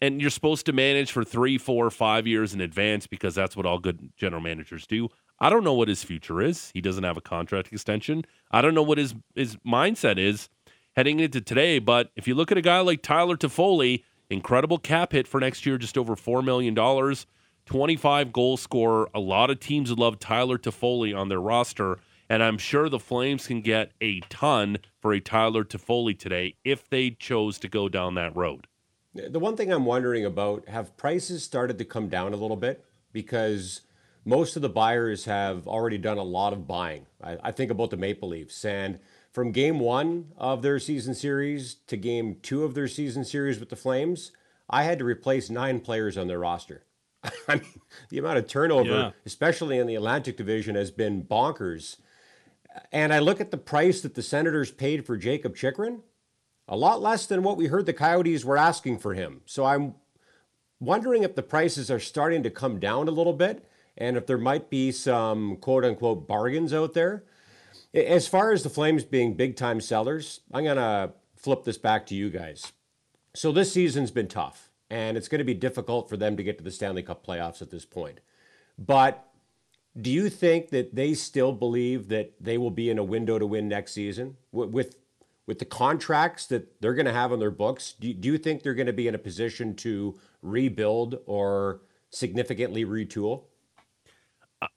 And 0.00 0.20
you're 0.20 0.30
supposed 0.30 0.66
to 0.66 0.72
manage 0.72 1.12
for 1.12 1.22
three, 1.22 1.58
four, 1.58 1.88
five 1.90 2.26
years 2.26 2.54
in 2.54 2.60
advance 2.60 3.06
because 3.06 3.34
that's 3.36 3.56
what 3.56 3.66
all 3.66 3.78
good 3.78 4.10
general 4.16 4.42
managers 4.42 4.86
do. 4.86 5.08
I 5.38 5.48
don't 5.48 5.64
know 5.64 5.74
what 5.74 5.88
his 5.88 6.02
future 6.02 6.40
is. 6.40 6.70
He 6.74 6.80
doesn't 6.80 7.04
have 7.04 7.16
a 7.16 7.20
contract 7.20 7.72
extension. 7.72 8.24
I 8.50 8.62
don't 8.62 8.74
know 8.74 8.82
what 8.82 8.98
his 8.98 9.14
his 9.34 9.56
mindset 9.66 10.18
is 10.18 10.48
heading 10.94 11.20
into 11.20 11.40
today. 11.40 11.78
But 11.78 12.10
if 12.16 12.28
you 12.28 12.34
look 12.34 12.52
at 12.52 12.58
a 12.58 12.62
guy 12.62 12.80
like 12.80 13.02
Tyler 13.02 13.36
Toffoli, 13.36 14.04
incredible 14.30 14.78
cap 14.78 15.12
hit 15.12 15.26
for 15.26 15.40
next 15.40 15.66
year, 15.66 15.78
just 15.78 15.98
over 15.98 16.16
four 16.16 16.42
million 16.42 16.74
dollars, 16.74 17.26
twenty 17.66 17.96
five 17.96 18.32
goal 18.32 18.56
scorer. 18.56 19.08
A 19.14 19.20
lot 19.20 19.50
of 19.50 19.60
teams 19.60 19.90
would 19.90 19.98
love 19.98 20.18
Tyler 20.18 20.58
Toffoli 20.58 21.16
on 21.16 21.28
their 21.28 21.40
roster, 21.40 21.98
and 22.32 22.42
I'm 22.42 22.56
sure 22.56 22.88
the 22.88 22.98
Flames 22.98 23.46
can 23.46 23.60
get 23.60 23.92
a 24.00 24.20
ton 24.30 24.78
for 25.02 25.12
a 25.12 25.20
Tyler 25.20 25.64
Toffoli 25.64 26.18
today 26.18 26.54
if 26.64 26.88
they 26.88 27.10
chose 27.10 27.58
to 27.58 27.68
go 27.68 27.90
down 27.90 28.14
that 28.14 28.34
road. 28.34 28.68
The 29.14 29.38
one 29.38 29.54
thing 29.54 29.70
I'm 29.70 29.84
wondering 29.84 30.24
about 30.24 30.66
have 30.66 30.96
prices 30.96 31.42
started 31.42 31.76
to 31.76 31.84
come 31.84 32.08
down 32.08 32.32
a 32.32 32.38
little 32.38 32.56
bit 32.56 32.86
because 33.12 33.82
most 34.24 34.56
of 34.56 34.62
the 34.62 34.70
buyers 34.70 35.26
have 35.26 35.68
already 35.68 35.98
done 35.98 36.16
a 36.16 36.22
lot 36.22 36.54
of 36.54 36.66
buying. 36.66 37.04
I, 37.22 37.36
I 37.42 37.52
think 37.52 37.70
about 37.70 37.90
the 37.90 37.98
Maple 37.98 38.30
Leafs 38.30 38.64
and 38.64 38.98
from 39.30 39.52
game 39.52 39.78
one 39.78 40.28
of 40.38 40.62
their 40.62 40.78
season 40.78 41.14
series 41.14 41.74
to 41.86 41.98
game 41.98 42.38
two 42.40 42.64
of 42.64 42.72
their 42.72 42.88
season 42.88 43.26
series 43.26 43.60
with 43.60 43.68
the 43.68 43.76
Flames, 43.76 44.32
I 44.70 44.84
had 44.84 44.98
to 45.00 45.04
replace 45.04 45.50
nine 45.50 45.80
players 45.80 46.16
on 46.16 46.28
their 46.28 46.38
roster. 46.38 46.86
I 47.46 47.56
mean, 47.56 47.80
the 48.08 48.16
amount 48.16 48.38
of 48.38 48.48
turnover, 48.48 48.88
Yeah. 48.88 49.10
especially 49.26 49.76
in 49.76 49.86
the 49.86 49.96
Atlantic 49.96 50.38
Division, 50.38 50.76
has 50.76 50.90
been 50.90 51.24
bonkers. 51.24 51.96
And 52.90 53.12
I 53.12 53.18
look 53.18 53.40
at 53.40 53.50
the 53.50 53.58
price 53.58 54.00
that 54.00 54.14
the 54.14 54.22
Senators 54.22 54.70
paid 54.70 55.06
for 55.06 55.16
Jakob 55.16 55.56
Chychrun, 55.56 56.02
a 56.68 56.76
lot 56.76 57.02
less 57.02 57.26
than 57.26 57.42
what 57.42 57.56
we 57.56 57.66
heard 57.66 57.86
the 57.86 57.92
Coyotes 57.92 58.44
were 58.44 58.56
asking 58.56 58.98
for 58.98 59.14
him. 59.14 59.42
So 59.46 59.64
I'm 59.64 59.94
wondering 60.80 61.22
if 61.22 61.34
the 61.34 61.42
prices 61.42 61.90
are 61.90 62.00
starting 62.00 62.42
to 62.42 62.50
come 62.50 62.80
down 62.80 63.08
a 63.08 63.12
little 63.12 63.32
bit 63.32 63.68
and 63.96 64.16
if 64.16 64.26
there 64.26 64.38
might 64.38 64.70
be 64.70 64.90
some 64.92 65.56
quote 65.56 65.84
unquote 65.84 66.26
bargains 66.26 66.72
out 66.72 66.94
there. 66.94 67.24
As 67.94 68.26
far 68.26 68.52
as 68.52 68.62
the 68.62 68.70
Flames 68.70 69.04
being 69.04 69.34
big 69.34 69.56
time 69.56 69.80
sellers, 69.80 70.40
I'm 70.52 70.64
going 70.64 70.76
to 70.76 71.12
flip 71.36 71.64
this 71.64 71.78
back 71.78 72.06
to 72.06 72.14
you 72.14 72.30
guys. 72.30 72.72
So 73.34 73.52
this 73.52 73.72
season's 73.72 74.10
been 74.10 74.28
tough, 74.28 74.70
and 74.90 75.16
it's 75.16 75.28
going 75.28 75.40
to 75.40 75.44
be 75.44 75.54
difficult 75.54 76.08
for 76.08 76.16
them 76.16 76.36
to 76.36 76.42
get 76.42 76.58
to 76.58 76.64
the 76.64 76.70
Stanley 76.70 77.02
Cup 77.02 77.26
playoffs 77.26 77.60
at 77.60 77.70
this 77.70 77.84
point. 77.84 78.20
But 78.78 79.26
do 80.00 80.10
you 80.10 80.30
think 80.30 80.70
that 80.70 80.94
they 80.94 81.14
still 81.14 81.52
believe 81.52 82.08
that 82.08 82.32
they 82.40 82.56
will 82.58 82.70
be 82.70 82.90
in 82.90 82.98
a 82.98 83.04
window 83.04 83.38
to 83.38 83.46
win 83.46 83.68
next 83.68 83.92
season 83.92 84.36
with 84.50 84.96
with, 85.46 85.58
the 85.58 85.64
contracts 85.66 86.46
that 86.46 86.80
they're 86.80 86.94
going 86.94 87.04
to 87.04 87.12
have 87.12 87.30
on 87.30 87.38
their 87.38 87.50
books? 87.50 87.94
Do 88.00 88.08
you, 88.08 88.14
do 88.14 88.28
you 88.28 88.38
think 88.38 88.62
they're 88.62 88.72
going 88.72 88.86
to 88.86 88.92
be 88.94 89.06
in 89.06 89.14
a 89.14 89.18
position 89.18 89.74
to 89.76 90.18
rebuild 90.40 91.18
or 91.26 91.82
significantly 92.08 92.86
retool? 92.86 93.42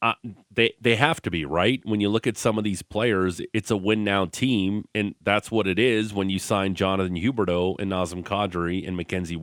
uh, 0.02 0.14
they 0.52 0.74
they 0.82 0.96
have 0.96 1.22
to 1.22 1.32
be 1.32 1.46
right. 1.46 1.82
When 1.84 2.02
you 2.02 2.10
look 2.10 2.28
at 2.28 2.38
some 2.38 2.58
of 2.58 2.64
these 2.64 2.82
players, 2.82 3.42
it's 3.54 3.72
a 3.72 3.78
win 3.78 4.04
now 4.04 4.26
team, 4.26 4.86
and 4.96 5.16
that's 5.22 5.52
what 5.52 5.68
it 5.68 5.80
is. 5.80 6.14
When 6.14 6.30
you 6.30 6.40
sign 6.40 6.76
Jonathan 6.76 7.16
Huberdeau 7.16 7.80
and 7.80 7.92
Nazem 7.92 8.24
Kadri 8.24 8.86
and 8.88 8.98
Mackenzie 8.98 9.36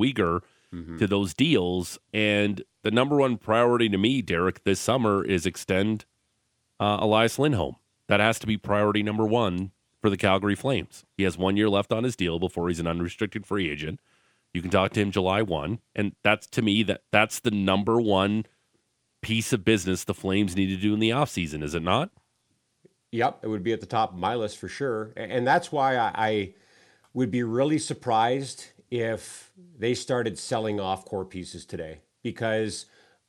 Weegar 0.72 0.98
to 0.98 1.06
those 1.06 1.34
deals, 1.34 1.98
and 2.12 2.62
the 2.82 2.90
number 2.90 3.16
one 3.16 3.36
priority 3.36 3.88
to 3.88 3.98
me, 3.98 4.22
Derek, 4.22 4.64
this 4.64 4.80
summer 4.80 5.24
is 5.24 5.46
extend 5.46 6.04
uh, 6.80 6.98
Elias 7.00 7.38
Lindholm. 7.38 7.76
That 8.08 8.20
has 8.20 8.38
to 8.40 8.46
be 8.46 8.56
priority 8.56 9.02
number 9.02 9.26
one 9.26 9.72
for 10.00 10.10
the 10.10 10.16
Calgary 10.16 10.54
Flames. 10.54 11.04
He 11.16 11.22
has 11.22 11.38
one 11.38 11.56
year 11.56 11.68
left 11.68 11.92
on 11.92 12.04
his 12.04 12.16
deal 12.16 12.38
before 12.38 12.68
he's 12.68 12.80
an 12.80 12.86
unrestricted 12.86 13.46
free 13.46 13.70
agent. 13.70 14.00
You 14.52 14.60
can 14.60 14.70
talk 14.70 14.92
to 14.92 15.00
him 15.00 15.10
July 15.10 15.42
one, 15.42 15.78
and 15.94 16.14
that's 16.22 16.46
to 16.48 16.62
me 16.62 16.82
that 16.82 17.02
that's 17.10 17.40
the 17.40 17.50
number 17.50 18.00
one 18.00 18.44
piece 19.22 19.52
of 19.52 19.64
business 19.64 20.04
the 20.04 20.14
Flames 20.14 20.56
need 20.56 20.66
to 20.66 20.76
do 20.76 20.92
in 20.92 21.00
the 21.00 21.10
offseason, 21.10 21.62
is 21.62 21.74
it 21.74 21.82
not? 21.82 22.10
Yep, 23.12 23.40
it 23.42 23.48
would 23.48 23.62
be 23.62 23.72
at 23.72 23.80
the 23.80 23.86
top 23.86 24.12
of 24.12 24.18
my 24.18 24.34
list 24.34 24.58
for 24.58 24.68
sure. 24.68 25.12
And 25.16 25.46
that's 25.46 25.70
why 25.70 25.96
I, 25.96 26.12
I 26.14 26.54
would 27.14 27.30
be 27.30 27.42
really 27.42 27.78
surprised 27.78 28.66
if 28.92 29.50
they 29.78 29.94
started 29.94 30.38
selling 30.38 30.78
off 30.78 31.06
core 31.06 31.24
pieces 31.24 31.64
today 31.64 32.02
because 32.22 32.84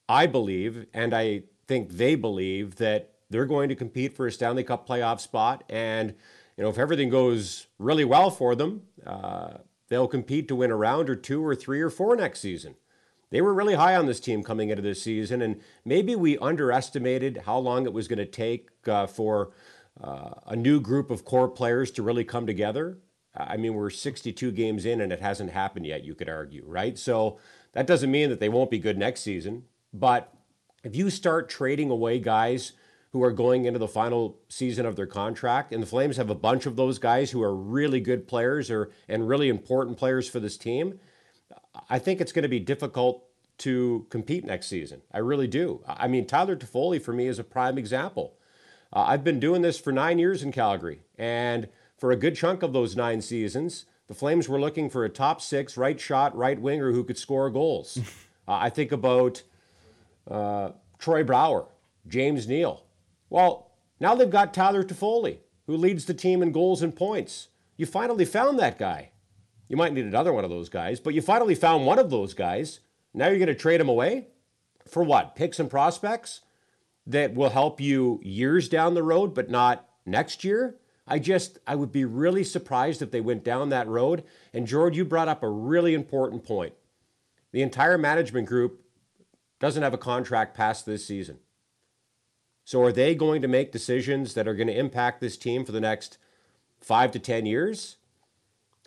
I 0.09 0.27
believe, 0.27 0.87
and 0.93 1.13
I 1.13 1.43
think 1.69 1.91
they 1.91 2.15
believe, 2.15 2.75
that 2.75 3.13
they're 3.29 3.45
going 3.45 3.69
to 3.69 3.75
compete 3.75 4.13
for 4.13 4.27
a 4.27 4.31
Stanley 4.31 4.65
Cup 4.65 4.85
playoff 4.85 5.21
spot. 5.21 5.63
And, 5.69 6.15
you 6.57 6.65
know, 6.65 6.69
if 6.69 6.77
everything 6.77 7.09
goes 7.09 7.67
really 7.79 8.03
well 8.03 8.29
for 8.29 8.55
them, 8.55 8.81
uh, 9.07 9.59
they'll 9.87 10.09
compete 10.09 10.49
to 10.49 10.55
win 10.55 10.69
a 10.69 10.75
round 10.75 11.09
or 11.09 11.15
two 11.15 11.43
or 11.43 11.55
three 11.55 11.79
or 11.79 11.89
four 11.89 12.17
next 12.17 12.41
season. 12.41 12.75
They 13.29 13.41
were 13.41 13.53
really 13.53 13.75
high 13.75 13.95
on 13.95 14.05
this 14.05 14.19
team 14.19 14.43
coming 14.43 14.69
into 14.69 14.83
this 14.83 15.01
season, 15.01 15.41
and 15.41 15.61
maybe 15.85 16.13
we 16.13 16.37
underestimated 16.39 17.43
how 17.45 17.57
long 17.57 17.85
it 17.85 17.93
was 17.93 18.09
going 18.09 18.19
to 18.19 18.25
take 18.25 18.69
uh, 18.85 19.07
for 19.07 19.53
uh, 20.03 20.31
a 20.45 20.57
new 20.57 20.81
group 20.81 21.09
of 21.09 21.23
core 21.23 21.47
players 21.47 21.89
to 21.91 22.03
really 22.03 22.25
come 22.25 22.45
together. 22.45 22.97
I 23.35 23.57
mean, 23.57 23.73
we're 23.73 23.89
62 23.89 24.51
games 24.51 24.85
in, 24.85 25.01
and 25.01 25.11
it 25.11 25.21
hasn't 25.21 25.51
happened 25.51 25.85
yet, 25.85 26.03
you 26.03 26.13
could 26.13 26.29
argue, 26.29 26.63
right? 26.65 26.97
So 26.97 27.39
that 27.73 27.87
doesn't 27.87 28.11
mean 28.11 28.29
that 28.29 28.39
they 28.39 28.49
won't 28.49 28.71
be 28.71 28.79
good 28.79 28.97
next 28.97 29.21
season. 29.21 29.63
But 29.93 30.33
if 30.83 30.95
you 30.95 31.09
start 31.09 31.49
trading 31.49 31.89
away 31.89 32.19
guys 32.19 32.73
who 33.11 33.23
are 33.23 33.31
going 33.31 33.65
into 33.65 33.79
the 33.79 33.87
final 33.87 34.39
season 34.49 34.85
of 34.85 34.95
their 34.95 35.07
contract, 35.07 35.71
and 35.71 35.81
the 35.81 35.87
Flames 35.87 36.17
have 36.17 36.29
a 36.29 36.35
bunch 36.35 36.65
of 36.65 36.75
those 36.75 36.99
guys 36.99 37.31
who 37.31 37.41
are 37.41 37.55
really 37.55 37.99
good 37.99 38.27
players 38.27 38.71
or 38.71 38.91
and 39.07 39.27
really 39.27 39.49
important 39.49 39.97
players 39.97 40.27
for 40.27 40.39
this 40.39 40.57
team, 40.57 40.99
I 41.89 41.99
think 41.99 42.21
it's 42.21 42.31
going 42.31 42.43
to 42.43 42.49
be 42.49 42.59
difficult 42.59 43.23
to 43.59 44.07
compete 44.09 44.45
next 44.45 44.67
season. 44.67 45.01
I 45.11 45.19
really 45.19 45.47
do. 45.47 45.83
I 45.87 46.07
mean, 46.07 46.25
Tyler 46.25 46.55
Toffoli 46.55 47.01
for 47.01 47.13
me 47.13 47.27
is 47.27 47.39
a 47.39 47.43
prime 47.43 47.77
example. 47.77 48.33
Uh, 48.91 49.05
I've 49.07 49.23
been 49.23 49.39
doing 49.39 49.61
this 49.61 49.79
for 49.79 49.91
nine 49.91 50.19
years 50.19 50.43
in 50.43 50.51
Calgary, 50.51 51.01
and 51.17 51.67
for 52.03 52.11
a 52.11 52.17
good 52.17 52.35
chunk 52.35 52.63
of 52.63 52.73
those 52.73 52.97
nine 52.97 53.21
seasons, 53.21 53.85
the 54.09 54.13
Flames 54.13 54.49
were 54.49 54.59
looking 54.59 54.89
for 54.89 55.05
a 55.05 55.09
top 55.09 55.39
six 55.39 55.77
right 55.77 55.97
shot, 55.97 56.35
right 56.35 56.59
winger 56.59 56.91
who 56.91 57.01
could 57.01 57.17
score 57.17 57.49
goals. 57.49 57.97
uh, 58.45 58.55
I 58.55 58.69
think 58.69 58.91
about 58.91 59.41
uh, 60.29 60.71
Troy 60.99 61.23
Brouwer, 61.23 61.65
James 62.05 62.45
Neal. 62.45 62.83
Well, 63.29 63.71
now 64.01 64.15
they've 64.15 64.29
got 64.29 64.53
Tyler 64.53 64.83
Toffoli, 64.83 65.37
who 65.65 65.77
leads 65.77 66.03
the 66.03 66.13
team 66.13 66.43
in 66.43 66.51
goals 66.51 66.81
and 66.81 66.93
points. 66.93 67.47
You 67.77 67.85
finally 67.85 68.25
found 68.25 68.59
that 68.59 68.77
guy. 68.77 69.11
You 69.69 69.77
might 69.77 69.93
need 69.93 70.03
another 70.03 70.33
one 70.33 70.43
of 70.43 70.49
those 70.49 70.67
guys, 70.67 70.99
but 70.99 71.13
you 71.13 71.21
finally 71.21 71.55
found 71.55 71.85
one 71.85 71.99
of 71.99 72.09
those 72.09 72.33
guys. 72.33 72.81
Now 73.13 73.27
you're 73.27 73.37
going 73.37 73.47
to 73.47 73.55
trade 73.55 73.79
him 73.79 73.87
away? 73.87 74.27
For 74.89 75.03
what? 75.03 75.37
Picks 75.37 75.57
and 75.57 75.69
prospects 75.69 76.41
that 77.07 77.33
will 77.33 77.51
help 77.51 77.79
you 77.79 78.19
years 78.23 78.67
down 78.67 78.93
the 78.93 79.03
road, 79.03 79.33
but 79.33 79.49
not 79.49 79.87
next 80.05 80.43
year? 80.43 80.75
I 81.05 81.19
just, 81.19 81.59
I 81.67 81.75
would 81.75 81.91
be 81.91 82.05
really 82.05 82.43
surprised 82.43 83.01
if 83.01 83.11
they 83.11 83.21
went 83.21 83.43
down 83.43 83.69
that 83.69 83.87
road. 83.87 84.23
And 84.53 84.67
George, 84.67 84.95
you 84.95 85.03
brought 85.03 85.27
up 85.27 85.43
a 85.43 85.49
really 85.49 85.93
important 85.93 86.45
point. 86.45 86.73
The 87.51 87.61
entire 87.61 87.97
management 87.97 88.47
group 88.47 88.81
doesn't 89.59 89.83
have 89.83 89.93
a 89.93 89.97
contract 89.97 90.55
past 90.55 90.85
this 90.85 91.05
season. 91.05 91.39
So 92.65 92.81
are 92.83 92.91
they 92.91 93.13
going 93.13 93.41
to 93.41 93.47
make 93.47 93.71
decisions 93.71 94.33
that 94.33 94.47
are 94.47 94.55
going 94.55 94.67
to 94.67 94.77
impact 94.77 95.19
this 95.19 95.37
team 95.37 95.65
for 95.65 95.73
the 95.73 95.81
next 95.81 96.17
five 96.79 97.11
to 97.11 97.19
10 97.19 97.45
years? 97.45 97.97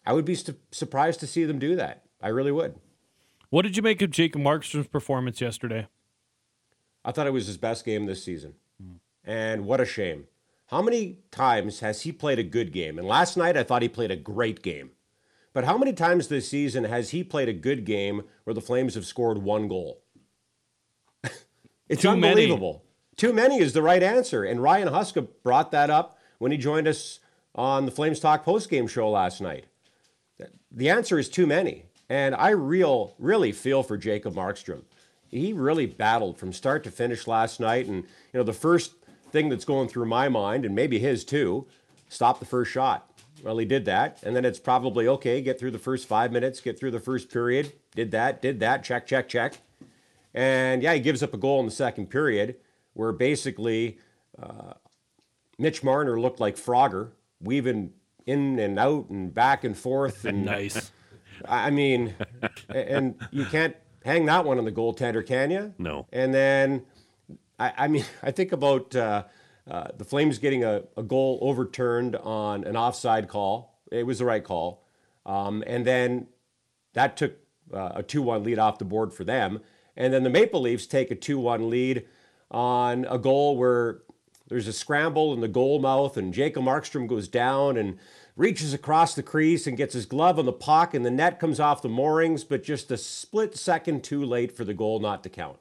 I 0.04 0.12
would 0.12 0.24
be 0.24 0.38
surprised 0.70 1.20
to 1.20 1.26
see 1.26 1.44
them 1.44 1.58
do 1.58 1.76
that. 1.76 2.04
I 2.22 2.28
really 2.28 2.52
would. 2.52 2.76
What 3.50 3.62
did 3.62 3.76
you 3.76 3.82
make 3.82 4.00
of 4.02 4.10
Jacob 4.10 4.40
Markstrom's 4.40 4.88
performance 4.88 5.40
yesterday? 5.40 5.88
I 7.04 7.12
thought 7.12 7.26
it 7.26 7.32
was 7.32 7.46
his 7.46 7.58
best 7.58 7.84
game 7.84 8.06
this 8.06 8.24
season. 8.24 8.54
Hmm. 8.82 8.96
And 9.24 9.66
what 9.66 9.80
a 9.80 9.84
shame. 9.84 10.24
How 10.66 10.82
many 10.82 11.18
times 11.30 11.80
has 11.80 12.02
he 12.02 12.12
played 12.12 12.38
a 12.38 12.44
good 12.44 12.72
game? 12.72 12.98
And 12.98 13.06
last 13.06 13.36
night 13.36 13.56
I 13.56 13.62
thought 13.62 13.82
he 13.82 13.88
played 13.88 14.10
a 14.10 14.16
great 14.16 14.62
game. 14.62 14.90
But 15.52 15.64
how 15.64 15.78
many 15.78 15.92
times 15.92 16.28
this 16.28 16.48
season 16.48 16.84
has 16.84 17.10
he 17.10 17.24
played 17.24 17.48
a 17.48 17.54
good 17.54 17.84
game 17.84 18.22
where 18.44 18.52
the 18.54 18.60
Flames 18.60 18.94
have 18.94 19.06
scored 19.06 19.38
one 19.38 19.68
goal? 19.68 20.02
it's 21.88 22.02
Too 22.02 22.08
many. 22.16 22.28
unbelievable. 22.28 22.82
Too 23.16 23.32
many 23.32 23.58
is 23.58 23.72
the 23.72 23.80
right 23.82 24.02
answer. 24.02 24.44
And 24.44 24.62
Ryan 24.62 24.88
Huska 24.88 25.26
brought 25.42 25.70
that 25.70 25.88
up 25.88 26.18
when 26.38 26.52
he 26.52 26.58
joined 26.58 26.86
us 26.88 27.20
on 27.54 27.86
the 27.86 27.92
Flames 27.92 28.20
Talk 28.20 28.44
postgame 28.44 28.88
show 28.88 29.08
last 29.08 29.40
night. 29.40 29.64
The 30.70 30.90
answer 30.90 31.18
is 31.18 31.30
too 31.30 31.46
many. 31.46 31.84
And 32.10 32.34
I 32.34 32.50
real 32.50 33.14
really 33.18 33.52
feel 33.52 33.82
for 33.82 33.96
Jacob 33.96 34.34
Markstrom. 34.34 34.82
He 35.28 35.52
really 35.52 35.86
battled 35.86 36.38
from 36.38 36.52
start 36.52 36.84
to 36.84 36.90
finish 36.90 37.26
last 37.26 37.60
night. 37.60 37.86
And 37.86 38.02
you 38.04 38.08
know, 38.34 38.42
the 38.42 38.52
first 38.52 38.92
thing 39.30 39.48
that's 39.48 39.64
going 39.64 39.88
through 39.88 40.06
my 40.06 40.28
mind, 40.28 40.64
and 40.64 40.74
maybe 40.74 40.98
his 40.98 41.24
too, 41.24 41.66
stop 42.08 42.40
the 42.40 42.46
first 42.46 42.70
shot. 42.70 43.10
Well, 43.42 43.58
he 43.58 43.66
did 43.66 43.84
that. 43.84 44.18
And 44.22 44.34
then 44.34 44.44
it's 44.44 44.58
probably 44.58 45.06
okay, 45.08 45.40
get 45.40 45.58
through 45.58 45.72
the 45.72 45.78
first 45.78 46.06
five 46.08 46.32
minutes, 46.32 46.60
get 46.60 46.78
through 46.78 46.90
the 46.92 47.00
first 47.00 47.30
period. 47.30 47.72
Did 47.94 48.10
that, 48.12 48.40
did 48.40 48.60
that, 48.60 48.82
check, 48.82 49.06
check, 49.06 49.28
check. 49.28 49.60
And 50.34 50.82
yeah, 50.82 50.94
he 50.94 51.00
gives 51.00 51.22
up 51.22 51.34
a 51.34 51.38
goal 51.38 51.60
in 51.60 51.66
the 51.66 51.72
second 51.72 52.08
period 52.10 52.56
where 52.94 53.12
basically 53.12 53.98
uh, 54.42 54.74
Mitch 55.58 55.82
Marner 55.82 56.18
looked 56.18 56.40
like 56.40 56.56
Frogger, 56.56 57.10
weaving 57.40 57.92
in 58.26 58.58
and 58.58 58.78
out 58.78 59.08
and 59.10 59.32
back 59.32 59.64
and 59.64 59.76
forth. 59.76 60.24
And 60.24 60.44
Nice. 60.56 60.90
I 61.46 61.70
mean, 61.70 62.14
and 62.68 63.14
you 63.30 63.44
can't 63.44 63.76
hang 64.04 64.24
that 64.26 64.44
one 64.44 64.58
on 64.58 64.64
the 64.64 64.72
goaltender, 64.72 65.26
can 65.26 65.50
you? 65.50 65.74
No. 65.78 66.06
And 66.12 66.32
then, 66.32 66.84
I, 67.58 67.72
I 67.76 67.88
mean, 67.88 68.04
I 68.22 68.30
think 68.30 68.52
about 68.52 68.94
uh, 68.94 69.24
uh, 69.70 69.88
the 69.96 70.04
Flames 70.04 70.38
getting 70.38 70.64
a, 70.64 70.82
a 70.96 71.02
goal 71.02 71.38
overturned 71.42 72.16
on 72.16 72.64
an 72.64 72.76
offside 72.76 73.28
call. 73.28 73.80
It 73.90 74.04
was 74.04 74.18
the 74.18 74.24
right 74.24 74.42
call. 74.42 74.84
Um, 75.24 75.64
and 75.66 75.84
then 75.84 76.28
that 76.94 77.16
took 77.16 77.34
uh, 77.72 77.92
a 77.96 78.02
2 78.02 78.22
1 78.22 78.44
lead 78.44 78.58
off 78.58 78.78
the 78.78 78.84
board 78.84 79.12
for 79.12 79.24
them. 79.24 79.60
And 79.96 80.12
then 80.12 80.22
the 80.22 80.30
Maple 80.30 80.60
Leafs 80.60 80.86
take 80.86 81.10
a 81.10 81.14
2 81.14 81.38
1 81.38 81.70
lead 81.70 82.06
on 82.50 83.04
a 83.06 83.18
goal 83.18 83.56
where 83.56 84.02
there's 84.48 84.68
a 84.68 84.72
scramble 84.72 85.34
in 85.34 85.40
the 85.40 85.48
goal 85.48 85.80
mouth, 85.80 86.16
and 86.16 86.32
Jacob 86.32 86.62
Markstrom 86.62 87.08
goes 87.08 87.26
down 87.26 87.76
and 87.76 87.98
reaches 88.36 88.72
across 88.72 89.14
the 89.14 89.22
crease 89.22 89.66
and 89.66 89.76
gets 89.76 89.94
his 89.94 90.06
glove 90.06 90.38
on 90.38 90.46
the 90.46 90.52
puck, 90.52 90.94
and 90.94 91.04
the 91.04 91.10
net 91.10 91.40
comes 91.40 91.58
off 91.58 91.82
the 91.82 91.88
moorings, 91.88 92.44
but 92.44 92.62
just 92.62 92.92
a 92.92 92.96
split 92.96 93.56
second 93.56 94.04
too 94.04 94.24
late 94.24 94.52
for 94.52 94.64
the 94.64 94.74
goal 94.74 95.00
not 95.00 95.24
to 95.24 95.28
count. 95.28 95.58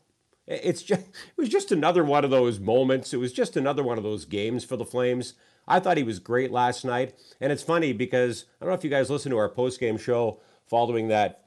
It's 0.48 0.84
just 0.84 1.02
it 1.02 1.38
was 1.38 1.50
just 1.50 1.72
another 1.72 2.04
one 2.04 2.24
of 2.24 2.32
those 2.32 2.60
moments. 2.60 3.14
It 3.14 3.18
was 3.18 3.34
just 3.34 3.58
another 3.58 3.84
one 3.84 3.98
of 3.98 4.04
those 4.04 4.26
games 4.26 4.64
for 4.64 4.78
the 4.78 4.86
Flames. 4.86 5.34
I 5.68 5.80
thought 5.80 5.98
he 5.98 6.04
was 6.04 6.20
great 6.20 6.52
last 6.52 6.86
night. 6.86 7.16
And 7.42 7.52
it's 7.52 7.64
funny 7.64 7.94
because 7.94 8.46
I 8.60 8.66
don't 8.66 8.72
know 8.72 8.78
if 8.78 8.84
you 8.84 8.90
guys 8.90 9.10
listened 9.10 9.32
to 9.32 9.38
our 9.38 9.50
post-game 9.50 9.98
show 9.98 10.40
following 10.68 11.08
that 11.08 11.46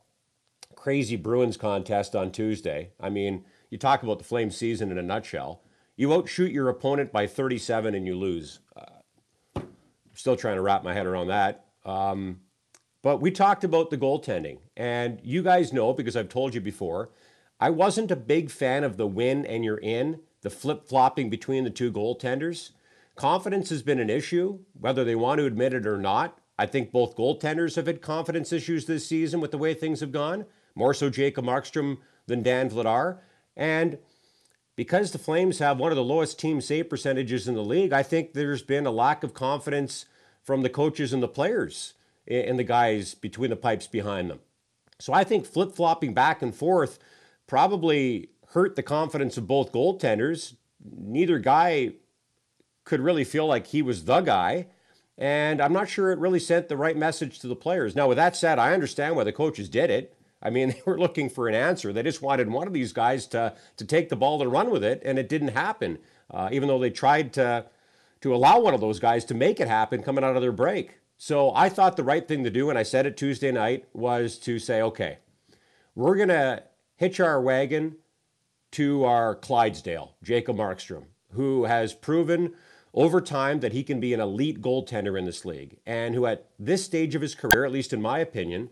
crazy 0.74 1.16
Bruins 1.16 1.56
contest 1.56 2.16
on 2.16 2.32
Tuesday. 2.32 2.90
I 3.00 3.10
mean, 3.10 3.44
you 3.70 3.78
talk 3.78 4.02
about 4.02 4.18
the 4.18 4.24
Flame 4.24 4.50
season 4.50 4.90
in 4.90 4.98
a 4.98 5.02
nutshell. 5.02 5.62
You 5.96 6.12
outshoot 6.14 6.52
your 6.52 6.68
opponent 6.68 7.12
by 7.12 7.26
37 7.26 7.94
and 7.94 8.06
you 8.06 8.16
lose. 8.16 8.60
Uh, 8.76 9.62
still 10.14 10.36
trying 10.36 10.56
to 10.56 10.62
wrap 10.62 10.82
my 10.84 10.94
head 10.94 11.06
around 11.06 11.28
that. 11.28 11.66
Um, 11.84 12.40
but 13.02 13.20
we 13.20 13.30
talked 13.30 13.64
about 13.64 13.90
the 13.90 13.96
goaltending, 13.96 14.58
and 14.76 15.20
you 15.22 15.42
guys 15.42 15.72
know 15.72 15.92
because 15.92 16.16
I've 16.16 16.28
told 16.28 16.54
you 16.54 16.60
before, 16.60 17.10
I 17.60 17.70
wasn't 17.70 18.10
a 18.10 18.16
big 18.16 18.50
fan 18.50 18.84
of 18.84 18.96
the 18.96 19.06
win 19.06 19.44
and 19.44 19.64
you're 19.64 19.78
in, 19.78 20.20
the 20.42 20.50
flip 20.50 20.88
flopping 20.88 21.28
between 21.28 21.64
the 21.64 21.70
two 21.70 21.92
goaltenders. 21.92 22.70
Confidence 23.16 23.70
has 23.70 23.82
been 23.82 23.98
an 23.98 24.10
issue, 24.10 24.60
whether 24.78 25.02
they 25.02 25.16
want 25.16 25.38
to 25.38 25.46
admit 25.46 25.74
it 25.74 25.86
or 25.86 25.98
not. 25.98 26.38
I 26.56 26.66
think 26.66 26.92
both 26.92 27.16
goaltenders 27.16 27.76
have 27.76 27.86
had 27.86 28.00
confidence 28.00 28.52
issues 28.52 28.86
this 28.86 29.06
season 29.06 29.40
with 29.40 29.50
the 29.50 29.58
way 29.58 29.74
things 29.74 30.00
have 30.00 30.12
gone, 30.12 30.46
more 30.74 30.94
so 30.94 31.10
Jacob 31.10 31.44
Markstrom 31.44 31.98
than 32.26 32.42
Dan 32.42 32.70
Vladar. 32.70 33.18
And 33.56 33.98
because 34.76 35.10
the 35.10 35.18
Flames 35.18 35.58
have 35.58 35.78
one 35.78 35.90
of 35.90 35.96
the 35.96 36.04
lowest 36.04 36.38
team 36.38 36.60
save 36.60 36.88
percentages 36.88 37.48
in 37.48 37.54
the 37.54 37.64
league, 37.64 37.92
I 37.92 38.04
think 38.04 38.32
there's 38.32 38.62
been 38.62 38.86
a 38.86 38.92
lack 38.92 39.24
of 39.24 39.34
confidence 39.34 40.06
from 40.44 40.62
the 40.62 40.70
coaches 40.70 41.12
and 41.12 41.22
the 41.22 41.28
players 41.28 41.94
and 42.28 42.56
the 42.58 42.64
guys 42.64 43.14
between 43.14 43.50
the 43.50 43.56
pipes 43.56 43.88
behind 43.88 44.30
them. 44.30 44.38
So 45.00 45.12
I 45.12 45.24
think 45.24 45.46
flip 45.46 45.72
flopping 45.74 46.14
back 46.14 46.42
and 46.42 46.54
forth 46.54 46.98
probably 47.48 48.28
hurt 48.50 48.76
the 48.76 48.82
confidence 48.84 49.36
of 49.36 49.48
both 49.48 49.72
goaltenders. 49.72 50.54
Neither 50.80 51.40
guy 51.40 51.94
could 52.84 53.00
really 53.00 53.24
feel 53.24 53.46
like 53.46 53.66
he 53.66 53.82
was 53.82 54.04
the 54.04 54.20
guy. 54.20 54.68
And 55.16 55.60
I'm 55.60 55.72
not 55.72 55.88
sure 55.88 56.12
it 56.12 56.20
really 56.20 56.38
sent 56.38 56.68
the 56.68 56.76
right 56.76 56.96
message 56.96 57.40
to 57.40 57.48
the 57.48 57.56
players. 57.56 57.96
Now, 57.96 58.06
with 58.06 58.16
that 58.16 58.36
said, 58.36 58.60
I 58.60 58.72
understand 58.72 59.16
why 59.16 59.24
the 59.24 59.32
coaches 59.32 59.68
did 59.68 59.90
it. 59.90 60.14
I 60.40 60.50
mean, 60.50 60.68
they 60.70 60.82
were 60.86 60.98
looking 60.98 61.28
for 61.28 61.48
an 61.48 61.56
answer. 61.56 61.92
They 61.92 62.04
just 62.04 62.22
wanted 62.22 62.48
one 62.48 62.68
of 62.68 62.72
these 62.72 62.92
guys 62.92 63.26
to, 63.28 63.54
to 63.78 63.84
take 63.84 64.08
the 64.08 64.16
ball 64.16 64.40
and 64.40 64.52
run 64.52 64.70
with 64.70 64.84
it, 64.84 65.02
and 65.04 65.18
it 65.18 65.28
didn't 65.28 65.48
happen, 65.48 65.98
uh, 66.30 66.50
even 66.52 66.68
though 66.68 66.78
they 66.78 66.90
tried 66.90 67.32
to, 67.32 67.66
to 68.20 68.34
allow 68.34 68.60
one 68.60 68.74
of 68.74 68.80
those 68.80 69.00
guys 69.00 69.24
to 69.26 69.34
make 69.34 69.58
it 69.58 69.66
happen 69.66 70.02
coming 70.02 70.22
out 70.22 70.36
of 70.36 70.42
their 70.42 70.52
break. 70.52 70.98
So 71.16 71.52
I 71.52 71.68
thought 71.68 71.96
the 71.96 72.04
right 72.04 72.26
thing 72.26 72.44
to 72.44 72.50
do, 72.50 72.70
and 72.70 72.78
I 72.78 72.84
said 72.84 73.04
it 73.04 73.16
Tuesday 73.16 73.50
night, 73.50 73.86
was 73.92 74.38
to 74.40 74.60
say, 74.60 74.82
okay, 74.82 75.18
we're 75.96 76.14
to 76.26 76.62
hitch 76.98 77.20
our 77.20 77.40
wagon 77.40 77.96
to 78.72 79.04
our 79.04 79.34
Clydesdale, 79.34 80.16
Jacob 80.22 80.56
Markstrom, 80.56 81.04
who 81.32 81.64
has 81.64 81.94
proven 81.94 82.52
over 82.92 83.20
time 83.20 83.60
that 83.60 83.72
he 83.72 83.84
can 83.84 84.00
be 84.00 84.12
an 84.12 84.20
elite 84.20 84.60
goaltender 84.60 85.16
in 85.16 85.24
this 85.24 85.44
league, 85.44 85.78
and 85.86 86.14
who 86.14 86.26
at 86.26 86.46
this 86.58 86.84
stage 86.84 87.14
of 87.14 87.22
his 87.22 87.36
career, 87.36 87.64
at 87.64 87.72
least 87.72 87.92
in 87.92 88.02
my 88.02 88.18
opinion, 88.18 88.68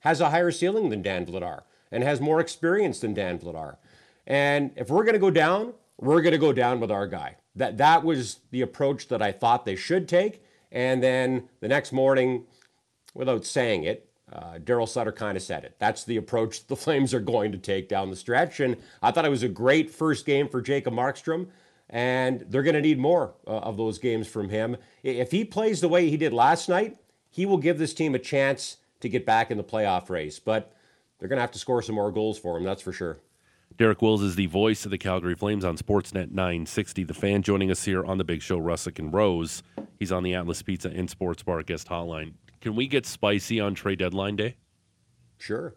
has 0.00 0.20
a 0.20 0.28
higher 0.30 0.50
ceiling 0.50 0.90
than 0.90 1.00
Dan 1.00 1.24
Vladar 1.24 1.62
and 1.90 2.04
has 2.04 2.20
more 2.20 2.38
experience 2.38 3.00
than 3.00 3.14
Dan 3.14 3.38
Vladar. 3.38 3.76
And 4.26 4.72
if 4.76 4.90
we're 4.90 5.04
going 5.04 5.14
to 5.14 5.18
go 5.18 5.30
down, 5.30 5.72
we're 5.98 6.20
going 6.20 6.32
to 6.32 6.38
go 6.38 6.52
down 6.52 6.80
with 6.80 6.90
our 6.90 7.06
guy. 7.06 7.36
That 7.56 7.78
that 7.78 8.04
was 8.04 8.40
the 8.50 8.60
approach 8.60 9.08
that 9.08 9.22
I 9.22 9.32
thought 9.32 9.64
they 9.64 9.76
should 9.76 10.06
take. 10.06 10.42
And 10.70 11.02
then 11.02 11.48
the 11.60 11.68
next 11.68 11.92
morning, 11.92 12.44
without 13.14 13.46
saying 13.46 13.84
it, 13.84 14.10
uh, 14.32 14.58
Daryl 14.58 14.88
Sutter 14.88 15.12
kind 15.12 15.36
of 15.36 15.42
said 15.42 15.64
it. 15.64 15.76
That's 15.78 16.04
the 16.04 16.16
approach 16.16 16.66
the 16.66 16.76
Flames 16.76 17.12
are 17.12 17.20
going 17.20 17.52
to 17.52 17.58
take 17.58 17.88
down 17.88 18.10
the 18.10 18.16
stretch. 18.16 18.60
And 18.60 18.76
I 19.02 19.10
thought 19.10 19.24
it 19.24 19.30
was 19.30 19.42
a 19.42 19.48
great 19.48 19.90
first 19.90 20.26
game 20.26 20.48
for 20.48 20.62
Jacob 20.62 20.94
Markstrom. 20.94 21.48
And 21.90 22.44
they're 22.48 22.62
going 22.62 22.74
to 22.74 22.80
need 22.80 22.98
more 22.98 23.34
uh, 23.46 23.58
of 23.58 23.76
those 23.76 23.98
games 23.98 24.26
from 24.26 24.48
him. 24.48 24.76
If 25.02 25.30
he 25.30 25.44
plays 25.44 25.80
the 25.80 25.88
way 25.88 26.08
he 26.08 26.16
did 26.16 26.32
last 26.32 26.68
night, 26.68 26.96
he 27.30 27.44
will 27.44 27.58
give 27.58 27.78
this 27.78 27.92
team 27.92 28.14
a 28.14 28.18
chance 28.18 28.78
to 29.00 29.08
get 29.08 29.26
back 29.26 29.50
in 29.50 29.58
the 29.58 29.64
playoff 29.64 30.08
race. 30.08 30.38
But 30.38 30.74
they're 31.18 31.28
going 31.28 31.36
to 31.36 31.42
have 31.42 31.52
to 31.52 31.58
score 31.58 31.82
some 31.82 31.94
more 31.94 32.10
goals 32.10 32.38
for 32.38 32.56
him, 32.56 32.64
that's 32.64 32.82
for 32.82 32.92
sure. 32.92 33.18
Derek 33.76 34.00
Wills 34.02 34.22
is 34.22 34.36
the 34.36 34.46
voice 34.46 34.84
of 34.84 34.92
the 34.92 34.98
Calgary 34.98 35.34
Flames 35.34 35.64
on 35.64 35.76
Sportsnet 35.76 36.30
960. 36.30 37.04
The 37.04 37.14
fan 37.14 37.42
joining 37.42 37.70
us 37.70 37.84
here 37.84 38.04
on 38.04 38.18
the 38.18 38.24
Big 38.24 38.40
Show, 38.40 38.58
Russick 38.58 39.00
and 39.00 39.12
Rose. 39.12 39.62
He's 39.98 40.12
on 40.12 40.22
the 40.22 40.34
Atlas 40.34 40.62
Pizza 40.62 40.90
and 40.90 41.10
Sports 41.10 41.42
Bar 41.42 41.62
guest 41.64 41.88
hotline. 41.88 42.34
Can 42.64 42.74
we 42.74 42.88
get 42.88 43.06
spicy 43.06 43.60
on 43.60 43.74
trade 43.74 44.00
deadline 44.00 44.34
day? 44.34 44.56
Sure. 45.38 45.74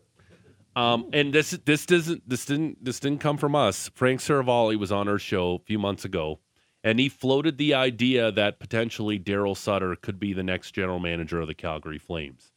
Um, 0.76 1.10
and 1.14 1.32
this 1.34 1.52
this 1.52 1.86
doesn't 1.86 2.28
this 2.28 2.46
didn't 2.46 2.84
this 2.84 3.00
didn't 3.00 3.20
come 3.20 3.38
from 3.38 3.56
us. 3.56 3.92
Frank 3.94 4.20
Seravalli 4.20 4.78
was 4.78 4.92
on 4.92 5.08
our 5.08 5.20
show 5.20 5.56
a 5.56 5.60
few 5.60 5.78
months 5.78 6.06
ago, 6.06 6.40
and 6.84 7.00
he 7.00 7.10
floated 7.10 7.60
the 7.60 7.76
idea 7.76 8.32
that 8.32 8.60
potentially 8.60 9.20
Daryl 9.20 9.56
Sutter 9.56 9.96
could 9.96 10.20
be 10.20 10.34
the 10.34 10.44
next 10.44 10.72
general 10.72 11.00
manager 11.00 11.40
of 11.40 11.48
the 11.48 11.54
Calgary 11.54 12.00
Flames 12.00 12.52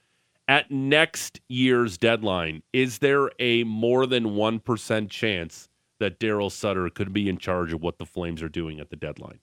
at 0.50 0.68
next 0.68 1.40
year's 1.48 1.96
deadline, 1.96 2.60
is 2.72 2.98
there 2.98 3.30
a 3.38 3.62
more 3.62 4.04
than 4.04 4.30
1% 4.30 5.08
chance 5.08 5.68
that 6.00 6.18
Daryl 6.18 6.50
Sutter 6.50 6.90
could 6.90 7.12
be 7.12 7.28
in 7.28 7.38
charge 7.38 7.72
of 7.72 7.82
what 7.82 7.98
the 7.98 8.04
Flames 8.04 8.42
are 8.42 8.48
doing 8.48 8.80
at 8.80 8.90
the 8.90 8.96
deadline? 8.96 9.38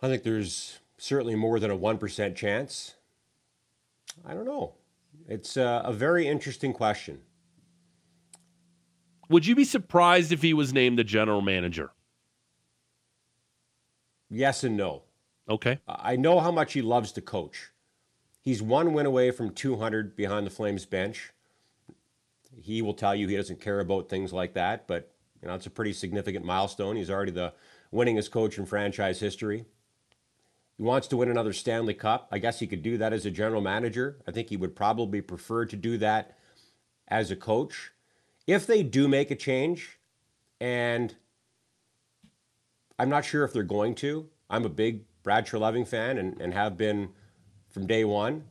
I 0.00 0.08
think 0.08 0.22
there's 0.22 0.80
certainly 0.98 1.34
more 1.34 1.58
than 1.58 1.70
a 1.70 1.76
1% 1.76 2.34
chance. 2.34 2.94
I 4.24 4.34
don't 4.34 4.44
know. 4.44 4.74
It's 5.28 5.56
a, 5.56 5.82
a 5.84 5.92
very 5.92 6.26
interesting 6.26 6.72
question. 6.72 7.20
Would 9.28 9.46
you 9.46 9.54
be 9.54 9.64
surprised 9.64 10.32
if 10.32 10.42
he 10.42 10.52
was 10.52 10.72
named 10.72 10.98
the 10.98 11.04
general 11.04 11.40
manager? 11.40 11.90
Yes 14.28 14.64
and 14.64 14.76
no. 14.76 15.02
Okay. 15.48 15.78
I 15.86 16.16
know 16.16 16.40
how 16.40 16.50
much 16.50 16.72
he 16.72 16.82
loves 16.82 17.12
to 17.12 17.20
coach. 17.20 17.70
He's 18.40 18.60
one 18.60 18.92
win 18.92 19.06
away 19.06 19.30
from 19.30 19.50
200 19.50 20.16
behind 20.16 20.46
the 20.46 20.50
Flames 20.50 20.84
bench. 20.84 21.32
He 22.60 22.82
will 22.82 22.94
tell 22.94 23.14
you 23.14 23.26
he 23.26 23.36
doesn't 23.36 23.60
care 23.60 23.80
about 23.80 24.08
things 24.08 24.32
like 24.32 24.54
that, 24.54 24.86
but 24.86 25.10
you 25.40 25.48
know 25.48 25.54
it's 25.54 25.66
a 25.66 25.70
pretty 25.70 25.92
significant 25.92 26.44
milestone. 26.44 26.96
He's 26.96 27.10
already 27.10 27.32
the 27.32 27.52
winningest 27.92 28.30
coach 28.30 28.58
in 28.58 28.66
franchise 28.66 29.18
history. 29.18 29.64
He 30.76 30.82
wants 30.82 31.06
to 31.08 31.16
win 31.16 31.30
another 31.30 31.52
Stanley 31.52 31.94
Cup. 31.94 32.28
I 32.32 32.38
guess 32.38 32.58
he 32.58 32.66
could 32.66 32.82
do 32.82 32.98
that 32.98 33.12
as 33.12 33.24
a 33.24 33.30
general 33.30 33.60
manager. 33.60 34.18
I 34.26 34.32
think 34.32 34.48
he 34.48 34.56
would 34.56 34.74
probably 34.74 35.20
prefer 35.20 35.66
to 35.66 35.76
do 35.76 35.98
that 35.98 36.36
as 37.08 37.30
a 37.30 37.36
coach. 37.36 37.92
If 38.46 38.66
they 38.66 38.82
do 38.82 39.06
make 39.06 39.30
a 39.30 39.36
change, 39.36 39.98
and 40.60 41.14
I'm 42.98 43.08
not 43.08 43.24
sure 43.24 43.44
if 43.44 43.52
they're 43.52 43.62
going 43.62 43.94
to, 43.96 44.28
I'm 44.50 44.64
a 44.64 44.68
big 44.68 45.04
Brad 45.22 45.46
Treliving 45.46 45.86
fan 45.86 46.18
and, 46.18 46.40
and 46.40 46.52
have 46.52 46.76
been 46.76 47.10
from 47.70 47.86
day 47.86 48.04
one. 48.04 48.44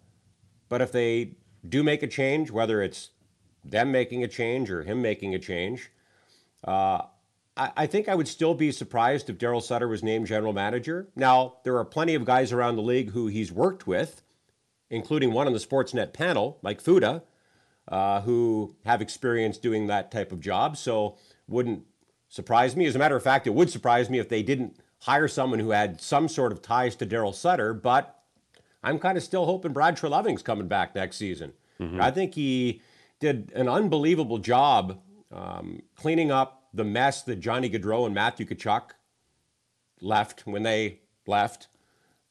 But 0.69 0.81
if 0.81 0.91
they 0.91 1.35
do 1.67 1.83
make 1.83 2.03
a 2.03 2.07
change, 2.07 2.51
whether 2.51 2.81
it's 2.81 3.09
them 3.63 3.91
making 3.91 4.23
a 4.23 4.27
change 4.27 4.69
or 4.71 4.83
him 4.83 5.01
making 5.01 5.35
a 5.35 5.39
change, 5.39 5.91
uh, 6.63 7.03
I, 7.55 7.71
I, 7.77 7.87
think 7.87 8.07
I 8.07 8.15
would 8.15 8.27
still 8.27 8.53
be 8.53 8.71
surprised 8.71 9.29
if 9.29 9.37
Daryl 9.37 9.61
Sutter 9.61 9.87
was 9.87 10.03
named 10.03 10.27
general 10.27 10.53
manager. 10.53 11.09
Now, 11.15 11.57
there 11.63 11.77
are 11.77 11.85
plenty 11.85 12.15
of 12.15 12.25
guys 12.25 12.51
around 12.51 12.75
the 12.75 12.81
league 12.81 13.11
who 13.11 13.27
he's 13.27 13.51
worked 13.51 13.85
with, 13.87 14.23
including 14.89 15.33
one 15.33 15.47
on 15.47 15.53
the 15.53 15.59
Sportsnet 15.59 16.13
panel, 16.13 16.59
Mike 16.61 16.83
Futa, 16.83 17.23
uh, 17.87 18.21
who 18.21 18.75
have 18.85 19.01
experience 19.01 19.57
doing 19.57 19.87
that 19.87 20.11
type 20.11 20.31
of 20.31 20.39
job. 20.39 20.77
So 20.77 21.17
wouldn't 21.47 21.83
surprise 22.29 22.75
me. 22.75 22.85
As 22.85 22.95
a 22.95 22.99
matter 22.99 23.15
of 23.15 23.23
fact, 23.23 23.47
it 23.47 23.53
would 23.53 23.69
surprise 23.69 24.09
me 24.09 24.19
if 24.19 24.29
they 24.29 24.41
didn't 24.43 24.77
hire 24.99 25.27
someone 25.27 25.59
who 25.59 25.71
had 25.71 26.01
some 26.01 26.27
sort 26.27 26.51
of 26.51 26.61
ties 26.61 26.95
to 26.95 27.05
Daryl 27.05 27.35
Sutter, 27.35 27.73
but 27.73 28.23
I'm 28.83 28.99
kind 28.99 29.17
of 29.17 29.23
still 29.23 29.45
hoping 29.45 29.73
Brad 29.73 29.97
Treliving's 29.97 30.41
coming 30.41 30.67
back 30.67 30.95
next 30.95 31.17
season. 31.17 31.53
Mm-hmm. 31.79 32.01
I 32.01 32.11
think 32.11 32.35
he 32.35 32.81
did 33.19 33.51
an 33.55 33.67
unbelievable 33.67 34.37
job 34.37 34.99
um, 35.31 35.81
cleaning 35.95 36.31
up 36.31 36.62
the 36.73 36.83
mess 36.83 37.21
that 37.23 37.39
Johnny 37.39 37.69
Gaudreau 37.69 38.05
and 38.05 38.15
Matthew 38.15 38.45
Tkachuk 38.45 38.91
left 40.01 40.45
when 40.45 40.63
they 40.63 40.99
left. 41.27 41.67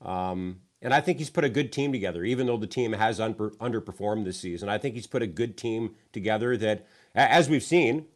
Um, 0.01 0.61
and 0.81 0.93
I 0.93 1.01
think 1.01 1.19
he's 1.19 1.31
put 1.31 1.45
a 1.45 1.49
good 1.49 1.71
team 1.71 1.93
together, 1.93 2.25
even 2.25 2.47
though 2.47 2.57
the 2.57 2.67
team 2.67 2.93
has 2.93 3.21
un- 3.21 3.35
underperformed 3.35 4.25
this 4.25 4.41
season. 4.41 4.69
I 4.69 4.79
think 4.79 4.97
he's 4.97 5.07
put 5.07 5.23
a 5.23 5.29
good 5.29 5.57
team 5.57 5.95
together 6.13 6.57
that, 6.57 6.87
as 7.15 7.49
we've 7.49 7.63
seen, 7.63 8.07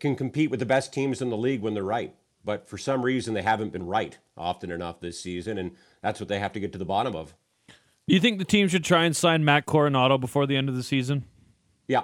can 0.00 0.16
compete 0.16 0.50
with 0.50 0.58
the 0.60 0.66
best 0.66 0.92
teams 0.92 1.22
in 1.22 1.30
the 1.30 1.36
league 1.36 1.60
when 1.60 1.74
they're 1.74 1.84
right. 1.84 2.14
But 2.44 2.68
for 2.68 2.76
some 2.76 3.02
reason, 3.02 3.32
they 3.32 3.42
haven't 3.42 3.72
been 3.72 3.86
right 3.86 4.18
often 4.36 4.70
enough 4.70 5.00
this 5.00 5.20
season, 5.20 5.56
and 5.56 5.70
that's 6.02 6.20
what 6.20 6.28
they 6.28 6.40
have 6.40 6.52
to 6.52 6.60
get 6.60 6.72
to 6.72 6.78
the 6.78 6.84
bottom 6.84 7.14
of. 7.14 7.34
Do 7.68 8.14
you 8.14 8.20
think 8.20 8.38
the 8.38 8.44
team 8.44 8.68
should 8.68 8.84
try 8.84 9.04
and 9.04 9.16
sign 9.16 9.44
Matt 9.44 9.64
Coronato 9.64 10.20
before 10.20 10.46
the 10.46 10.56
end 10.56 10.68
of 10.68 10.74
the 10.74 10.82
season? 10.82 11.24
Yeah, 11.88 12.02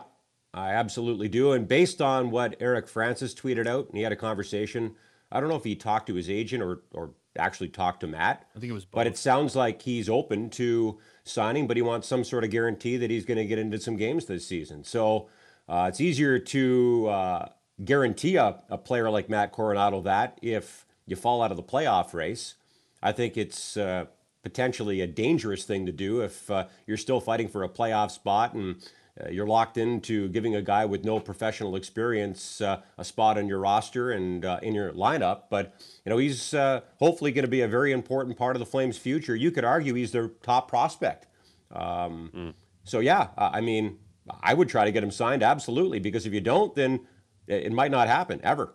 I 0.52 0.70
absolutely 0.70 1.28
do. 1.28 1.52
And 1.52 1.68
based 1.68 2.02
on 2.02 2.30
what 2.30 2.56
Eric 2.60 2.88
Francis 2.88 3.34
tweeted 3.34 3.66
out, 3.66 3.88
and 3.88 3.96
he 3.96 4.02
had 4.02 4.12
a 4.12 4.16
conversation, 4.16 4.96
I 5.30 5.40
don't 5.40 5.48
know 5.48 5.56
if 5.56 5.64
he 5.64 5.76
talked 5.76 6.08
to 6.08 6.14
his 6.14 6.28
agent 6.28 6.62
or, 6.62 6.82
or 6.92 7.12
actually 7.38 7.68
talked 7.68 8.00
to 8.00 8.06
Matt. 8.06 8.46
I 8.56 8.58
think 8.58 8.70
it 8.70 8.74
was 8.74 8.84
both. 8.84 8.98
But 8.98 9.06
it 9.06 9.16
sounds 9.16 9.54
like 9.54 9.82
he's 9.82 10.08
open 10.08 10.50
to 10.50 10.98
signing, 11.24 11.66
but 11.66 11.76
he 11.76 11.82
wants 11.82 12.08
some 12.08 12.24
sort 12.24 12.44
of 12.44 12.50
guarantee 12.50 12.96
that 12.96 13.10
he's 13.10 13.24
going 13.24 13.38
to 13.38 13.44
get 13.44 13.58
into 13.58 13.78
some 13.78 13.96
games 13.96 14.26
this 14.26 14.46
season. 14.46 14.82
So 14.82 15.28
uh, 15.68 15.86
it's 15.88 16.00
easier 16.00 16.38
to 16.38 17.08
uh, 17.08 17.48
guarantee 17.84 18.36
a, 18.36 18.60
a 18.68 18.78
player 18.78 19.08
like 19.08 19.28
Matt 19.28 19.52
Coronato 19.52 20.02
that 20.04 20.38
if 20.42 20.84
you 21.06 21.16
fall 21.16 21.42
out 21.42 21.50
of 21.50 21.56
the 21.56 21.62
playoff 21.62 22.12
race. 22.12 22.54
I 23.02 23.12
think 23.12 23.36
it's 23.36 23.76
uh, 23.76 24.06
potentially 24.42 25.00
a 25.00 25.06
dangerous 25.06 25.64
thing 25.64 25.86
to 25.86 25.92
do 25.92 26.20
if 26.20 26.50
uh, 26.50 26.66
you're 26.86 26.96
still 26.96 27.20
fighting 27.20 27.48
for 27.48 27.62
a 27.62 27.68
playoff 27.68 28.10
spot 28.10 28.54
and 28.54 28.76
uh, 29.20 29.28
you're 29.30 29.46
locked 29.46 29.76
into 29.76 30.28
giving 30.28 30.54
a 30.54 30.62
guy 30.62 30.84
with 30.84 31.04
no 31.04 31.20
professional 31.20 31.76
experience 31.76 32.60
uh, 32.60 32.80
a 32.98 33.04
spot 33.04 33.38
on 33.38 33.48
your 33.48 33.58
roster 33.58 34.12
and 34.12 34.44
uh, 34.44 34.58
in 34.62 34.74
your 34.74 34.92
lineup. 34.92 35.44
But 35.50 35.74
you 36.04 36.10
know 36.10 36.18
he's 36.18 36.54
uh, 36.54 36.80
hopefully 36.98 37.32
going 37.32 37.44
to 37.44 37.50
be 37.50 37.60
a 37.60 37.68
very 37.68 37.92
important 37.92 38.36
part 38.36 38.56
of 38.56 38.60
the 38.60 38.66
Flames' 38.66 38.98
future. 38.98 39.34
You 39.36 39.50
could 39.50 39.64
argue 39.64 39.94
he's 39.94 40.12
their 40.12 40.28
top 40.28 40.68
prospect. 40.68 41.26
Um, 41.70 42.30
mm. 42.34 42.54
So 42.84 43.00
yeah, 43.00 43.28
I 43.36 43.60
mean, 43.60 43.98
I 44.42 44.54
would 44.54 44.68
try 44.68 44.84
to 44.84 44.92
get 44.92 45.02
him 45.02 45.10
signed 45.10 45.42
absolutely 45.42 46.00
because 46.00 46.26
if 46.26 46.32
you 46.32 46.40
don't, 46.40 46.74
then 46.74 47.06
it 47.46 47.72
might 47.72 47.90
not 47.90 48.08
happen 48.08 48.40
ever. 48.42 48.74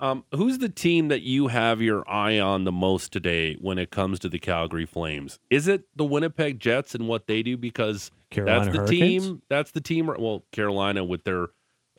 Um, 0.00 0.24
who's 0.32 0.58
the 0.58 0.68
team 0.68 1.08
that 1.08 1.22
you 1.22 1.48
have 1.48 1.80
your 1.80 2.08
eye 2.10 2.38
on 2.40 2.64
the 2.64 2.72
most 2.72 3.12
today 3.12 3.54
when 3.60 3.78
it 3.78 3.90
comes 3.90 4.18
to 4.20 4.28
the 4.28 4.38
Calgary 4.38 4.86
Flames? 4.86 5.38
Is 5.50 5.68
it 5.68 5.84
the 5.94 6.04
Winnipeg 6.04 6.58
Jets 6.58 6.94
and 6.94 7.06
what 7.06 7.26
they 7.26 7.42
do? 7.42 7.56
Because 7.56 8.10
Carolina 8.34 8.64
that's 8.64 8.72
the 8.72 8.78
Hurricanes? 8.78 9.24
team. 9.24 9.42
That's 9.48 9.70
the 9.70 9.80
team. 9.80 10.06
Well, 10.06 10.44
Carolina 10.52 11.04
with 11.04 11.24
their 11.24 11.48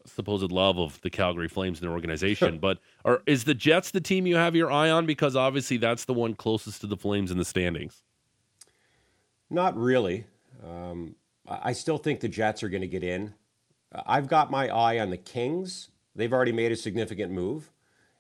supposed 0.05 0.51
love 0.51 0.77
of 0.77 0.99
the 1.01 1.09
Calgary 1.09 1.47
Flames 1.47 1.79
and 1.79 1.87
their 1.87 1.93
organization, 1.93 2.59
but 2.59 2.79
are, 3.03 3.23
is 3.25 3.45
the 3.45 3.55
Jets 3.55 3.91
the 3.91 4.01
team 4.01 4.27
you 4.27 4.35
have 4.35 4.55
your 4.55 4.71
eye 4.71 4.89
on? 4.89 5.05
Because 5.05 5.35
obviously 5.35 5.77
that's 5.77 6.05
the 6.05 6.13
one 6.13 6.35
closest 6.35 6.81
to 6.81 6.87
the 6.87 6.97
Flames 6.97 7.31
in 7.31 7.37
the 7.37 7.45
standings. 7.45 8.03
Not 9.49 9.77
really. 9.77 10.25
Um, 10.63 11.15
I 11.47 11.73
still 11.73 11.97
think 11.97 12.19
the 12.19 12.27
Jets 12.27 12.63
are 12.63 12.69
going 12.69 12.81
to 12.81 12.87
get 12.87 13.03
in. 13.03 13.33
I've 14.05 14.27
got 14.27 14.51
my 14.51 14.67
eye 14.69 14.99
on 14.99 15.09
the 15.09 15.17
Kings. 15.17 15.89
They've 16.15 16.33
already 16.33 16.51
made 16.51 16.71
a 16.71 16.75
significant 16.75 17.31
move 17.31 17.71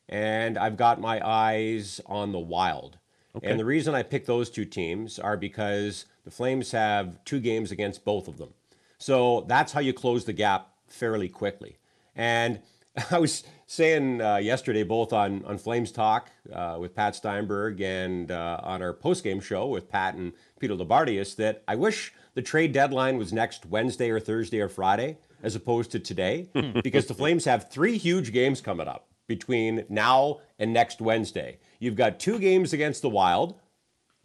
and 0.09 0.57
I've 0.57 0.77
got 0.77 0.99
my 0.99 1.25
eyes 1.25 1.99
on 2.05 2.31
the 2.31 2.39
Wild. 2.39 2.97
Okay. 3.35 3.47
And 3.47 3.59
the 3.59 3.65
reason 3.65 3.93
I 3.93 4.03
picked 4.03 4.27
those 4.27 4.49
two 4.49 4.65
teams 4.65 5.19
are 5.19 5.37
because 5.37 6.05
the 6.23 6.31
Flames 6.31 6.71
have 6.71 7.23
two 7.25 7.39
games 7.39 7.71
against 7.71 8.05
both 8.05 8.27
of 8.27 8.37
them. 8.37 8.49
So 8.97 9.45
that's 9.47 9.73
how 9.73 9.81
you 9.81 9.93
close 9.93 10.25
the 10.25 10.33
gap 10.33 10.69
fairly 10.87 11.29
quickly. 11.29 11.77
And 12.15 12.59
I 13.11 13.19
was 13.19 13.43
saying 13.67 14.21
uh, 14.21 14.37
yesterday, 14.37 14.83
both 14.83 15.11
on, 15.11 15.43
on 15.45 15.57
Flames 15.57 15.91
Talk 15.91 16.29
uh, 16.53 16.77
with 16.79 16.95
Pat 16.95 17.15
Steinberg 17.15 17.81
and 17.81 18.31
uh, 18.31 18.59
on 18.63 18.81
our 18.81 18.93
post-game 18.93 19.41
show 19.41 19.67
with 19.67 19.89
Pat 19.89 20.15
and 20.15 20.33
Peter 20.59 20.75
Loubardias, 20.75 21.35
that 21.35 21.63
I 21.67 21.75
wish 21.75 22.13
the 22.35 22.41
trade 22.41 22.71
deadline 22.71 23.17
was 23.17 23.33
next 23.33 23.65
Wednesday 23.65 24.09
or 24.09 24.19
Thursday 24.19 24.59
or 24.61 24.69
Friday 24.69 25.17
as 25.43 25.55
opposed 25.55 25.91
to 25.91 25.99
today, 25.99 26.47
because 26.83 27.05
the 27.05 27.13
Flames 27.13 27.45
have 27.45 27.69
three 27.69 27.97
huge 27.97 28.31
games 28.31 28.61
coming 28.61 28.87
up 28.87 29.07
between 29.27 29.85
now 29.89 30.39
and 30.57 30.73
next 30.73 31.01
Wednesday. 31.01 31.57
You've 31.85 31.95
got 31.95 32.19
two 32.19 32.39
games 32.39 32.73
against 32.73 33.03
the 33.03 33.09
Wild, 33.09 33.59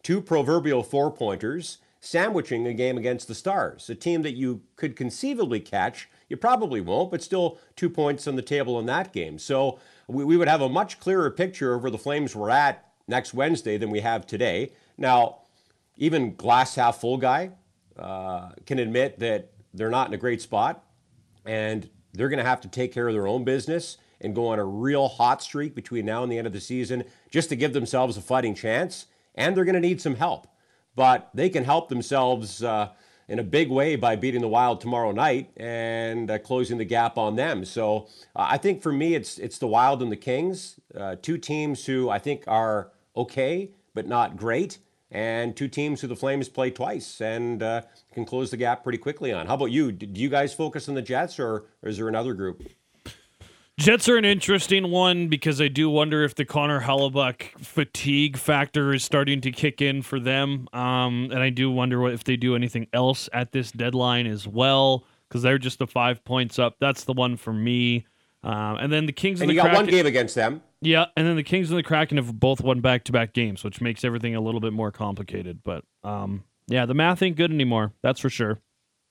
two 0.02 0.22
proverbial 0.22 0.82
four 0.82 1.10
pointers, 1.10 1.76
sandwiching 2.00 2.66
a 2.66 2.72
game 2.72 2.96
against 2.96 3.28
the 3.28 3.34
Stars, 3.34 3.90
a 3.90 3.94
team 3.94 4.22
that 4.22 4.32
you 4.32 4.62
could 4.76 4.96
conceivably 4.96 5.60
catch. 5.60 6.08
You 6.30 6.38
probably 6.38 6.80
won't, 6.80 7.10
but 7.10 7.22
still 7.22 7.58
two 7.76 7.90
points 7.90 8.26
on 8.26 8.36
the 8.36 8.40
table 8.40 8.78
in 8.78 8.86
that 8.86 9.12
game. 9.12 9.38
So 9.38 9.78
we, 10.08 10.24
we 10.24 10.38
would 10.38 10.48
have 10.48 10.62
a 10.62 10.70
much 10.70 11.00
clearer 11.00 11.30
picture 11.30 11.74
of 11.74 11.82
where 11.82 11.90
the 11.90 11.98
Flames 11.98 12.34
were 12.34 12.50
at 12.50 12.82
next 13.06 13.34
Wednesday 13.34 13.76
than 13.76 13.90
we 13.90 14.00
have 14.00 14.26
today. 14.26 14.72
Now, 14.96 15.40
even 15.98 16.36
glass 16.36 16.76
half 16.76 17.02
full 17.02 17.18
guy 17.18 17.50
uh, 17.98 18.52
can 18.64 18.78
admit 18.78 19.18
that 19.18 19.50
they're 19.74 19.90
not 19.90 20.08
in 20.08 20.14
a 20.14 20.16
great 20.16 20.40
spot 20.40 20.82
and 21.44 21.90
they're 22.14 22.30
going 22.30 22.42
to 22.42 22.48
have 22.48 22.62
to 22.62 22.68
take 22.68 22.94
care 22.94 23.06
of 23.06 23.12
their 23.12 23.26
own 23.26 23.44
business 23.44 23.98
and 24.20 24.34
go 24.34 24.48
on 24.48 24.58
a 24.58 24.64
real 24.64 25.08
hot 25.08 25.42
streak 25.42 25.74
between 25.74 26.04
now 26.04 26.22
and 26.22 26.30
the 26.30 26.38
end 26.38 26.46
of 26.46 26.52
the 26.52 26.60
season 26.60 27.04
just 27.30 27.48
to 27.48 27.56
give 27.56 27.72
themselves 27.72 28.16
a 28.16 28.20
fighting 28.20 28.54
chance. 28.54 29.06
And 29.34 29.56
they're 29.56 29.64
going 29.64 29.74
to 29.74 29.80
need 29.80 30.00
some 30.00 30.16
help. 30.16 30.46
But 30.96 31.30
they 31.32 31.48
can 31.48 31.64
help 31.64 31.88
themselves 31.88 32.62
uh, 32.62 32.90
in 33.28 33.38
a 33.38 33.44
big 33.44 33.70
way 33.70 33.94
by 33.94 34.16
beating 34.16 34.40
the 34.40 34.48
Wild 34.48 34.80
tomorrow 34.80 35.12
night 35.12 35.50
and 35.56 36.30
uh, 36.30 36.38
closing 36.38 36.78
the 36.78 36.84
gap 36.84 37.16
on 37.16 37.36
them. 37.36 37.64
So 37.64 38.08
uh, 38.34 38.48
I 38.50 38.58
think 38.58 38.82
for 38.82 38.92
me, 38.92 39.14
it's, 39.14 39.38
it's 39.38 39.58
the 39.58 39.68
Wild 39.68 40.02
and 40.02 40.10
the 40.10 40.16
Kings, 40.16 40.80
uh, 40.98 41.14
two 41.22 41.38
teams 41.38 41.86
who 41.86 42.10
I 42.10 42.18
think 42.18 42.42
are 42.48 42.90
okay, 43.16 43.70
but 43.94 44.08
not 44.08 44.36
great. 44.36 44.78
And 45.12 45.56
two 45.56 45.68
teams 45.68 46.00
who 46.00 46.08
the 46.08 46.16
Flames 46.16 46.48
play 46.48 46.70
twice 46.70 47.20
and 47.20 47.62
uh, 47.62 47.82
can 48.12 48.24
close 48.24 48.50
the 48.50 48.56
gap 48.56 48.82
pretty 48.82 48.98
quickly 48.98 49.32
on. 49.32 49.46
How 49.46 49.54
about 49.54 49.72
you? 49.72 49.90
Do 49.92 50.20
you 50.20 50.28
guys 50.28 50.52
focus 50.52 50.88
on 50.88 50.94
the 50.94 51.02
Jets 51.02 51.38
or, 51.38 51.66
or 51.82 51.88
is 51.88 51.96
there 51.96 52.08
another 52.08 52.34
group? 52.34 52.62
Jets 53.80 54.10
are 54.10 54.18
an 54.18 54.26
interesting 54.26 54.90
one 54.90 55.28
because 55.28 55.58
I 55.58 55.68
do 55.68 55.88
wonder 55.88 56.22
if 56.22 56.34
the 56.34 56.44
Connor 56.44 56.82
Hellebuyck 56.82 57.58
fatigue 57.64 58.36
factor 58.36 58.92
is 58.92 59.02
starting 59.02 59.40
to 59.40 59.50
kick 59.50 59.80
in 59.80 60.02
for 60.02 60.20
them. 60.20 60.68
Um, 60.74 61.30
and 61.32 61.38
I 61.38 61.48
do 61.48 61.70
wonder 61.70 61.98
what, 61.98 62.12
if 62.12 62.22
they 62.22 62.36
do 62.36 62.54
anything 62.54 62.88
else 62.92 63.30
at 63.32 63.52
this 63.52 63.72
deadline 63.72 64.26
as 64.26 64.46
well 64.46 65.06
because 65.26 65.40
they're 65.40 65.56
just 65.56 65.78
the 65.78 65.86
five 65.86 66.22
points 66.26 66.58
up. 66.58 66.76
That's 66.78 67.04
the 67.04 67.14
one 67.14 67.38
for 67.38 67.54
me. 67.54 68.04
Um, 68.44 68.76
and 68.76 68.92
then 68.92 69.06
the 69.06 69.12
Kings 69.12 69.40
and, 69.40 69.50
and 69.50 69.56
you 69.56 69.62
got 69.62 69.74
one 69.74 69.86
game 69.86 70.04
against 70.04 70.34
them. 70.34 70.60
Yeah, 70.82 71.06
and 71.16 71.26
then 71.26 71.36
the 71.36 71.42
Kings 71.42 71.70
and 71.70 71.78
the 71.78 71.82
Kraken 71.82 72.18
have 72.18 72.38
both 72.38 72.60
won 72.60 72.82
back-to-back 72.82 73.32
games, 73.32 73.64
which 73.64 73.80
makes 73.80 74.04
everything 74.04 74.36
a 74.36 74.42
little 74.42 74.60
bit 74.60 74.74
more 74.74 74.92
complicated. 74.92 75.60
But 75.64 75.84
um, 76.04 76.44
yeah, 76.66 76.84
the 76.84 76.92
math 76.92 77.22
ain't 77.22 77.36
good 77.36 77.50
anymore. 77.50 77.94
That's 78.02 78.20
for 78.20 78.28
sure. 78.28 78.60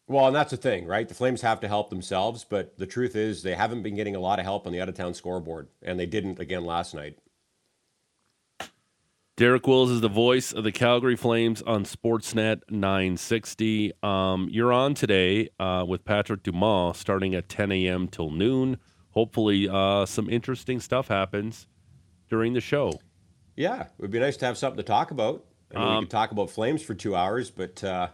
Well, 0.10 0.26
and 0.26 0.36
that's 0.36 0.50
the 0.50 0.58
thing, 0.58 0.88
right? 0.88 1.08
The 1.08 1.14
Flames 1.14 1.42
have 1.42 1.60
to 1.60 1.68
help 1.68 1.92
themselves, 1.92 2.44
but 2.44 2.76
the 2.80 2.88
truth 2.88 3.16
is 3.16 3.44
they 3.44 3.54
haven't 3.54 3.84
been 3.84 3.96
getting 3.96 4.16
a 4.16 4.20
lot 4.20 4.40
of 4.40 4.46
help 4.46 4.66
on 4.66 4.74
the 4.74 4.82
out 4.82 4.90
of 4.90 4.96
town 4.96 5.14
scoreboard, 5.14 5.68
and 5.84 6.00
they 6.00 6.08
didn't 6.08 6.40
again 6.40 6.66
last 6.66 6.96
night. 6.96 7.20
Derek 9.38 9.68
Wills 9.68 9.92
is 9.92 10.02
the 10.02 10.10
voice 10.10 10.52
of 10.52 10.64
the 10.64 10.72
Calgary 10.72 11.16
Flames 11.16 11.62
on 11.62 11.86
Sportsnet 11.86 12.62
960. 12.72 13.94
Um, 14.02 14.50
you're 14.52 14.74
on 14.74 14.96
today 14.96 15.48
uh, 15.60 15.86
with 15.88 16.04
Patrick 16.04 16.42
Dumas 16.42 16.98
starting 16.98 17.36
at 17.36 17.48
10 17.48 17.72
a.m. 17.72 18.08
till 18.08 18.32
noon. 18.32 18.80
Hopefully, 19.12 19.70
uh, 19.70 20.08
some 20.08 20.28
interesting 20.28 20.80
stuff 20.80 21.08
happens 21.08 21.68
during 22.30 22.54
the 22.54 22.62
show. 22.62 23.00
Yeah, 23.56 23.84
it 23.84 23.92
would 24.00 24.12
be 24.12 24.20
nice 24.20 24.38
to 24.38 24.48
have 24.48 24.58
something 24.58 24.78
to 24.78 24.84
talk 24.84 25.12
about. 25.12 25.46
I 25.74 25.78
mean, 25.78 25.88
um, 25.88 25.96
we 25.98 26.02
could 26.02 26.12
talk 26.12 26.32
about 26.32 26.50
Flames 26.50 26.82
for 26.82 26.96
two 26.96 27.16
hours, 27.16 27.52
but 27.52 27.84
uh, 27.84 28.10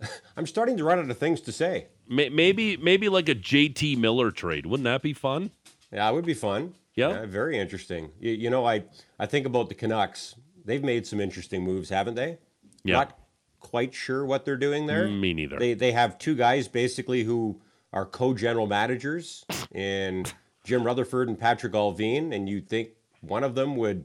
I'm 0.36 0.46
starting 0.46 0.76
to 0.76 0.84
run 0.84 0.98
out 0.98 1.10
of 1.10 1.18
things 1.18 1.40
to 1.42 1.52
say. 1.52 1.88
Maybe 2.08 2.76
maybe 2.76 3.08
like 3.08 3.28
a 3.28 3.34
JT 3.34 3.98
Miller 3.98 4.30
trade. 4.30 4.66
Wouldn't 4.66 4.84
that 4.84 5.02
be 5.02 5.12
fun? 5.12 5.50
Yeah, 5.92 6.08
it 6.08 6.14
would 6.14 6.24
be 6.24 6.34
fun. 6.34 6.74
Yep. 6.94 7.10
Yeah, 7.10 7.26
very 7.26 7.58
interesting. 7.58 8.10
You, 8.18 8.32
you, 8.32 8.50
know, 8.50 8.66
I 8.66 8.84
I 9.18 9.26
think 9.26 9.46
about 9.46 9.68
the 9.68 9.74
Canucks. 9.74 10.34
They've 10.64 10.82
made 10.82 11.06
some 11.06 11.20
interesting 11.20 11.62
moves, 11.62 11.90
haven't 11.90 12.14
they? 12.14 12.38
Yeah. 12.82 12.96
Not 12.96 13.18
quite 13.60 13.94
sure 13.94 14.24
what 14.24 14.44
they're 14.44 14.56
doing 14.56 14.86
there. 14.86 15.06
Mm, 15.06 15.20
me 15.20 15.34
neither. 15.34 15.58
They 15.58 15.74
they 15.74 15.92
have 15.92 16.18
two 16.18 16.34
guys 16.34 16.66
basically 16.66 17.24
who 17.24 17.60
are 17.92 18.04
co-general 18.04 18.66
managers 18.66 19.44
in 19.74 20.24
Jim 20.64 20.84
Rutherford 20.84 21.28
and 21.28 21.38
Patrick 21.38 21.72
Allvin, 21.72 22.34
and 22.34 22.48
you'd 22.48 22.68
think 22.68 22.90
one 23.20 23.44
of 23.44 23.54
them 23.54 23.76
would 23.76 24.04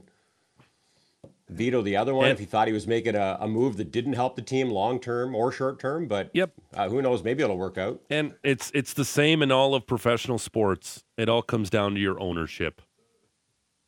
veto 1.48 1.82
the 1.82 1.96
other 1.96 2.14
one 2.14 2.26
and, 2.26 2.32
if 2.32 2.38
he 2.38 2.44
thought 2.44 2.66
he 2.66 2.72
was 2.72 2.86
making 2.86 3.14
a, 3.14 3.36
a, 3.40 3.46
move 3.46 3.76
that 3.76 3.90
didn't 3.90 4.14
help 4.14 4.36
the 4.36 4.42
team 4.42 4.70
long 4.70 4.98
term 4.98 5.34
or 5.34 5.52
short 5.52 5.78
term. 5.78 6.06
But 6.06 6.30
yep, 6.32 6.52
uh, 6.74 6.88
who 6.88 7.02
knows? 7.02 7.22
Maybe 7.22 7.42
it'll 7.42 7.58
work 7.58 7.78
out. 7.78 8.00
And 8.10 8.34
it's 8.42 8.70
it's 8.74 8.94
the 8.94 9.04
same 9.04 9.42
in 9.42 9.52
all 9.52 9.74
of 9.74 9.86
professional 9.86 10.38
sports. 10.38 11.04
It 11.16 11.28
all 11.28 11.42
comes 11.42 11.70
down 11.70 11.94
to 11.94 12.00
your 12.00 12.20
ownership. 12.20 12.82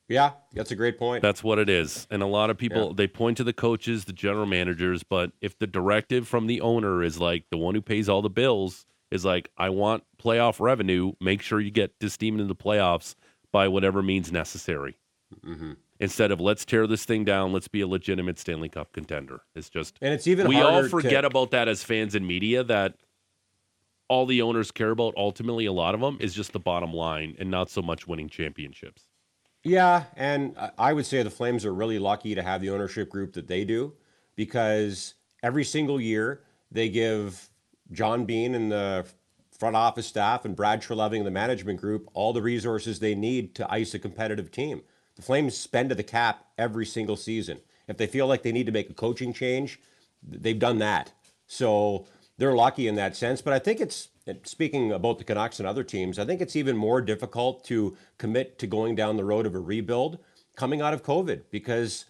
Yeah, 0.08 0.32
that's 0.52 0.70
a 0.70 0.76
great 0.76 0.98
point. 0.98 1.20
That's 1.22 1.42
what 1.42 1.58
it 1.58 1.68
is. 1.68 2.06
And 2.10 2.22
a 2.22 2.26
lot 2.26 2.50
of 2.50 2.56
people 2.56 2.88
yeah. 2.88 2.92
they 2.94 3.08
point 3.08 3.38
to 3.38 3.44
the 3.44 3.52
coaches, 3.52 4.04
the 4.04 4.12
general 4.12 4.46
managers, 4.46 5.02
but 5.02 5.32
if 5.40 5.58
the 5.58 5.66
directive 5.66 6.28
from 6.28 6.46
the 6.46 6.60
owner 6.60 7.02
is 7.02 7.18
like 7.18 7.44
the 7.50 7.58
one 7.58 7.74
who 7.74 7.82
pays 7.82 8.08
all 8.08 8.22
the 8.22 8.30
bills 8.30 8.86
is 9.10 9.24
like, 9.24 9.50
I 9.56 9.70
want 9.70 10.04
playoff 10.22 10.60
revenue, 10.60 11.12
make 11.20 11.42
sure 11.42 11.60
you 11.60 11.70
get 11.70 11.98
this 12.00 12.16
team 12.16 12.34
into 12.34 12.46
the 12.46 12.56
playoffs 12.56 13.14
by 13.52 13.66
whatever 13.66 14.02
means 14.02 14.30
necessary. 14.30 14.96
Mm-hmm 15.44 15.72
instead 16.00 16.30
of 16.30 16.40
let's 16.40 16.64
tear 16.64 16.86
this 16.86 17.04
thing 17.04 17.24
down, 17.24 17.52
let's 17.52 17.68
be 17.68 17.80
a 17.80 17.86
legitimate 17.86 18.38
Stanley 18.38 18.68
Cup 18.68 18.92
contender. 18.92 19.40
It's 19.54 19.70
just 19.70 19.98
and 20.00 20.12
it's 20.12 20.26
even 20.26 20.48
we 20.48 20.60
all 20.60 20.88
forget 20.88 21.22
to... 21.22 21.26
about 21.26 21.50
that 21.52 21.68
as 21.68 21.82
fans 21.82 22.14
and 22.14 22.26
media 22.26 22.64
that 22.64 22.94
all 24.08 24.26
the 24.26 24.42
owners 24.42 24.70
care 24.70 24.90
about 24.90 25.14
ultimately 25.16 25.66
a 25.66 25.72
lot 25.72 25.94
of 25.94 26.00
them 26.00 26.16
is 26.20 26.34
just 26.34 26.52
the 26.52 26.60
bottom 26.60 26.92
line 26.92 27.34
and 27.38 27.50
not 27.50 27.70
so 27.70 27.82
much 27.82 28.06
winning 28.06 28.28
championships. 28.28 29.02
Yeah, 29.64 30.04
and 30.14 30.56
I 30.78 30.92
would 30.92 31.06
say 31.06 31.22
the 31.24 31.30
Flames 31.30 31.64
are 31.64 31.74
really 31.74 31.98
lucky 31.98 32.36
to 32.36 32.42
have 32.42 32.60
the 32.60 32.70
ownership 32.70 33.10
group 33.10 33.32
that 33.32 33.48
they 33.48 33.64
do 33.64 33.94
because 34.36 35.14
every 35.42 35.64
single 35.64 36.00
year 36.00 36.42
they 36.70 36.88
give 36.88 37.50
John 37.90 38.24
Bean 38.26 38.54
and 38.54 38.70
the 38.70 39.06
front 39.58 39.74
office 39.74 40.06
staff 40.06 40.44
and 40.44 40.54
Brad 40.54 40.82
Treliving 40.82 41.18
and 41.18 41.26
the 41.26 41.32
management 41.32 41.80
group 41.80 42.08
all 42.14 42.32
the 42.32 42.42
resources 42.42 43.00
they 43.00 43.14
need 43.14 43.54
to 43.56 43.72
ice 43.72 43.94
a 43.94 43.98
competitive 43.98 44.50
team. 44.50 44.82
The 45.16 45.22
Flames 45.22 45.56
spend 45.56 45.88
to 45.88 45.94
the 45.94 46.02
cap 46.02 46.44
every 46.58 46.86
single 46.86 47.16
season. 47.16 47.58
If 47.88 47.96
they 47.96 48.06
feel 48.06 48.26
like 48.26 48.42
they 48.42 48.52
need 48.52 48.66
to 48.66 48.72
make 48.72 48.90
a 48.90 48.94
coaching 48.94 49.32
change, 49.32 49.80
they've 50.22 50.58
done 50.58 50.78
that. 50.78 51.12
So 51.46 52.06
they're 52.38 52.54
lucky 52.54 52.86
in 52.88 52.96
that 52.96 53.16
sense. 53.16 53.40
But 53.40 53.52
I 53.54 53.58
think 53.58 53.80
it's, 53.80 54.08
speaking 54.44 54.92
about 54.92 55.18
the 55.18 55.24
Canucks 55.24 55.58
and 55.58 55.66
other 55.68 55.84
teams, 55.84 56.18
I 56.18 56.24
think 56.26 56.40
it's 56.40 56.56
even 56.56 56.76
more 56.76 57.00
difficult 57.00 57.64
to 57.66 57.96
commit 58.18 58.58
to 58.58 58.66
going 58.66 58.94
down 58.94 59.16
the 59.16 59.24
road 59.24 59.46
of 59.46 59.54
a 59.54 59.58
rebuild 59.60 60.18
coming 60.56 60.80
out 60.80 60.92
of 60.94 61.02
COVID 61.02 61.42
because 61.50 62.06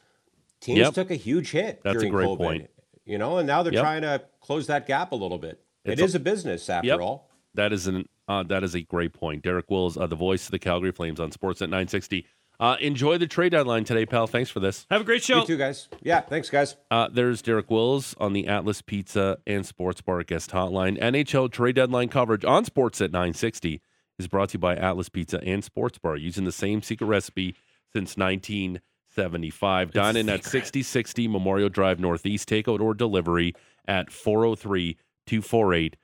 teams 0.60 0.78
Yep. 0.78 0.94
took 0.94 1.10
a 1.10 1.16
huge 1.16 1.50
hit 1.50 1.82
That's 1.82 1.96
a 1.96 1.98
during 2.00 2.12
great 2.12 2.26
COVID. 2.28 2.36
point. 2.38 2.70
You 3.04 3.18
know, 3.18 3.38
and 3.38 3.46
now 3.46 3.62
they're 3.62 3.72
Yep. 3.74 3.82
trying 3.82 4.02
to 4.02 4.22
close 4.40 4.66
that 4.66 4.86
gap 4.86 5.12
a 5.12 5.16
little 5.16 5.38
bit. 5.38 5.60
It's 5.84 6.00
It 6.00 6.14
a- 6.14 6.16
a 6.16 6.20
business 6.20 6.68
after 6.68 6.88
Yep. 6.88 7.00
all. 7.00 7.30
That 7.54 7.72
is 7.72 7.86
an 7.86 8.08
uh, 8.28 8.42
that 8.42 8.64
is 8.64 8.74
a 8.74 8.80
great 8.82 9.12
point. 9.12 9.44
Derek 9.44 9.70
Wills, 9.70 9.96
uh, 9.96 10.04
the 10.08 10.16
voice 10.16 10.46
of 10.46 10.50
the 10.50 10.58
Calgary 10.58 10.90
Flames 10.90 11.20
on 11.20 11.30
Sportsnet 11.30 11.68
960. 11.70 12.26
Uh, 12.58 12.76
enjoy 12.80 13.18
the 13.18 13.26
trade 13.26 13.50
deadline 13.50 13.84
today, 13.84 14.06
pal. 14.06 14.26
Thanks 14.26 14.50
for 14.50 14.60
this. 14.60 14.86
Have 14.90 15.02
a 15.02 15.04
great 15.04 15.22
show. 15.22 15.40
You 15.40 15.46
too, 15.46 15.56
guys. 15.58 15.88
Yeah, 16.02 16.20
thanks, 16.20 16.48
guys. 16.48 16.76
Uh, 16.90 17.08
there's 17.12 17.42
Derek 17.42 17.70
Wills 17.70 18.14
on 18.18 18.32
the 18.32 18.46
Atlas 18.46 18.82
Pizza 18.82 19.38
and 19.46 19.66
Sports 19.66 20.00
Bar 20.00 20.22
guest 20.24 20.50
hotline. 20.50 20.98
NHL 21.00 21.50
trade 21.50 21.76
deadline 21.76 22.08
coverage 22.08 22.44
on 22.44 22.64
Sportsnet 22.64 23.12
960 23.12 23.80
is 24.18 24.28
brought 24.28 24.50
to 24.50 24.54
you 24.54 24.60
by 24.60 24.74
Atlas 24.76 25.08
Pizza 25.08 25.38
and 25.42 25.62
Sports 25.62 25.98
Bar, 25.98 26.16
using 26.16 26.44
the 26.44 26.52
same 26.52 26.80
secret 26.82 27.06
recipe 27.06 27.54
since 27.92 28.16
1975. 28.16 29.92
Dine 29.92 30.16
in 30.16 30.28
at 30.28 30.44
6060 30.44 31.28
Memorial 31.28 31.68
Drive 31.68 32.00
Northeast. 32.00 32.48
Takeout 32.48 32.80
or 32.80 32.94
delivery 32.94 33.54
at 33.86 34.10
403 34.10 34.96
248 35.26 35.96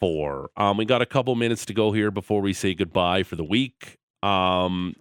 3344. 0.00 0.50
Um, 0.56 0.76
we 0.76 0.84
got 0.84 1.02
a 1.02 1.06
couple 1.06 1.34
minutes 1.34 1.64
to 1.66 1.74
go 1.74 1.92
here 1.92 2.10
before 2.10 2.40
we 2.40 2.52
say 2.52 2.74
goodbye 2.74 3.22
for 3.22 3.36
the 3.36 3.44
week. 3.44 3.98
Um, 4.22 4.94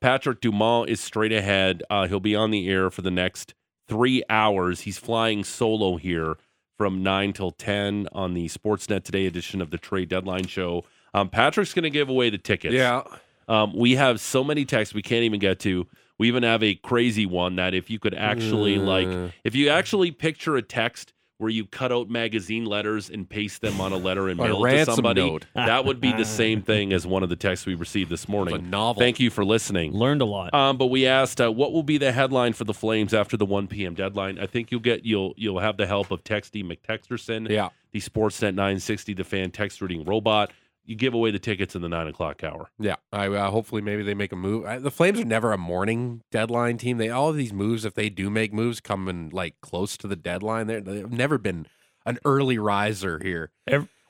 Patrick 0.00 0.40
Dumont 0.40 0.90
is 0.90 1.00
straight 1.00 1.32
ahead. 1.32 1.82
Uh, 1.88 2.06
he'll 2.06 2.20
be 2.20 2.36
on 2.36 2.50
the 2.50 2.68
air 2.68 2.90
for 2.90 3.02
the 3.02 3.10
next 3.10 3.54
three 3.88 4.22
hours. 4.28 4.82
He's 4.82 4.98
flying 4.98 5.44
solo 5.44 5.96
here 5.96 6.36
from 6.76 7.02
9 7.02 7.32
till 7.32 7.52
10 7.52 8.08
on 8.12 8.34
the 8.34 8.48
Sportsnet 8.48 9.04
Today 9.04 9.26
edition 9.26 9.60
of 9.62 9.70
the 9.70 9.78
Trade 9.78 10.08
Deadline 10.08 10.46
Show. 10.46 10.84
Um, 11.14 11.28
Patrick's 11.30 11.72
going 11.72 11.84
to 11.84 11.90
give 11.90 12.08
away 12.08 12.28
the 12.30 12.38
tickets. 12.38 12.74
Yeah. 12.74 13.02
Um, 13.48 13.72
we 13.74 13.94
have 13.94 14.20
so 14.20 14.42
many 14.44 14.64
texts 14.64 14.94
we 14.94 15.02
can't 15.02 15.22
even 15.22 15.38
get 15.38 15.60
to. 15.60 15.86
We 16.18 16.28
even 16.28 16.42
have 16.42 16.62
a 16.62 16.74
crazy 16.74 17.26
one 17.26 17.56
that 17.56 17.74
if 17.74 17.88
you 17.90 17.98
could 17.98 18.14
actually 18.14 18.76
like, 18.76 19.32
if 19.42 19.54
you 19.54 19.68
actually 19.70 20.10
picture 20.10 20.56
a 20.56 20.62
text 20.62 21.13
where 21.44 21.50
you 21.52 21.66
cut 21.66 21.92
out 21.92 22.08
magazine 22.08 22.64
letters 22.64 23.10
and 23.10 23.28
paste 23.28 23.60
them 23.60 23.78
on 23.82 23.92
a 23.92 23.96
letter 23.98 24.28
and 24.30 24.38
mail 24.40 24.64
it 24.64 24.84
to 24.86 24.92
somebody, 24.94 25.20
note. 25.20 25.44
that 25.54 25.84
would 25.84 26.00
be 26.00 26.10
the 26.12 26.24
same 26.24 26.62
thing 26.62 26.92
as 26.94 27.06
one 27.06 27.22
of 27.22 27.28
the 27.28 27.36
texts 27.36 27.66
we 27.66 27.74
received 27.74 28.10
this 28.10 28.26
morning. 28.28 28.54
a 28.54 28.58
novel. 28.58 28.98
Thank 29.00 29.20
you 29.20 29.28
for 29.28 29.44
listening. 29.44 29.92
Learned 29.92 30.22
a 30.22 30.24
lot. 30.24 30.54
Um, 30.54 30.78
but 30.78 30.86
we 30.86 31.06
asked 31.06 31.38
uh, 31.40 31.52
what 31.52 31.72
will 31.74 31.82
be 31.82 31.98
the 31.98 32.12
headline 32.12 32.54
for 32.54 32.64
the 32.64 32.72
Flames 32.72 33.12
after 33.12 33.36
the 33.36 33.44
1 33.44 33.68
p.m. 33.68 33.94
deadline. 33.94 34.38
I 34.38 34.46
think 34.46 34.72
you'll 34.72 34.80
get 34.80 35.04
you'll 35.04 35.34
you'll 35.36 35.60
have 35.60 35.76
the 35.76 35.86
help 35.86 36.10
of 36.10 36.24
Texty 36.24 36.64
McTexterson, 36.64 37.48
Yeah. 37.50 37.68
the 37.92 38.00
Sportsnet 38.00 38.54
960, 38.54 39.12
the 39.14 39.24
fan 39.24 39.50
text 39.50 39.80
reading 39.82 40.04
robot. 40.04 40.50
You 40.86 40.96
give 40.96 41.14
away 41.14 41.30
the 41.30 41.38
tickets 41.38 41.74
in 41.74 41.82
the 41.82 41.88
nine 41.88 42.06
o'clock 42.06 42.44
hour. 42.44 42.70
Yeah, 42.78 42.96
I 43.12 43.28
uh, 43.28 43.50
hopefully 43.50 43.80
maybe 43.82 44.02
they 44.02 44.14
make 44.14 44.32
a 44.32 44.36
move. 44.36 44.66
I, 44.66 44.78
the 44.78 44.90
Flames 44.90 45.18
are 45.20 45.24
never 45.24 45.52
a 45.52 45.58
morning 45.58 46.22
deadline 46.30 46.76
team. 46.78 46.98
They 46.98 47.08
all 47.08 47.30
of 47.30 47.36
these 47.36 47.52
moves, 47.52 47.84
if 47.84 47.94
they 47.94 48.08
do 48.10 48.28
make 48.30 48.52
moves, 48.52 48.80
come 48.80 49.08
in 49.08 49.30
like 49.30 49.54
close 49.62 49.96
to 49.98 50.06
the 50.06 50.16
deadline. 50.16 50.66
They're, 50.66 50.80
they've 50.80 51.10
never 51.10 51.38
been 51.38 51.66
an 52.04 52.18
early 52.24 52.58
riser 52.58 53.18
here. 53.22 53.50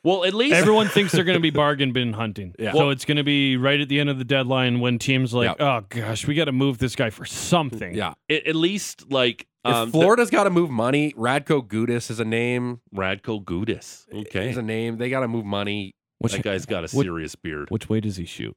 Well, 0.03 0.25
at 0.25 0.35
least 0.35 0.55
Everyone 0.55 0.89
thinks 0.89 1.13
they're 1.13 1.25
going 1.25 1.39
to 1.39 1.41
be 1.41 1.51
bargain 1.65 1.93
bin 1.93 2.13
hunting. 2.13 2.55
Yeah. 2.59 2.73
So 2.73 2.91
it's 2.91 3.07
going 3.07 3.17
to 3.17 3.25
be 3.25 3.57
right 3.57 3.81
at 3.81 3.89
the 3.89 3.99
end 4.01 4.11
of 4.11 4.19
the 4.19 4.25
deadline 4.25 4.81
when 4.81 4.99
teams 4.99 5.33
like, 5.33 5.57
oh 5.59 5.83
gosh, 5.89 6.27
we 6.27 6.35
got 6.35 6.45
to 6.45 6.53
move 6.53 6.77
this 6.79 6.95
guy 6.95 7.09
for 7.11 7.25
something. 7.25 7.95
Yeah, 7.95 8.13
at, 8.29 8.47
at 8.47 8.55
least 8.55 9.11
like 9.11 9.47
if 9.65 9.75
um, 9.75 9.91
the- 9.91 9.99
Florida's 9.99 10.29
got 10.31 10.45
to 10.45 10.51
move 10.51 10.71
money, 10.71 11.13
Radko 11.15 11.67
Gudas 11.67 12.11
is 12.11 12.21
a 12.21 12.25
name. 12.25 12.81
Radko 12.95 13.43
Gudas. 13.43 14.05
Okay, 14.13 14.51
is 14.51 14.59
a 14.59 14.63
name. 14.63 14.99
They 14.99 15.09
got 15.09 15.21
to 15.21 15.29
move 15.29 15.47
money. 15.47 15.95
Which, 16.25 16.33
that 16.33 16.43
guy's 16.43 16.67
got 16.67 16.79
a 16.85 16.95
what- 16.97 17.05
serious 17.05 17.35
beard. 17.37 17.71
which 17.71 17.89
way 17.89 18.01
does 18.01 18.17
he 18.17 18.25
shoot? 18.25 18.57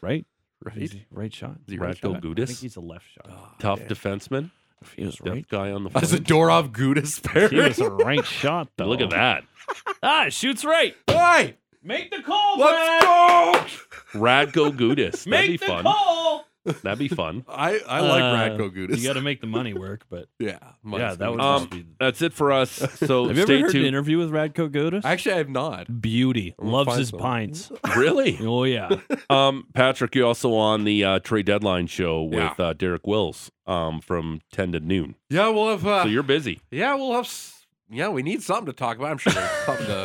Right? 0.00 0.26
Right? 0.64 0.78
Is 0.78 0.92
he 0.92 1.06
right 1.10 1.32
shot? 1.32 1.56
Is 1.66 1.72
he 1.72 1.78
Radko 1.78 1.84
right 1.84 1.96
shot? 1.96 2.16
I 2.16 2.20
Gudas? 2.20 2.46
think 2.48 2.58
he's 2.58 2.76
a 2.76 2.80
left 2.80 3.06
shot. 3.10 3.58
Tough 3.60 3.80
defenseman. 3.82 4.50
If 4.80 4.92
he 4.94 5.04
was 5.04 5.16
Deaf 5.16 5.32
right. 5.34 5.48
guy 5.48 5.70
on 5.70 5.84
the 5.84 5.90
That's 5.90 6.12
a 6.12 6.16
Flames. 6.16 6.28
Dorov 6.28 6.72
Gudas 6.72 7.22
pair. 7.22 7.48
He 7.50 7.56
was 7.60 7.78
a 7.78 7.90
right 7.90 8.24
shot 8.24 8.68
though. 8.76 8.86
Look 8.88 9.00
at 9.00 9.10
that. 9.10 9.44
Ah, 10.02 10.26
shoots 10.28 10.64
right. 10.64 10.94
Hey, 11.06 11.56
Make 11.84 12.10
the 12.10 12.20
call, 12.22 12.58
let's 12.58 13.04
go! 13.04 14.18
Radko 14.18 14.70
Gudas. 14.76 15.24
That'd 15.24 15.26
Make 15.28 15.50
be 15.52 15.56
the 15.58 15.66
fun. 15.66 15.82
call. 15.84 16.46
That'd 16.64 16.98
be 16.98 17.08
fun. 17.08 17.44
I 17.48 17.80
I 17.88 18.00
like 18.00 18.22
Uh, 18.22 18.36
Radko 18.64 18.70
Gudas. 18.70 18.98
You 18.98 19.04
got 19.08 19.14
to 19.14 19.20
make 19.20 19.40
the 19.40 19.46
money 19.46 19.74
work, 19.74 20.04
but 20.08 20.28
yeah, 20.38 20.58
yeah, 20.86 21.14
that 21.14 21.30
would 21.30 21.40
Um, 21.40 21.66
be. 21.66 21.84
That's 21.98 22.22
it 22.22 22.32
for 22.32 22.52
us. 22.52 22.78
So 23.06 23.26
Have 23.28 23.36
you 23.36 23.42
stay 23.44 23.54
ever 23.54 23.62
heard 23.62 23.66
an 23.68 23.72
tuned. 23.72 23.86
interview 23.86 24.18
with 24.18 24.30
Radko 24.30 24.68
Gudas? 24.70 25.04
Actually, 25.04 25.34
I 25.34 25.38
have 25.38 25.48
not. 25.48 26.00
Beauty. 26.00 26.54
Loves 26.60 26.96
his 26.96 27.08
some. 27.08 27.18
pints. 27.18 27.72
Really? 27.96 28.38
Oh 28.40 28.64
yeah. 28.64 28.90
Um, 29.28 29.66
Patrick, 29.74 30.14
you're 30.14 30.26
also 30.26 30.54
on 30.54 30.84
the 30.84 31.04
uh, 31.04 31.18
trade 31.18 31.46
deadline 31.46 31.86
show 31.88 32.22
with 32.22 32.38
Yeah. 32.38 32.54
uh, 32.58 32.72
Derek 32.74 33.06
Wills 33.06 33.50
um, 33.66 34.00
from 34.00 34.40
10 34.52 34.72
to 34.72 34.80
noon. 34.80 35.16
Yeah, 35.30 35.48
we'll 35.48 35.70
have. 35.70 35.86
Uh, 35.86 36.02
So 36.04 36.08
you're 36.08 36.22
busy. 36.22 36.60
yeah, 36.70 36.94
we'll 36.94 37.12
have. 37.14 37.24
s- 37.24 37.66
Yeah, 37.90 38.08
we 38.08 38.22
need 38.22 38.42
something 38.42 38.66
to 38.66 38.72
talk 38.72 38.96
about. 38.98 39.10
I'm 39.10 39.18
sure 39.18 39.32
there's 39.32 39.50
something 39.66 39.86
to. 39.86 40.02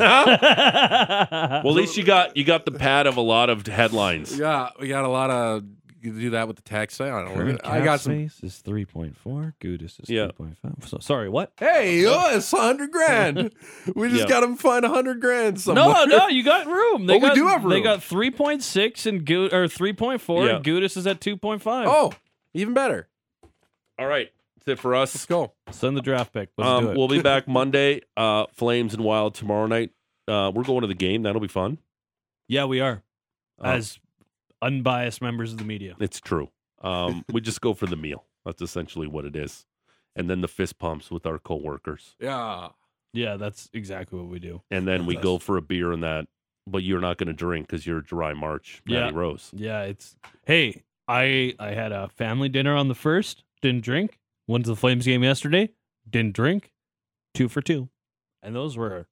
Well, 1.64 1.68
at 1.68 1.74
least 1.74 1.96
you 1.96 2.04
got 2.04 2.36
you 2.36 2.44
got 2.44 2.64
the 2.64 2.72
pad 2.72 3.06
of 3.06 3.16
a 3.16 3.20
lot 3.20 3.48
of 3.50 3.66
headlines. 3.66 4.36
Yeah, 4.38 4.70
we 4.80 4.88
got 4.88 5.04
a 5.04 5.08
lot 5.08 5.30
of. 5.30 5.62
You 6.00 6.12
can 6.12 6.20
do 6.20 6.30
that 6.30 6.46
with 6.46 6.56
the 6.56 6.62
text. 6.62 7.00
I 7.00 7.08
don't 7.08 7.24
know. 7.26 7.34
Current 7.34 7.60
I 7.64 7.80
got 7.84 8.00
some. 8.00 8.12
space 8.28 8.40
is 8.42 8.58
three 8.58 8.84
point 8.84 9.16
four. 9.16 9.54
Gudas 9.60 10.00
is 10.00 10.08
Yeah. 10.08 10.26
three 10.26 10.32
point 10.32 10.58
five. 10.58 10.88
So 10.88 10.98
sorry, 11.00 11.28
what? 11.28 11.52
Hey, 11.58 12.04
oh, 12.06 12.36
it's 12.36 12.52
a 12.52 12.56
hundred 12.56 12.92
grand. 12.92 13.52
We 13.96 14.08
just 14.08 14.22
Yeah. 14.22 14.28
got 14.28 14.40
to 14.46 14.54
find 14.56 14.84
a 14.84 14.88
hundred 14.88 15.20
grand 15.20 15.60
somewhere. 15.60 16.06
No, 16.06 16.18
no, 16.18 16.28
you 16.28 16.42
got 16.44 16.66
room. 16.66 17.06
They 17.06 17.14
Oh, 17.14 17.18
we 17.18 17.20
got, 17.28 17.34
do 17.34 17.46
have 17.48 17.62
They 17.62 17.76
room. 17.76 17.82
got 17.82 18.02
three 18.02 18.30
point 18.30 18.62
six 18.62 19.06
and 19.06 19.24
Gu- 19.24 19.48
or 19.52 19.66
three 19.66 19.92
point 19.92 20.20
four. 20.20 20.46
Yeah. 20.46 20.56
and 20.56 20.64
Gudas 20.64 20.96
is 20.96 21.06
at 21.06 21.20
two 21.20 21.36
point 21.36 21.62
five. 21.62 21.88
Oh, 21.90 22.12
even 22.54 22.74
better. 22.74 23.08
All 23.98 24.06
right. 24.06 24.30
That's 24.58 24.68
it 24.78 24.82
for 24.82 24.94
us. 24.94 25.14
Let's 25.14 25.26
go. 25.26 25.54
send 25.70 25.96
the 25.96 26.02
draft 26.02 26.32
pick. 26.32 26.50
Let's 26.56 26.68
do 26.68 26.74
Um, 26.76 26.86
it. 26.88 26.96
we'll 26.96 27.08
be 27.08 27.22
back 27.22 27.48
Monday. 27.48 28.02
Uh, 28.16 28.46
Flames 28.54 28.94
and 28.94 29.02
Wild 29.02 29.34
tomorrow 29.34 29.66
night. 29.66 29.90
Uh, 30.28 30.52
we're 30.54 30.62
going 30.64 30.82
to 30.82 30.86
the 30.86 30.94
game. 30.94 31.22
That'll 31.22 31.40
be 31.40 31.48
fun. 31.48 31.78
yeah, 32.46 32.64
we 32.66 32.80
are 32.80 33.02
Um, 33.58 33.72
as 33.76 33.98
unbiased 34.62 35.20
members 35.22 35.52
of 35.52 35.58
the 35.58 35.64
media. 35.64 35.96
It's 36.00 36.20
true. 36.20 36.48
Um, 36.82 37.24
we 37.32 37.40
just 37.40 37.60
go 37.60 37.74
for 37.74 37.86
the 37.86 37.96
meal. 37.96 38.24
That's 38.44 38.62
essentially 38.62 39.06
what 39.06 39.24
it 39.24 39.36
is. 39.36 39.66
And 40.16 40.28
then 40.28 40.40
the 40.40 40.48
fist 40.48 40.78
pumps 40.78 41.10
with 41.10 41.26
our 41.26 41.38
coworkers. 41.38 42.16
Yeah. 42.20 42.68
Yeah, 43.12 43.36
that's 43.36 43.70
exactly 43.72 44.18
what 44.18 44.28
we 44.28 44.38
do. 44.38 44.62
And 44.70 44.86
then 44.86 45.06
we 45.06 45.14
That's 45.14 45.24
go 45.24 45.38
for 45.38 45.56
a 45.56 45.62
beer 45.62 45.92
and 45.92 46.02
that, 46.02 46.26
but 46.66 46.82
you're 46.82 47.00
not 47.00 47.16
going 47.16 47.28
to 47.28 47.32
drink 47.32 47.66
because 47.66 47.86
you're 47.86 48.00
dry 48.00 48.34
March, 48.34 48.82
Matty 48.86 49.14
Yeah. 49.14 49.18
Rose. 49.18 49.50
Yeah, 49.54 49.82
it's 49.82 50.16
hey, 50.46 50.82
I 51.06 51.54
I 51.58 51.70
had 51.70 51.90
a 51.92 52.08
family 52.08 52.48
dinner 52.50 52.74
on 52.76 52.88
the 52.88 52.94
first, 52.94 53.44
didn't 53.62 53.82
drink. 53.82 54.18
Went 54.46 54.64
to 54.64 54.70
the 54.70 54.76
Flames 54.76 55.06
game 55.06 55.22
yesterday, 55.22 55.70
didn't 56.08 56.34
drink. 56.34 56.70
Two 57.34 57.48
for 57.48 57.62
two. 57.62 57.88
And 58.42 58.54
those 58.54 58.76
were 58.76 59.06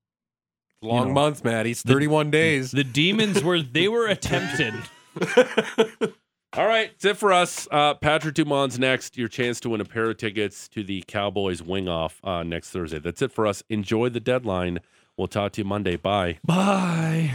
Long 0.83 1.09
know, 1.09 1.15
month, 1.15 1.43
Matt. 1.43 1.65
He's 1.67 1.83
the- 1.83 1.93
31 1.95 2.31
days. 2.31 2.71
the 2.73 2.85
demons 2.85 3.43
were 3.43 3.63
they 3.63 3.89
were 3.89 4.07
attempted. 4.07 4.75
All 6.53 6.67
right, 6.67 6.91
that's 6.93 7.05
it 7.05 7.17
for 7.19 7.33
us. 7.33 7.69
Uh, 7.71 7.95
Patrick 7.95 8.35
Dumont's 8.35 8.79
next. 8.79 9.19
Your 9.19 9.29
chance 9.29 9.61
to 9.61 9.69
win 9.69 9.81
a 9.81 9.85
pair 9.85 10.09
of 10.09 10.17
tickets 10.17 10.69
to 10.69 10.83
the 10.83 11.05
Cowboys 11.07 11.63
wing 11.63 11.89
off 11.89 12.21
uh, 12.25 12.43
next 12.45 12.71
Thursday. 12.71 12.99
That's 12.99 13.21
it 13.21 13.31
for 13.31 13.47
us. 13.47 13.63
Enjoy 13.69 14.09
the 14.09 14.21
deadline. 14.21 14.81
We'll 15.17 15.29
talk 15.29 15.53
to 15.53 15.61
you 15.63 15.67
Monday. 15.67 15.97
Bye. 15.97 16.39
Bye. 16.45 17.35